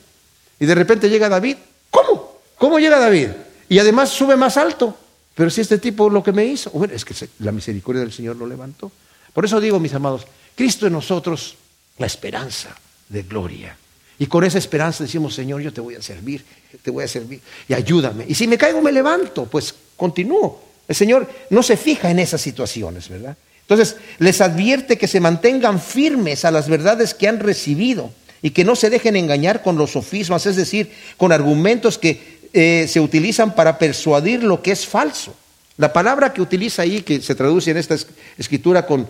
Y 0.59 0.66
de 0.66 0.74
repente 0.74 1.07
llega 1.07 1.30
David. 1.30 1.57
¿Cómo? 1.91 2.39
¿Cómo 2.57 2.80
llega 2.80 2.97
David? 2.97 3.30
Y 3.70 3.78
además 3.78 4.09
sube 4.09 4.36
más 4.36 4.57
alto. 4.57 4.97
Pero 5.36 5.51
si 5.51 5.62
este 5.62 5.78
tipo 5.78 6.09
lo 6.09 6.24
que 6.24 6.32
me 6.32 6.45
hizo, 6.45 6.72
bueno, 6.72 6.95
es 6.95 7.05
que 7.05 7.14
la 7.39 7.51
misericordia 7.51 8.01
del 8.01 8.12
Señor 8.12 8.36
lo 8.38 8.47
levantó. 8.47 8.91
Por 9.34 9.45
eso 9.45 9.59
digo, 9.59 9.79
mis 9.79 9.93
amados, 9.93 10.27
Cristo 10.55 10.88
en 10.88 10.93
nosotros, 10.93 11.55
la 11.97 12.05
esperanza 12.05 12.75
de 13.09 13.23
gloria. 13.23 13.77
Y 14.19 14.27
con 14.27 14.43
esa 14.43 14.57
esperanza 14.57 15.03
decimos, 15.03 15.34
Señor, 15.34 15.61
yo 15.61 15.73
te 15.73 15.82
voy 15.82 15.95
a 15.95 16.01
servir, 16.01 16.45
te 16.84 16.91
voy 16.91 17.03
a 17.03 17.07
servir 17.07 17.41
y 17.67 17.73
ayúdame. 17.73 18.25
Y 18.27 18.36
si 18.36 18.47
me 18.47 18.57
caigo, 18.57 18.82
me 18.82 18.91
levanto, 18.91 19.45
pues 19.45 19.73
continúo. 19.97 20.63
El 20.88 20.95
Señor 20.95 21.27
no 21.49 21.63
se 21.63 21.77
fija 21.77 22.11
en 22.11 22.19
esas 22.19 22.41
situaciones, 22.41 23.09
¿verdad? 23.09 23.36
Entonces, 23.61 23.95
les 24.19 24.41
advierte 24.41 24.97
que 24.97 25.07
se 25.07 25.19
mantengan 25.19 25.82
firmes 25.82 26.43
a 26.45 26.51
las 26.51 26.67
verdades 26.67 27.13
que 27.13 27.27
han 27.27 27.39
recibido 27.39 28.11
y 28.41 28.51
que 28.51 28.63
no 28.63 28.75
se 28.75 28.89
dejen 28.89 29.15
engañar 29.15 29.61
con 29.61 29.77
los 29.77 29.91
sofismas, 29.91 30.45
es 30.45 30.55
decir, 30.55 30.91
con 31.17 31.32
argumentos 31.32 31.97
que 31.97 32.41
eh, 32.53 32.86
se 32.89 32.99
utilizan 32.99 33.55
para 33.55 33.77
persuadir 33.77 34.43
lo 34.43 34.61
que 34.61 34.71
es 34.71 34.86
falso. 34.86 35.34
La 35.77 35.93
palabra 35.93 36.34
que 36.34 36.41
utiliza 36.41 36.82
ahí, 36.82 37.01
que 37.01 37.21
se 37.21 37.34
traduce 37.34 37.71
en 37.71 37.77
esta 37.77 37.95
escritura 38.38 38.86
con, 38.86 39.07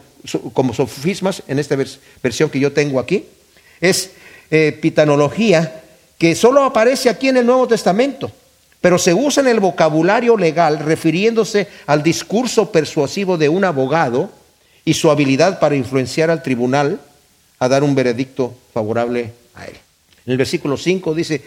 como 0.54 0.74
sofismas, 0.74 1.44
en 1.48 1.60
esta 1.60 1.76
versión 2.22 2.50
que 2.50 2.60
yo 2.60 2.72
tengo 2.72 3.00
aquí, 3.00 3.26
es 3.80 4.12
eh, 4.50 4.78
pitanología 4.82 5.82
que 6.18 6.36
solo 6.36 6.64
aparece 6.64 7.10
aquí 7.10 7.30
en 7.30 7.38
el 7.38 7.46
Nuevo 7.46 7.68
Testamento, 7.68 8.32
pero 8.80 8.98
se 8.98 9.14
usa 9.14 9.42
en 9.42 9.50
el 9.50 9.60
vocabulario 9.60 10.38
legal 10.38 10.80
refiriéndose 10.80 11.68
al 11.88 12.04
discurso 12.04 12.72
persuasivo 12.72 13.38
de 13.38 13.50
un 13.50 13.64
abogado 13.64 14.30
y 14.86 14.94
su 14.94 15.10
habilidad 15.10 15.60
para 15.60 15.76
influenciar 15.76 16.30
al 16.30 16.44
tribunal 16.44 17.00
a 17.60 17.68
dar 17.68 17.84
un 17.84 17.96
veredicto 17.96 18.56
favorable 18.74 19.34
a 19.56 19.66
él. 19.66 19.76
En 20.26 20.34
el 20.34 20.38
versículo 20.38 20.78
5 20.78 21.14
dice, 21.16 21.42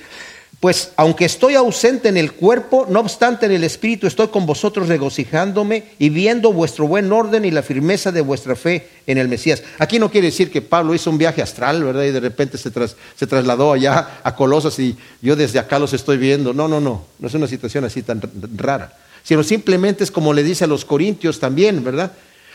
pues 0.65 0.93
aunque 0.97 1.27
estoy 1.27 1.57
ausente 1.57 2.09
en 2.09 2.17
el 2.17 2.33
cuerpo, 2.33 2.87
no 2.89 3.01
obstante 3.01 3.45
en 3.45 3.53
el 3.53 3.65
espíritu 3.65 4.07
estoy 4.07 4.29
con 4.29 4.47
vosotros 4.47 4.89
regocijándome 4.89 5.91
y 5.99 6.09
viendo 6.09 6.55
vuestro 6.55 6.89
buen 6.89 7.13
orden 7.13 7.45
y 7.45 7.51
la 7.51 7.63
firmeza 7.63 8.11
de 8.13 8.23
vuestra 8.23 8.57
fe 8.57 8.89
en 9.07 9.19
el 9.19 9.29
Mesías. 9.29 9.63
Aquí 9.79 9.99
no 9.99 10.11
quiere 10.11 10.29
decir 10.29 10.51
que 10.51 10.63
Pablo 10.63 10.95
hizo 10.95 11.11
un 11.11 11.19
viaje 11.19 11.43
astral, 11.43 11.85
¿verdad? 11.85 12.05
Y 12.05 12.13
de 12.13 12.21
repente 12.21 12.57
se, 12.57 12.71
trasladó 13.27 13.75
allá 13.75 14.21
a 14.23 14.35
Colosas 14.35 14.79
y 14.79 14.97
yo 15.21 15.37
desde 15.37 15.59
acá 15.59 15.79
los 15.79 15.93
estoy 15.93 16.17
viendo. 16.17 16.55
No, 16.55 16.67
no, 16.67 16.81
no, 16.81 17.05
no 17.19 17.29
es 17.29 17.35
una 17.35 17.47
situación 17.47 17.85
así 17.85 18.01
tan 18.01 18.23
rara. 18.57 18.97
Sino 19.23 19.43
simplemente 19.43 20.03
es 20.03 20.11
como 20.11 20.33
le 20.33 20.43
dice 20.43 20.65
a 20.65 20.67
los 20.67 20.87
corintios 20.87 21.41
también, 21.41 21.85
¿verdad? 21.85 22.13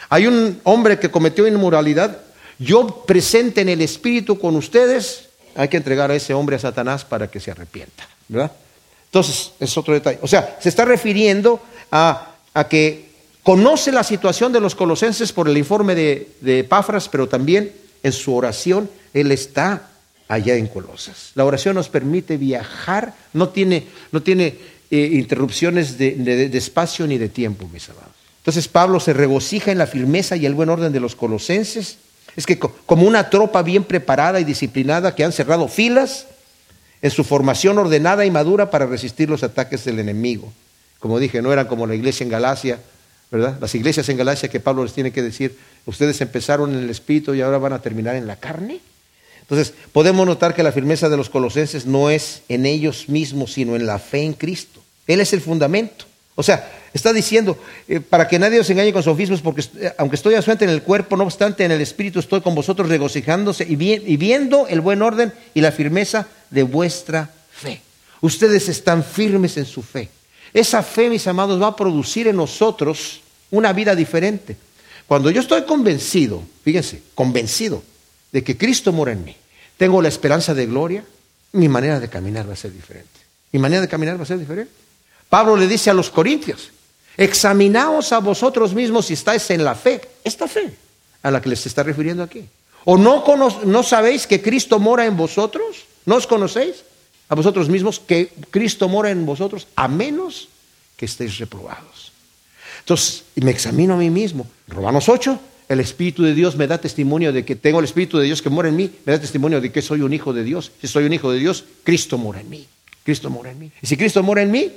Hay 0.09 0.25
un 0.25 0.59
hombre 0.63 0.97
que 0.97 1.11
cometió 1.11 1.45
inmoralidad, 1.45 2.17
yo 2.57 3.03
presente 3.05 3.61
en 3.61 3.69
el 3.69 3.81
espíritu 3.81 4.39
con 4.39 4.55
ustedes, 4.55 5.28
hay 5.59 5.67
que 5.67 5.75
entregar 5.75 6.09
a 6.09 6.15
ese 6.15 6.33
hombre 6.33 6.55
a 6.55 6.59
Satanás 6.59 7.03
para 7.03 7.29
que 7.29 7.41
se 7.41 7.51
arrepienta, 7.51 8.07
¿verdad? 8.29 8.49
Entonces, 9.07 9.51
es 9.59 9.77
otro 9.77 9.93
detalle. 9.93 10.17
O 10.21 10.27
sea, 10.27 10.57
se 10.61 10.69
está 10.69 10.85
refiriendo 10.85 11.61
a, 11.91 12.35
que 12.69 13.09
conoce 13.43 13.91
la 13.91 14.03
situación 14.03 14.53
de 14.53 14.61
los 14.61 14.73
colosenses 14.73 15.33
por 15.33 15.49
el 15.49 15.57
informe 15.57 15.95
de, 15.95 16.29
de 16.39 16.59
Epafras, 16.59 17.09
pero 17.09 17.27
también 17.27 17.73
en 18.03 18.13
su 18.13 18.33
oración, 18.33 18.89
él 19.13 19.33
está 19.33 19.89
allá 20.29 20.55
en 20.55 20.67
Colosas. 20.67 21.31
La 21.35 21.43
oración 21.43 21.75
nos 21.75 21.89
permite 21.89 22.37
viajar, 22.37 23.13
no 23.33 23.49
tiene, 23.49 23.85
no 24.13 24.21
tiene 24.21 24.55
eh, 24.89 25.09
interrupciones 25.11 25.97
de, 25.97 26.11
de, 26.11 26.57
espacio 26.57 27.05
ni 27.05 27.17
de 27.17 27.27
tiempo, 27.27 27.67
mis 27.67 27.89
amados. 27.89 28.15
Entonces 28.37 28.69
Pablo 28.69 29.01
se 29.01 29.11
regocija 29.11 29.73
en 29.73 29.77
la 29.77 29.87
firmeza 29.87 30.37
y 30.37 30.45
el 30.45 30.53
buen 30.53 30.69
orden 30.69 30.93
de 30.93 31.01
los 31.01 31.17
colosenses 31.17 31.97
Es 32.39 32.45
que 32.45 32.57
como 32.57 33.05
una 33.05 33.29
tropa 33.29 33.61
bien 33.63 33.83
preparada 33.83 34.39
y 34.39 34.45
disciplinada 34.45 35.13
que 35.13 35.25
han 35.25 35.33
cerrado 35.33 35.67
filas 35.67 36.25
en 37.01 37.11
su 37.11 37.25
formación 37.25 37.77
ordenada 37.77 38.25
y 38.25 38.31
madura 38.31 38.71
para 38.71 38.85
resistir 38.85 39.29
los 39.29 39.43
ataques 39.43 39.83
del 39.83 39.99
enemigo. 39.99 40.49
Como 40.99 41.19
dije, 41.19 41.41
no 41.41 41.51
eran 41.51 41.67
como 41.67 41.85
la 41.85 41.95
iglesia 41.95 42.23
en 42.23 42.29
Galacia, 42.29 42.79
¿verdad? 43.29 43.57
Las 43.59 43.75
iglesias 43.75 44.07
en 44.07 44.15
Galacia 44.15 44.47
que 44.47 44.61
Pablo 44.61 44.85
les 44.85 44.93
tiene 44.93 45.11
que 45.11 45.21
decir, 45.21 45.57
ustedes 45.85 46.21
empezaron 46.21 46.73
en 46.73 46.79
el 46.79 46.89
espíritu 46.89 47.33
y 47.33 47.41
ahora 47.41 47.57
van 47.57 47.73
a 47.73 47.81
terminar 47.81 48.15
en 48.15 48.25
la 48.25 48.37
carne. 48.37 48.79
Entonces, 49.41 49.73
podemos 49.91 50.25
notar 50.25 50.55
que 50.55 50.63
la 50.63 50.71
firmeza 50.71 51.09
de 51.09 51.17
los 51.17 51.29
colosenses 51.29 51.85
no 51.85 52.09
es 52.09 52.43
en 52.47 52.65
ellos 52.65 53.09
mismos, 53.09 53.51
sino 53.51 53.75
en 53.75 53.85
la 53.85 53.99
fe 53.99 54.23
en 54.23 54.31
Cristo. 54.31 54.81
Él 55.07 55.19
es 55.19 55.33
el 55.33 55.41
fundamento. 55.41 56.05
O 56.39 56.43
sea, 56.43 56.71
está 56.93 57.11
diciendo, 57.11 57.57
eh, 57.89 57.99
para 57.99 58.25
que 58.25 58.39
nadie 58.39 58.61
os 58.61 58.69
engañe 58.69 58.93
con 58.93 59.03
sofismas, 59.03 59.41
porque 59.41 59.59
eh, 59.75 59.91
aunque 59.97 60.15
estoy 60.15 60.35
ausente 60.35 60.63
en 60.63 60.71
el 60.71 60.83
cuerpo, 60.83 61.17
no 61.17 61.25
obstante 61.25 61.65
en 61.65 61.71
el 61.71 61.81
espíritu 61.81 62.17
estoy 62.19 62.39
con 62.39 62.55
vosotros 62.55 62.87
regocijándose 62.87 63.65
y, 63.67 63.73
y 63.73 64.15
viendo 64.15 64.65
el 64.69 64.79
buen 64.79 65.01
orden 65.01 65.33
y 65.53 65.59
la 65.59 65.73
firmeza 65.73 66.27
de 66.49 66.63
vuestra 66.63 67.29
fe. 67.51 67.81
Ustedes 68.21 68.69
están 68.69 69.03
firmes 69.03 69.57
en 69.57 69.65
su 69.65 69.81
fe. 69.81 70.07
Esa 70.53 70.81
fe, 70.81 71.09
mis 71.09 71.27
amados, 71.27 71.61
va 71.61 71.67
a 71.67 71.75
producir 71.75 72.29
en 72.29 72.37
nosotros 72.37 73.19
una 73.51 73.73
vida 73.73 73.93
diferente. 73.93 74.55
Cuando 75.07 75.31
yo 75.31 75.41
estoy 75.41 75.63
convencido, 75.63 76.41
fíjense, 76.63 77.01
convencido 77.15 77.83
de 78.31 78.45
que 78.45 78.55
Cristo 78.55 78.93
mora 78.93 79.11
en 79.11 79.25
mí, 79.25 79.35
tengo 79.75 80.01
la 80.01 80.07
esperanza 80.07 80.53
de 80.53 80.67
gloria, 80.67 81.03
mi 81.51 81.67
manera 81.67 81.99
de 81.99 82.07
caminar 82.07 82.47
va 82.47 82.53
a 82.53 82.55
ser 82.55 82.71
diferente. 82.71 83.19
Mi 83.51 83.59
manera 83.59 83.81
de 83.81 83.89
caminar 83.89 84.17
va 84.17 84.23
a 84.23 84.25
ser 84.25 84.39
diferente. 84.39 84.71
Pablo 85.29 85.55
le 85.55 85.67
dice 85.67 85.89
a 85.89 85.93
los 85.93 86.09
corintios, 86.09 86.71
examinaos 87.15 88.11
a 88.11 88.19
vosotros 88.19 88.73
mismos 88.73 89.05
si 89.05 89.13
estáis 89.13 89.49
en 89.51 89.63
la 89.63 89.75
fe, 89.75 90.01
esta 90.23 90.47
fe 90.47 90.73
a 91.21 91.31
la 91.31 91.41
que 91.41 91.49
les 91.49 91.65
está 91.65 91.83
refiriendo 91.83 92.23
aquí. 92.23 92.45
¿O 92.85 92.97
no, 92.97 93.23
no 93.65 93.83
sabéis 93.83 94.25
que 94.25 94.41
Cristo 94.41 94.79
mora 94.79 95.05
en 95.05 95.17
vosotros? 95.17 95.85
¿No 96.05 96.15
os 96.15 96.25
conocéis 96.25 96.83
a 97.27 97.35
vosotros 97.35 97.69
mismos 97.69 97.99
que 97.99 98.31
Cristo 98.49 98.87
mora 98.87 99.11
en 99.11 99.25
vosotros 99.25 99.67
a 99.75 99.87
menos 99.87 100.47
que 100.97 101.05
estéis 101.05 101.37
reprobados? 101.37 102.11
Entonces, 102.79 103.25
me 103.35 103.51
examino 103.51 103.93
a 103.93 103.97
mí 103.97 104.09
mismo. 104.09 104.47
Romanos 104.67 105.09
8, 105.09 105.39
el 105.67 105.79
Espíritu 105.81 106.23
de 106.23 106.33
Dios 106.33 106.55
me 106.55 106.65
da 106.65 106.79
testimonio 106.79 107.31
de 107.31 107.45
que 107.45 107.55
tengo 107.55 107.79
el 107.79 107.85
Espíritu 107.85 108.17
de 108.17 108.25
Dios 108.25 108.41
que 108.41 108.49
mora 108.49 108.69
en 108.69 108.75
mí, 108.75 108.89
me 109.05 109.13
da 109.13 109.19
testimonio 109.19 109.61
de 109.61 109.71
que 109.71 109.81
soy 109.81 110.01
un 110.01 110.13
hijo 110.13 110.33
de 110.33 110.43
Dios. 110.43 110.71
Si 110.81 110.87
soy 110.87 111.03
un 111.03 111.13
hijo 111.13 111.31
de 111.31 111.37
Dios, 111.37 111.65
Cristo 111.83 112.17
mora 112.17 112.41
en 112.41 112.49
mí. 112.49 112.65
Cristo 113.03 113.29
mora 113.29 113.51
en 113.51 113.59
mí. 113.59 113.71
Y 113.81 113.87
si 113.87 113.97
Cristo 113.97 114.23
mora 114.23 114.41
en 114.41 114.49
mí, 114.49 114.71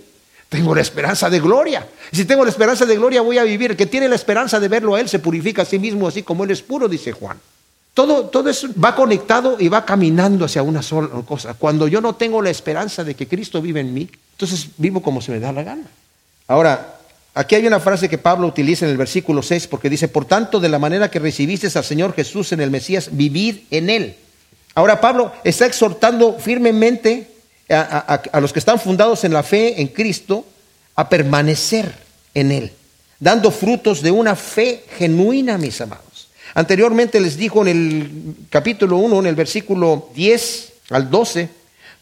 tengo 0.52 0.74
la 0.74 0.82
esperanza 0.82 1.30
de 1.30 1.40
gloria. 1.40 1.88
Y 2.12 2.16
si 2.16 2.26
tengo 2.26 2.44
la 2.44 2.50
esperanza 2.50 2.84
de 2.84 2.94
gloria, 2.94 3.22
voy 3.22 3.38
a 3.38 3.42
vivir. 3.42 3.70
El 3.70 3.76
que 3.76 3.86
tiene 3.86 4.06
la 4.06 4.16
esperanza 4.16 4.60
de 4.60 4.68
verlo 4.68 4.94
a 4.94 5.00
Él 5.00 5.08
se 5.08 5.18
purifica 5.18 5.62
a 5.62 5.64
sí 5.64 5.78
mismo, 5.78 6.06
así 6.06 6.22
como 6.22 6.44
Él 6.44 6.50
es 6.50 6.60
puro, 6.60 6.88
dice 6.88 7.12
Juan. 7.12 7.38
Todo, 7.94 8.26
todo 8.26 8.50
eso 8.50 8.68
va 8.82 8.94
conectado 8.94 9.56
y 9.58 9.68
va 9.68 9.86
caminando 9.86 10.44
hacia 10.44 10.62
una 10.62 10.82
sola 10.82 11.08
cosa. 11.26 11.54
Cuando 11.54 11.88
yo 11.88 12.02
no 12.02 12.14
tengo 12.16 12.42
la 12.42 12.50
esperanza 12.50 13.02
de 13.02 13.14
que 13.14 13.26
Cristo 13.26 13.62
vive 13.62 13.80
en 13.80 13.94
mí, 13.94 14.10
entonces 14.32 14.68
vivo 14.76 15.02
como 15.02 15.22
se 15.22 15.32
me 15.32 15.40
da 15.40 15.52
la 15.52 15.62
gana. 15.62 15.86
Ahora, 16.48 16.98
aquí 17.34 17.54
hay 17.54 17.66
una 17.66 17.80
frase 17.80 18.10
que 18.10 18.18
Pablo 18.18 18.46
utiliza 18.46 18.84
en 18.84 18.92
el 18.92 18.98
versículo 18.98 19.42
6 19.42 19.68
porque 19.68 19.88
dice, 19.88 20.08
por 20.08 20.26
tanto, 20.26 20.60
de 20.60 20.68
la 20.68 20.78
manera 20.78 21.10
que 21.10 21.18
recibiste 21.18 21.66
al 21.74 21.84
Señor 21.84 22.14
Jesús 22.14 22.52
en 22.52 22.60
el 22.60 22.70
Mesías, 22.70 23.08
vivid 23.12 23.60
en 23.70 23.88
Él. 23.88 24.16
Ahora 24.74 25.00
Pablo 25.00 25.32
está 25.44 25.64
exhortando 25.64 26.38
firmemente 26.38 27.31
a, 27.68 28.40
los 28.40 28.52
que 28.52 28.58
están 28.58 28.78
fundados 28.78 29.24
en 29.24 29.32
la 29.32 29.42
fe 29.42 29.80
en 29.80 29.88
Cristo 29.88 30.44
a 30.94 31.08
permanecer 31.08 31.92
en 32.34 32.52
Él, 32.52 32.72
dando 33.18 33.50
frutos 33.50 34.02
de 34.02 34.10
una 34.10 34.36
fe 34.36 34.84
genuina, 34.98 35.58
mis 35.58 35.80
amados. 35.80 36.28
Anteriormente 36.54 37.20
les 37.20 37.36
dijo 37.36 37.62
en 37.62 37.68
el 37.68 38.34
capítulo 38.50 38.98
1, 38.98 39.20
en 39.20 39.26
el 39.26 39.34
versículo 39.34 40.10
10 40.14 40.72
al 40.90 41.10
12, 41.10 41.48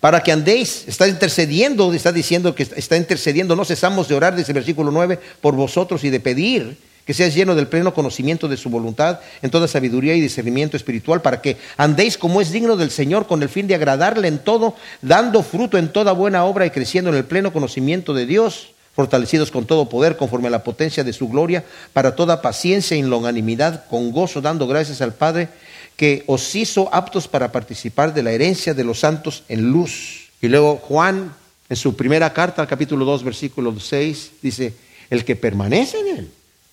para 0.01 0.23
que 0.23 0.33
andéis, 0.33 0.85
está 0.89 1.07
intercediendo, 1.07 1.93
está 1.93 2.11
diciendo 2.11 2.55
que 2.55 2.63
está 2.63 2.97
intercediendo, 2.97 3.55
no 3.55 3.65
cesamos 3.65 4.09
de 4.09 4.15
orar, 4.15 4.35
desde 4.35 4.53
el 4.53 4.55
versículo 4.55 4.91
9, 4.91 5.19
por 5.41 5.55
vosotros 5.55 6.03
y 6.05 6.11
de 6.11 6.21
pedir 6.21 6.79
que 7.11 7.15
seas 7.15 7.35
lleno 7.35 7.57
del 7.57 7.67
pleno 7.67 7.93
conocimiento 7.93 8.47
de 8.47 8.57
su 8.57 8.71
voluntad, 8.71 9.19
en 9.43 9.51
toda 9.51 9.67
sabiduría 9.67 10.15
y 10.15 10.21
discernimiento 10.21 10.77
espiritual, 10.77 11.21
para 11.23 11.43
que 11.43 11.57
andéis 11.77 12.17
como 12.17 12.41
es 12.41 12.53
digno 12.53 12.77
del 12.77 12.93
Señor, 12.93 13.27
con 13.27 13.43
el 13.43 13.49
fin 13.49 13.67
de 13.67 13.75
agradarle 13.75 14.29
en 14.29 14.39
todo, 14.39 14.77
dando 15.03 15.43
fruto 15.43 15.77
en 15.77 15.93
toda 15.93 16.13
buena 16.13 16.45
obra 16.45 16.67
y 16.67 16.71
creciendo 16.71 17.11
en 17.11 17.17
el 17.17 17.25
pleno 17.25 17.53
conocimiento 17.53 18.15
de 18.15 18.27
Dios, 18.27 18.75
fortalecidos 18.95 19.51
con 19.51 19.67
todo 19.67 19.89
poder, 19.89 20.17
conforme 20.17 20.47
a 20.47 20.53
la 20.53 20.63
potencia 20.63 21.03
de 21.03 21.13
su 21.13 21.29
gloria, 21.29 21.65
para 21.93 22.15
toda 22.15 22.43
paciencia 22.43 22.97
y 22.97 23.03
longanimidad, 23.03 23.89
con 23.89 24.13
gozo, 24.13 24.41
dando 24.41 24.69
gracias 24.69 25.01
al 25.01 25.13
Padre, 25.13 25.49
que 25.97 26.23
os 26.29 26.55
hizo 26.55 26.95
aptos 26.95 27.27
para 27.27 27.51
participar 27.51 28.15
de 28.15 28.23
la 28.23 28.31
herencia 28.31 28.73
de 28.73 28.85
los 28.85 29.01
santos 29.01 29.43
en 29.49 29.73
luz. 29.73 30.31
Y 30.41 30.47
luego 30.47 30.77
Juan, 30.77 31.35
en 31.69 31.77
su 31.77 31.97
primera 31.97 32.33
carta, 32.33 32.65
capítulo 32.69 33.05
2, 33.05 33.25
versículo 33.25 33.75
6, 33.81 34.31
dice, 34.41 34.75
el 35.11 35.25
que 35.25 35.35
permanece 35.35 35.99
en 35.99 36.07
él 36.17 36.31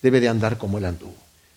debe 0.08 0.22
de 0.22 0.30
andar 0.30 0.58
como 0.58 0.78
él 0.78 0.86
anduvo. 0.86 1.14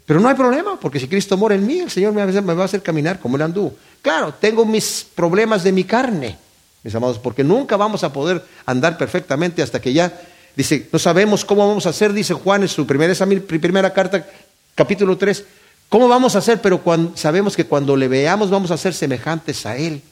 Pero 0.07 0.19
no 0.19 0.29
hay 0.29 0.35
problema, 0.35 0.79
porque 0.81 0.99
si 0.99 1.07
Cristo 1.07 1.37
mora 1.37 1.55
en 1.55 1.65
mí, 1.65 1.79
el 1.79 1.91
Señor 1.91 2.13
me 2.13 2.25
va 2.55 2.63
a 2.63 2.65
hacer 2.65 2.83
caminar 2.83 3.21
como 3.21 3.37
él 3.37 3.43
anduvo. 3.43 3.77
Claro, 4.03 4.35
tengo 4.35 4.65
mis 4.65 5.07
problemas 5.15 5.63
de 5.63 5.71
mi 5.71 5.85
carne, 5.85 6.37
mis 6.83 6.93
amados, 6.97 7.21
porque 7.21 7.45
nunca 7.45 7.77
vamos 7.77 8.03
a 8.03 8.13
poder 8.13 8.45
andar 8.67 8.99
perfectamente 8.99 9.63
hasta 9.63 9.81
que 9.81 9.93
ya, 9.93 10.21
dice, 10.57 10.89
no 10.91 10.99
sabemos 10.99 11.45
cómo 11.45 11.69
vamos 11.69 11.87
a 11.87 11.91
hacer, 11.91 12.13
dice 12.13 12.35
Juan 12.35 12.63
en 12.63 12.69
su 12.69 12.87
primera, 12.87 13.93
carta, 13.93 14.27
capítulo 14.75 15.17
3, 15.17 15.45
¿cómo 15.89 16.09
vamos 16.09 16.35
a 16.35 16.39
hacer? 16.39 16.61
Pero 16.61 16.83
sabemos 17.15 17.55
que 17.55 17.67
cuando 17.67 17.97
le 17.97 18.09
veamos 18.09 18.51
vamos 18.51 18.73
a 18.73 18.77
ser 18.77 18.95
semejantes 18.95 19.65
a 19.65 19.77
Él, 19.77 20.03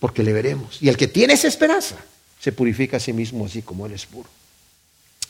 porque 0.00 0.22
le 0.22 0.32
veremos. 0.32 0.78
Y 0.80 0.88
el 0.88 0.96
que 0.96 1.08
tiene 1.08 1.34
esa 1.34 1.48
esperanza 1.48 1.96
se 2.40 2.52
purifica 2.52 2.96
a 2.96 3.00
sí 3.00 3.12
mismo 3.12 3.44
así 3.44 3.60
como 3.60 3.84
Él 3.84 3.92
es 3.92 4.06
puro. 4.06 4.30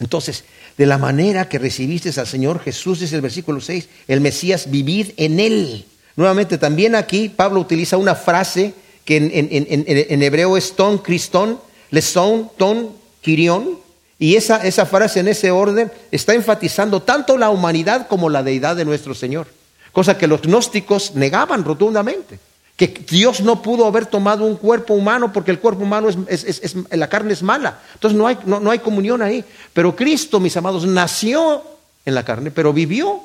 Entonces, 0.01 0.45
de 0.77 0.87
la 0.87 0.99
manera 0.99 1.49
que 1.49 1.59
recibiste 1.59 2.09
al 2.19 2.27
Señor 2.27 2.61
Jesús, 2.61 3.01
dice 3.01 3.17
el 3.17 3.23
versículo 3.23 3.61
6, 3.61 3.89
el 4.09 4.21
Mesías, 4.21 4.71
vivid 4.71 5.11
en 5.17 5.41
Él. 5.41 5.87
Nuevamente, 6.17 6.59
también 6.59 6.95
aquí 6.95 7.29
Pablo 7.29 7.61
utiliza 7.61 7.97
una 7.97 8.15
frase 8.15 8.75
que 9.05 9.17
en, 9.17 10.23
hebreo 10.23 10.57
es 10.57 10.75
ton, 10.75 10.99
cristón, 10.99 11.59
leson, 11.91 12.51
ton, 12.57 12.91
kirión. 13.21 13.79
Y 14.19 14.37
esa, 14.37 14.67
esa 14.67 14.87
frase 14.87 15.21
en 15.21 15.29
ese 15.29 15.51
orden 15.51 15.93
está 16.11 16.35
enfatizando 16.35 17.03
tanto 17.03 17.37
la 17.37 17.51
humanidad 17.51 18.09
como 18.09 18.31
la 18.31 18.43
deidad 18.43 18.77
de 18.77 18.85
nuestro 18.85 19.15
Señor. 19.15 19.47
Cosa 19.93 20.19
que 20.19 20.27
los 20.27 20.43
gnósticos 20.43 21.15
negaban 21.15 21.65
rotundamente 21.65 22.39
que 22.77 22.89
Dios 23.09 23.41
no 23.41 23.63
pudo 23.63 23.87
haber 23.87 24.05
tomado 24.05 24.45
un 24.45 24.57
cuerpo 24.57 24.93
humano 24.93 25.33
porque 25.33 25.51
el 25.51 25.59
cuerpo 25.59 25.83
humano 25.83 26.09
es, 26.29 26.75
la 26.91 27.09
carne 27.09 27.33
es 27.33 27.43
mala. 27.43 27.81
Entonces 27.95 28.19
no 28.19 28.27
hay, 28.27 28.39
no, 28.45 28.71
hay 28.71 28.81
comunión 28.81 29.23
ahí. 29.23 29.43
Pero 29.73 29.97
Cristo, 29.97 30.41
mis 30.41 30.57
amados, 30.59 30.87
nació 30.87 31.63
en 32.05 32.15
la 32.15 32.25
carne, 32.25 32.51
pero 32.51 32.75
vivió 32.75 33.23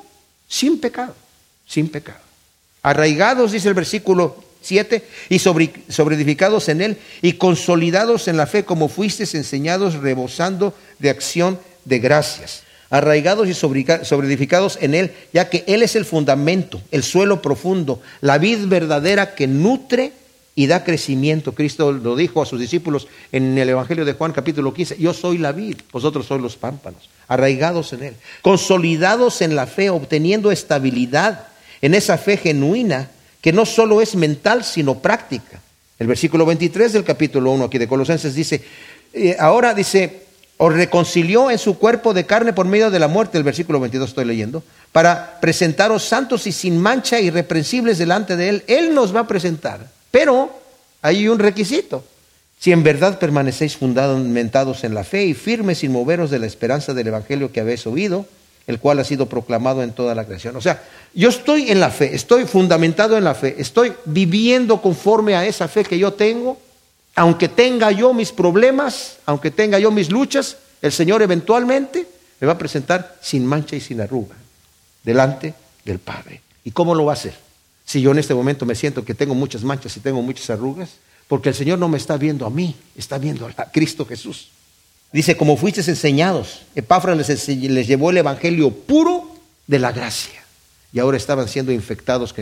sin 0.48 0.80
pecado, 0.80 1.14
sin 1.66 1.88
pecado. 1.90 2.20
Arraigados, 2.82 3.52
dice 3.52 3.68
el 3.68 3.74
versículo 3.74 4.42
7, 4.62 5.06
y 5.28 5.38
sobre, 5.38 5.70
edificados 6.14 6.70
en 6.70 6.80
él 6.80 6.98
y 7.20 7.34
consolidados 7.34 8.28
en 8.28 8.38
la 8.38 8.46
fe 8.46 8.64
como 8.64 8.88
fuisteis 8.88 9.34
enseñados, 9.34 9.94
rebosando 9.94 10.74
de 10.98 11.10
acción 11.10 11.58
de 11.84 11.98
gracias 11.98 12.64
arraigados 12.92 13.48
y 13.48 13.54
sobreedificados 13.54 14.78
en 14.82 14.94
Él, 14.94 15.12
ya 15.32 15.48
que 15.48 15.64
Él 15.66 15.82
es 15.82 15.96
el 15.96 16.04
fundamento, 16.04 16.82
el 16.90 17.02
suelo 17.02 17.40
profundo, 17.40 18.02
la 18.20 18.36
vid 18.36 18.66
verdadera 18.66 19.34
que 19.34 19.46
nutre 19.46 20.12
y 20.54 20.66
da 20.66 20.84
crecimiento. 20.84 21.54
Cristo 21.54 21.90
lo 21.90 22.14
dijo 22.16 22.42
a 22.42 22.46
sus 22.46 22.60
discípulos 22.60 23.08
en 23.32 23.56
el 23.56 23.70
Evangelio 23.70 24.04
de 24.04 24.12
Juan 24.12 24.32
capítulo 24.32 24.74
15, 24.74 24.98
yo 24.98 25.14
soy 25.14 25.38
la 25.38 25.52
vid, 25.52 25.78
vosotros 25.90 26.26
sois 26.26 26.42
los 26.42 26.56
pámpanos, 26.56 27.08
arraigados 27.28 27.94
en 27.94 28.02
Él, 28.02 28.14
consolidados 28.42 29.40
en 29.40 29.56
la 29.56 29.66
fe, 29.66 29.88
obteniendo 29.88 30.52
estabilidad 30.52 31.48
en 31.80 31.94
esa 31.94 32.18
fe 32.18 32.36
genuina 32.36 33.10
que 33.40 33.54
no 33.54 33.64
solo 33.64 34.02
es 34.02 34.14
mental, 34.16 34.64
sino 34.64 34.98
práctica. 34.98 35.62
El 35.98 36.08
versículo 36.08 36.44
23 36.44 36.92
del 36.92 37.04
capítulo 37.04 37.52
1 37.52 37.64
aquí 37.64 37.78
de 37.78 37.88
Colosenses 37.88 38.34
dice, 38.34 38.62
eh, 39.14 39.34
ahora 39.38 39.72
dice, 39.72 40.21
os 40.64 40.72
reconcilió 40.72 41.50
en 41.50 41.58
su 41.58 41.76
cuerpo 41.76 42.14
de 42.14 42.24
carne 42.24 42.52
por 42.52 42.66
medio 42.66 42.88
de 42.88 43.00
la 43.00 43.08
muerte, 43.08 43.36
el 43.36 43.42
versículo 43.42 43.80
22 43.80 44.10
estoy 44.10 44.24
leyendo, 44.24 44.62
para 44.92 45.40
presentaros 45.40 46.04
santos 46.04 46.46
y 46.46 46.52
sin 46.52 46.78
mancha, 46.78 47.18
irreprensibles 47.18 47.98
delante 47.98 48.36
de 48.36 48.48
Él. 48.48 48.64
Él 48.68 48.94
nos 48.94 49.12
va 49.12 49.20
a 49.20 49.26
presentar, 49.26 49.80
pero 50.12 50.56
hay 51.02 51.26
un 51.26 51.40
requisito. 51.40 52.04
Si 52.60 52.70
en 52.70 52.84
verdad 52.84 53.18
permanecéis 53.18 53.76
fundamentados 53.76 54.84
en 54.84 54.94
la 54.94 55.02
fe 55.02 55.24
y 55.24 55.34
firmes 55.34 55.78
sin 55.78 55.90
moveros 55.90 56.30
de 56.30 56.38
la 56.38 56.46
esperanza 56.46 56.94
del 56.94 57.08
Evangelio 57.08 57.50
que 57.50 57.58
habéis 57.58 57.84
oído, 57.88 58.24
el 58.68 58.78
cual 58.78 59.00
ha 59.00 59.04
sido 59.04 59.26
proclamado 59.26 59.82
en 59.82 59.90
toda 59.90 60.14
la 60.14 60.26
creación. 60.26 60.54
O 60.54 60.60
sea, 60.60 60.80
yo 61.12 61.30
estoy 61.30 61.72
en 61.72 61.80
la 61.80 61.90
fe, 61.90 62.14
estoy 62.14 62.44
fundamentado 62.44 63.18
en 63.18 63.24
la 63.24 63.34
fe, 63.34 63.56
estoy 63.58 63.94
viviendo 64.04 64.80
conforme 64.80 65.34
a 65.34 65.44
esa 65.44 65.66
fe 65.66 65.82
que 65.82 65.98
yo 65.98 66.12
tengo 66.12 66.56
aunque 67.14 67.48
tenga 67.48 67.90
yo 67.90 68.14
mis 68.14 68.32
problemas, 68.32 69.18
aunque 69.26 69.50
tenga 69.50 69.78
yo 69.78 69.90
mis 69.90 70.10
luchas, 70.10 70.56
el 70.80 70.92
Señor 70.92 71.22
eventualmente 71.22 72.06
me 72.40 72.46
va 72.46 72.54
a 72.54 72.58
presentar 72.58 73.18
sin 73.20 73.46
mancha 73.46 73.76
y 73.76 73.80
sin 73.80 74.00
arruga 74.00 74.36
delante 75.02 75.54
del 75.84 75.98
Padre. 75.98 76.40
¿Y 76.64 76.70
cómo 76.70 76.94
lo 76.94 77.04
va 77.04 77.12
a 77.12 77.14
hacer? 77.14 77.34
Si 77.84 78.00
yo 78.00 78.12
en 78.12 78.18
este 78.18 78.34
momento 78.34 78.64
me 78.64 78.74
siento 78.74 79.04
que 79.04 79.14
tengo 79.14 79.34
muchas 79.34 79.62
manchas 79.62 79.96
y 79.96 80.00
tengo 80.00 80.22
muchas 80.22 80.48
arrugas, 80.50 80.90
porque 81.28 81.50
el 81.50 81.54
Señor 81.54 81.78
no 81.78 81.88
me 81.88 81.98
está 81.98 82.16
viendo 82.16 82.46
a 82.46 82.50
mí, 82.50 82.76
está 82.96 83.18
viendo 83.18 83.46
a 83.46 83.70
Cristo 83.70 84.06
Jesús. 84.06 84.48
Dice, 85.12 85.36
como 85.36 85.56
fuisteis 85.56 85.88
enseñados, 85.88 86.62
Epáfras 86.74 87.16
les, 87.16 87.46
llevó 87.86 88.10
el 88.10 88.16
Evangelio 88.16 88.70
puro 88.70 89.36
de 89.66 89.78
la 89.78 89.92
gracia. 89.92 90.42
Y 90.92 90.98
ahora 90.98 91.16
estaban 91.16 91.48
siendo 91.48 91.72
infectados, 91.72 92.34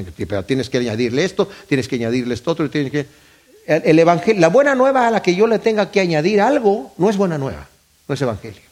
tienes 0.47 0.71
que 0.71 0.79
añadirle 0.79 1.25
esto, 1.25 1.49
tienes 1.69 1.89
que 1.89 1.97
añadirle 1.97 2.35
esto 2.35 2.51
otro, 2.51 2.71
tienes 2.71 2.93
que... 2.93 3.07
El, 3.67 3.99
evangelio, 3.99 4.41
la 4.41 4.49
buena 4.49 4.75
nueva 4.75 5.07
a 5.07 5.11
la 5.11 5.23
que 5.23 5.35
yo 5.35 5.47
le 5.47 5.59
tenga 5.59 5.91
que 5.91 6.01
añadir 6.01 6.41
algo 6.41 6.93
no 6.99 7.09
es 7.09 7.17
buena 7.17 7.39
nueva, 7.39 7.69
no 8.09 8.15
es 8.15 8.23
evangelio. 8.23 8.63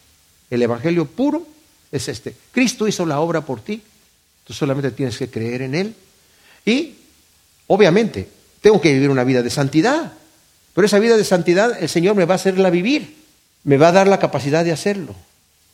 El 0.51 0.63
evangelio 0.63 1.05
puro 1.05 1.47
es 1.93 2.09
este. 2.09 2.35
Cristo 2.53 2.89
hizo 2.89 3.07
la 3.07 3.21
obra 3.21 3.43
por 3.43 3.61
ti, 3.61 3.83
tú 4.45 4.53
solamente 4.53 4.91
tienes 4.91 5.17
que 5.17 5.29
creer 5.29 5.63
en 5.63 5.75
Él. 5.75 5.95
Y, 6.65 6.95
obviamente, 7.67 8.29
tengo 8.61 8.81
que 8.81 8.93
vivir 8.93 9.11
una 9.11 9.25
vida 9.25 9.43
de 9.43 9.51
santidad, 9.51 10.13
pero 10.75 10.87
esa 10.87 10.99
vida 10.99 11.17
de 11.17 11.25
santidad 11.25 11.81
el 11.81 11.89
Señor 11.89 12.17
me 12.17 12.25
va 12.25 12.35
a 12.35 12.37
hacerla 12.37 12.71
vivir, 12.71 13.17
me 13.65 13.77
va 13.77 13.89
a 13.89 13.93
dar 13.93 14.09
la 14.09 14.19
capacidad 14.19 14.65
de 14.65 14.73
hacerlo 14.73 15.15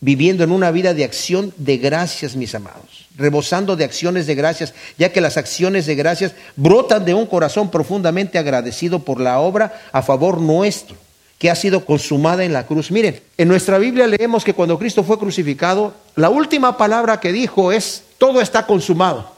viviendo 0.01 0.45
en 0.45 0.53
una 0.53 0.71
vida 0.71 0.93
de 0.93 1.05
acción 1.05 1.55
de 1.57 1.79
gracias, 1.79 2.37
mis 2.37 2.55
amados, 2.55 3.07
rebosando 3.17 3.77
de 3.77 3.85
acciones 3.85 4.27
de 4.27 4.35
gracias, 4.35 4.75
ya 4.99 5.13
que 5.13 5.21
las 5.21 5.37
acciones 5.37 5.87
de 5.87 5.95
gracias 5.95 6.33
brotan 6.57 7.05
de 7.05 7.15
un 7.15 7.27
corazón 7.27 7.71
profundamente 7.71 8.39
agradecido 8.39 8.99
por 8.99 9.21
la 9.21 9.41
obra 9.41 9.81
a 9.93 10.03
favor 10.03 10.41
nuestro, 10.41 10.97
que 11.39 11.51
ha 11.51 11.55
sido 11.55 11.85
consumada 11.85 12.45
en 12.45 12.53
la 12.53 12.67
cruz. 12.67 12.91
Miren, 12.91 13.21
en 13.39 13.49
nuestra 13.49 13.79
Biblia 13.79 14.07
leemos 14.07 14.45
que 14.45 14.55
cuando 14.55 14.79
Cristo 14.79 15.05
fue 15.05 15.19
crucificado, 15.19 15.95
la 16.17 16.29
última 16.29 16.77
palabra 16.77 17.21
que 17.21 17.33
dijo 17.33 17.73
es, 17.73 18.03
todo 18.19 18.41
está 18.41 18.67
consumado, 18.67 19.33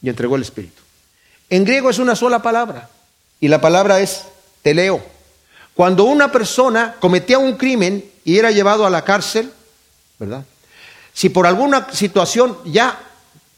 y 0.00 0.08
entregó 0.08 0.36
el 0.36 0.42
Espíritu. 0.42 0.82
En 1.50 1.64
griego 1.64 1.90
es 1.90 1.98
una 1.98 2.16
sola 2.16 2.42
palabra, 2.42 2.88
y 3.40 3.48
la 3.48 3.60
palabra 3.60 4.00
es 4.00 4.24
teleo. 4.62 5.00
Cuando 5.74 6.04
una 6.04 6.32
persona 6.32 6.96
cometía 7.00 7.38
un 7.38 7.56
crimen 7.56 8.04
y 8.24 8.38
era 8.38 8.50
llevado 8.50 8.86
a 8.86 8.90
la 8.90 9.04
cárcel, 9.04 9.52
¿verdad? 10.18 10.44
Si 11.12 11.28
por 11.28 11.46
alguna 11.46 11.88
situación 11.92 12.56
ya 12.64 12.98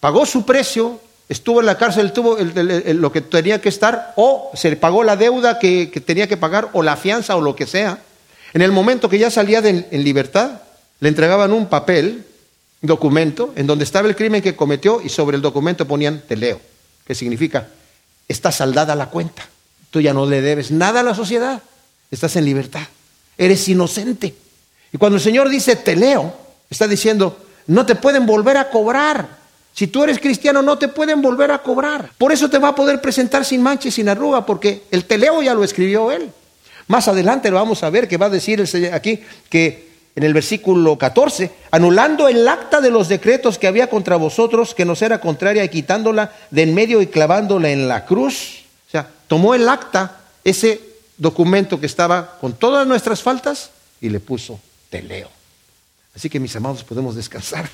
pagó 0.00 0.26
su 0.26 0.44
precio, 0.44 1.00
estuvo 1.28 1.60
en 1.60 1.66
la 1.66 1.76
cárcel, 1.78 2.12
tuvo 2.12 2.36
lo 2.38 3.12
que 3.12 3.20
tenía 3.20 3.60
que 3.60 3.68
estar, 3.68 4.12
o 4.16 4.50
se 4.54 4.70
le 4.70 4.76
pagó 4.76 5.02
la 5.02 5.16
deuda 5.16 5.58
que, 5.58 5.86
tenía 6.04 6.28
que 6.28 6.36
pagar, 6.36 6.70
o 6.72 6.82
la 6.82 6.96
fianza, 6.96 7.36
o 7.36 7.40
lo 7.40 7.56
que 7.56 7.66
sea, 7.66 8.02
en 8.54 8.62
el 8.62 8.72
momento 8.72 9.08
que 9.08 9.18
ya 9.18 9.30
salía 9.30 9.58
en 9.58 10.04
libertad, 10.04 10.62
le 11.00 11.08
entregaban 11.08 11.52
un 11.52 11.66
papel, 11.66 12.24
documento, 12.80 13.52
en 13.56 13.66
donde 13.66 13.84
estaba 13.84 14.08
el 14.08 14.16
crimen 14.16 14.42
que 14.42 14.56
cometió 14.56 15.00
y 15.02 15.08
sobre 15.08 15.36
el 15.36 15.42
documento 15.42 15.86
ponían 15.86 16.22
te 16.26 16.36
leo, 16.36 16.60
que 17.06 17.14
significa, 17.14 17.68
está 18.28 18.52
saldada 18.52 18.94
la 18.94 19.10
cuenta, 19.10 19.48
tú 19.90 20.00
ya 20.00 20.12
no 20.12 20.26
le 20.26 20.40
debes 20.40 20.70
nada 20.70 21.00
a 21.00 21.02
la 21.02 21.14
sociedad, 21.14 21.62
estás 22.10 22.36
en 22.36 22.44
libertad, 22.44 22.82
eres 23.36 23.68
inocente. 23.68 24.34
Y 24.92 24.98
cuando 24.98 25.16
el 25.16 25.22
Señor 25.22 25.48
dice 25.48 25.76
te 25.76 25.96
leo, 25.96 26.34
Está 26.70 26.86
diciendo, 26.86 27.38
no 27.66 27.86
te 27.86 27.94
pueden 27.94 28.26
volver 28.26 28.56
a 28.56 28.70
cobrar. 28.70 29.38
Si 29.72 29.86
tú 29.86 30.02
eres 30.02 30.18
cristiano, 30.18 30.60
no 30.60 30.76
te 30.78 30.88
pueden 30.88 31.22
volver 31.22 31.52
a 31.52 31.62
cobrar. 31.62 32.10
Por 32.18 32.32
eso 32.32 32.50
te 32.50 32.58
va 32.58 32.68
a 32.68 32.74
poder 32.74 33.00
presentar 33.00 33.44
sin 33.44 33.62
mancha 33.62 33.88
y 33.88 33.92
sin 33.92 34.08
arruga, 34.08 34.44
porque 34.44 34.82
el 34.90 35.04
teleo 35.04 35.40
ya 35.42 35.54
lo 35.54 35.62
escribió 35.64 36.10
él. 36.10 36.30
Más 36.88 37.06
adelante 37.06 37.50
lo 37.50 37.56
vamos 37.56 37.82
a 37.82 37.90
ver 37.90 38.08
que 38.08 38.16
va 38.16 38.26
a 38.26 38.30
decir 38.30 38.64
aquí 38.92 39.20
que 39.48 39.88
en 40.16 40.24
el 40.24 40.34
versículo 40.34 40.98
14, 40.98 41.52
anulando 41.70 42.26
el 42.26 42.48
acta 42.48 42.80
de 42.80 42.90
los 42.90 43.08
decretos 43.08 43.56
que 43.56 43.68
había 43.68 43.88
contra 43.88 44.16
vosotros, 44.16 44.74
que 44.74 44.84
nos 44.84 45.00
era 45.00 45.20
contraria, 45.20 45.62
y 45.62 45.68
quitándola 45.68 46.32
de 46.50 46.62
en 46.62 46.74
medio 46.74 47.00
y 47.00 47.06
clavándola 47.06 47.70
en 47.70 47.86
la 47.86 48.04
cruz. 48.04 48.64
O 48.88 48.90
sea, 48.90 49.08
tomó 49.28 49.54
el 49.54 49.68
acta, 49.68 50.22
ese 50.42 50.80
documento 51.18 51.78
que 51.78 51.86
estaba 51.86 52.36
con 52.40 52.54
todas 52.54 52.84
nuestras 52.84 53.22
faltas, 53.22 53.70
y 54.00 54.08
le 54.08 54.18
puso 54.18 54.58
teleo. 54.90 55.37
Así 56.18 56.28
que 56.28 56.40
mis 56.40 56.56
amados 56.56 56.82
podemos 56.82 57.14
descansar. 57.14 57.70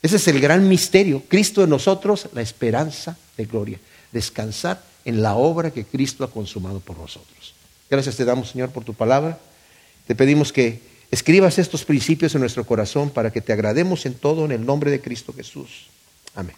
Ese 0.00 0.16
es 0.16 0.28
el 0.28 0.40
gran 0.40 0.68
misterio. 0.68 1.24
Cristo 1.26 1.64
en 1.64 1.70
nosotros, 1.70 2.28
la 2.32 2.40
esperanza 2.40 3.18
de 3.36 3.44
gloria. 3.44 3.80
Descansar 4.12 4.84
en 5.04 5.20
la 5.20 5.34
obra 5.34 5.72
que 5.72 5.84
Cristo 5.84 6.22
ha 6.22 6.30
consumado 6.30 6.78
por 6.78 6.96
nosotros. 6.96 7.54
Gracias 7.90 8.14
te 8.14 8.24
damos, 8.24 8.50
Señor, 8.50 8.70
por 8.70 8.84
tu 8.84 8.94
palabra. 8.94 9.40
Te 10.06 10.14
pedimos 10.14 10.52
que 10.52 10.80
escribas 11.10 11.58
estos 11.58 11.84
principios 11.84 12.36
en 12.36 12.40
nuestro 12.42 12.64
corazón 12.64 13.10
para 13.10 13.32
que 13.32 13.40
te 13.40 13.52
agrademos 13.52 14.06
en 14.06 14.14
todo 14.14 14.44
en 14.44 14.52
el 14.52 14.64
nombre 14.64 14.92
de 14.92 15.00
Cristo 15.00 15.32
Jesús. 15.32 15.88
Amén. 16.36 16.54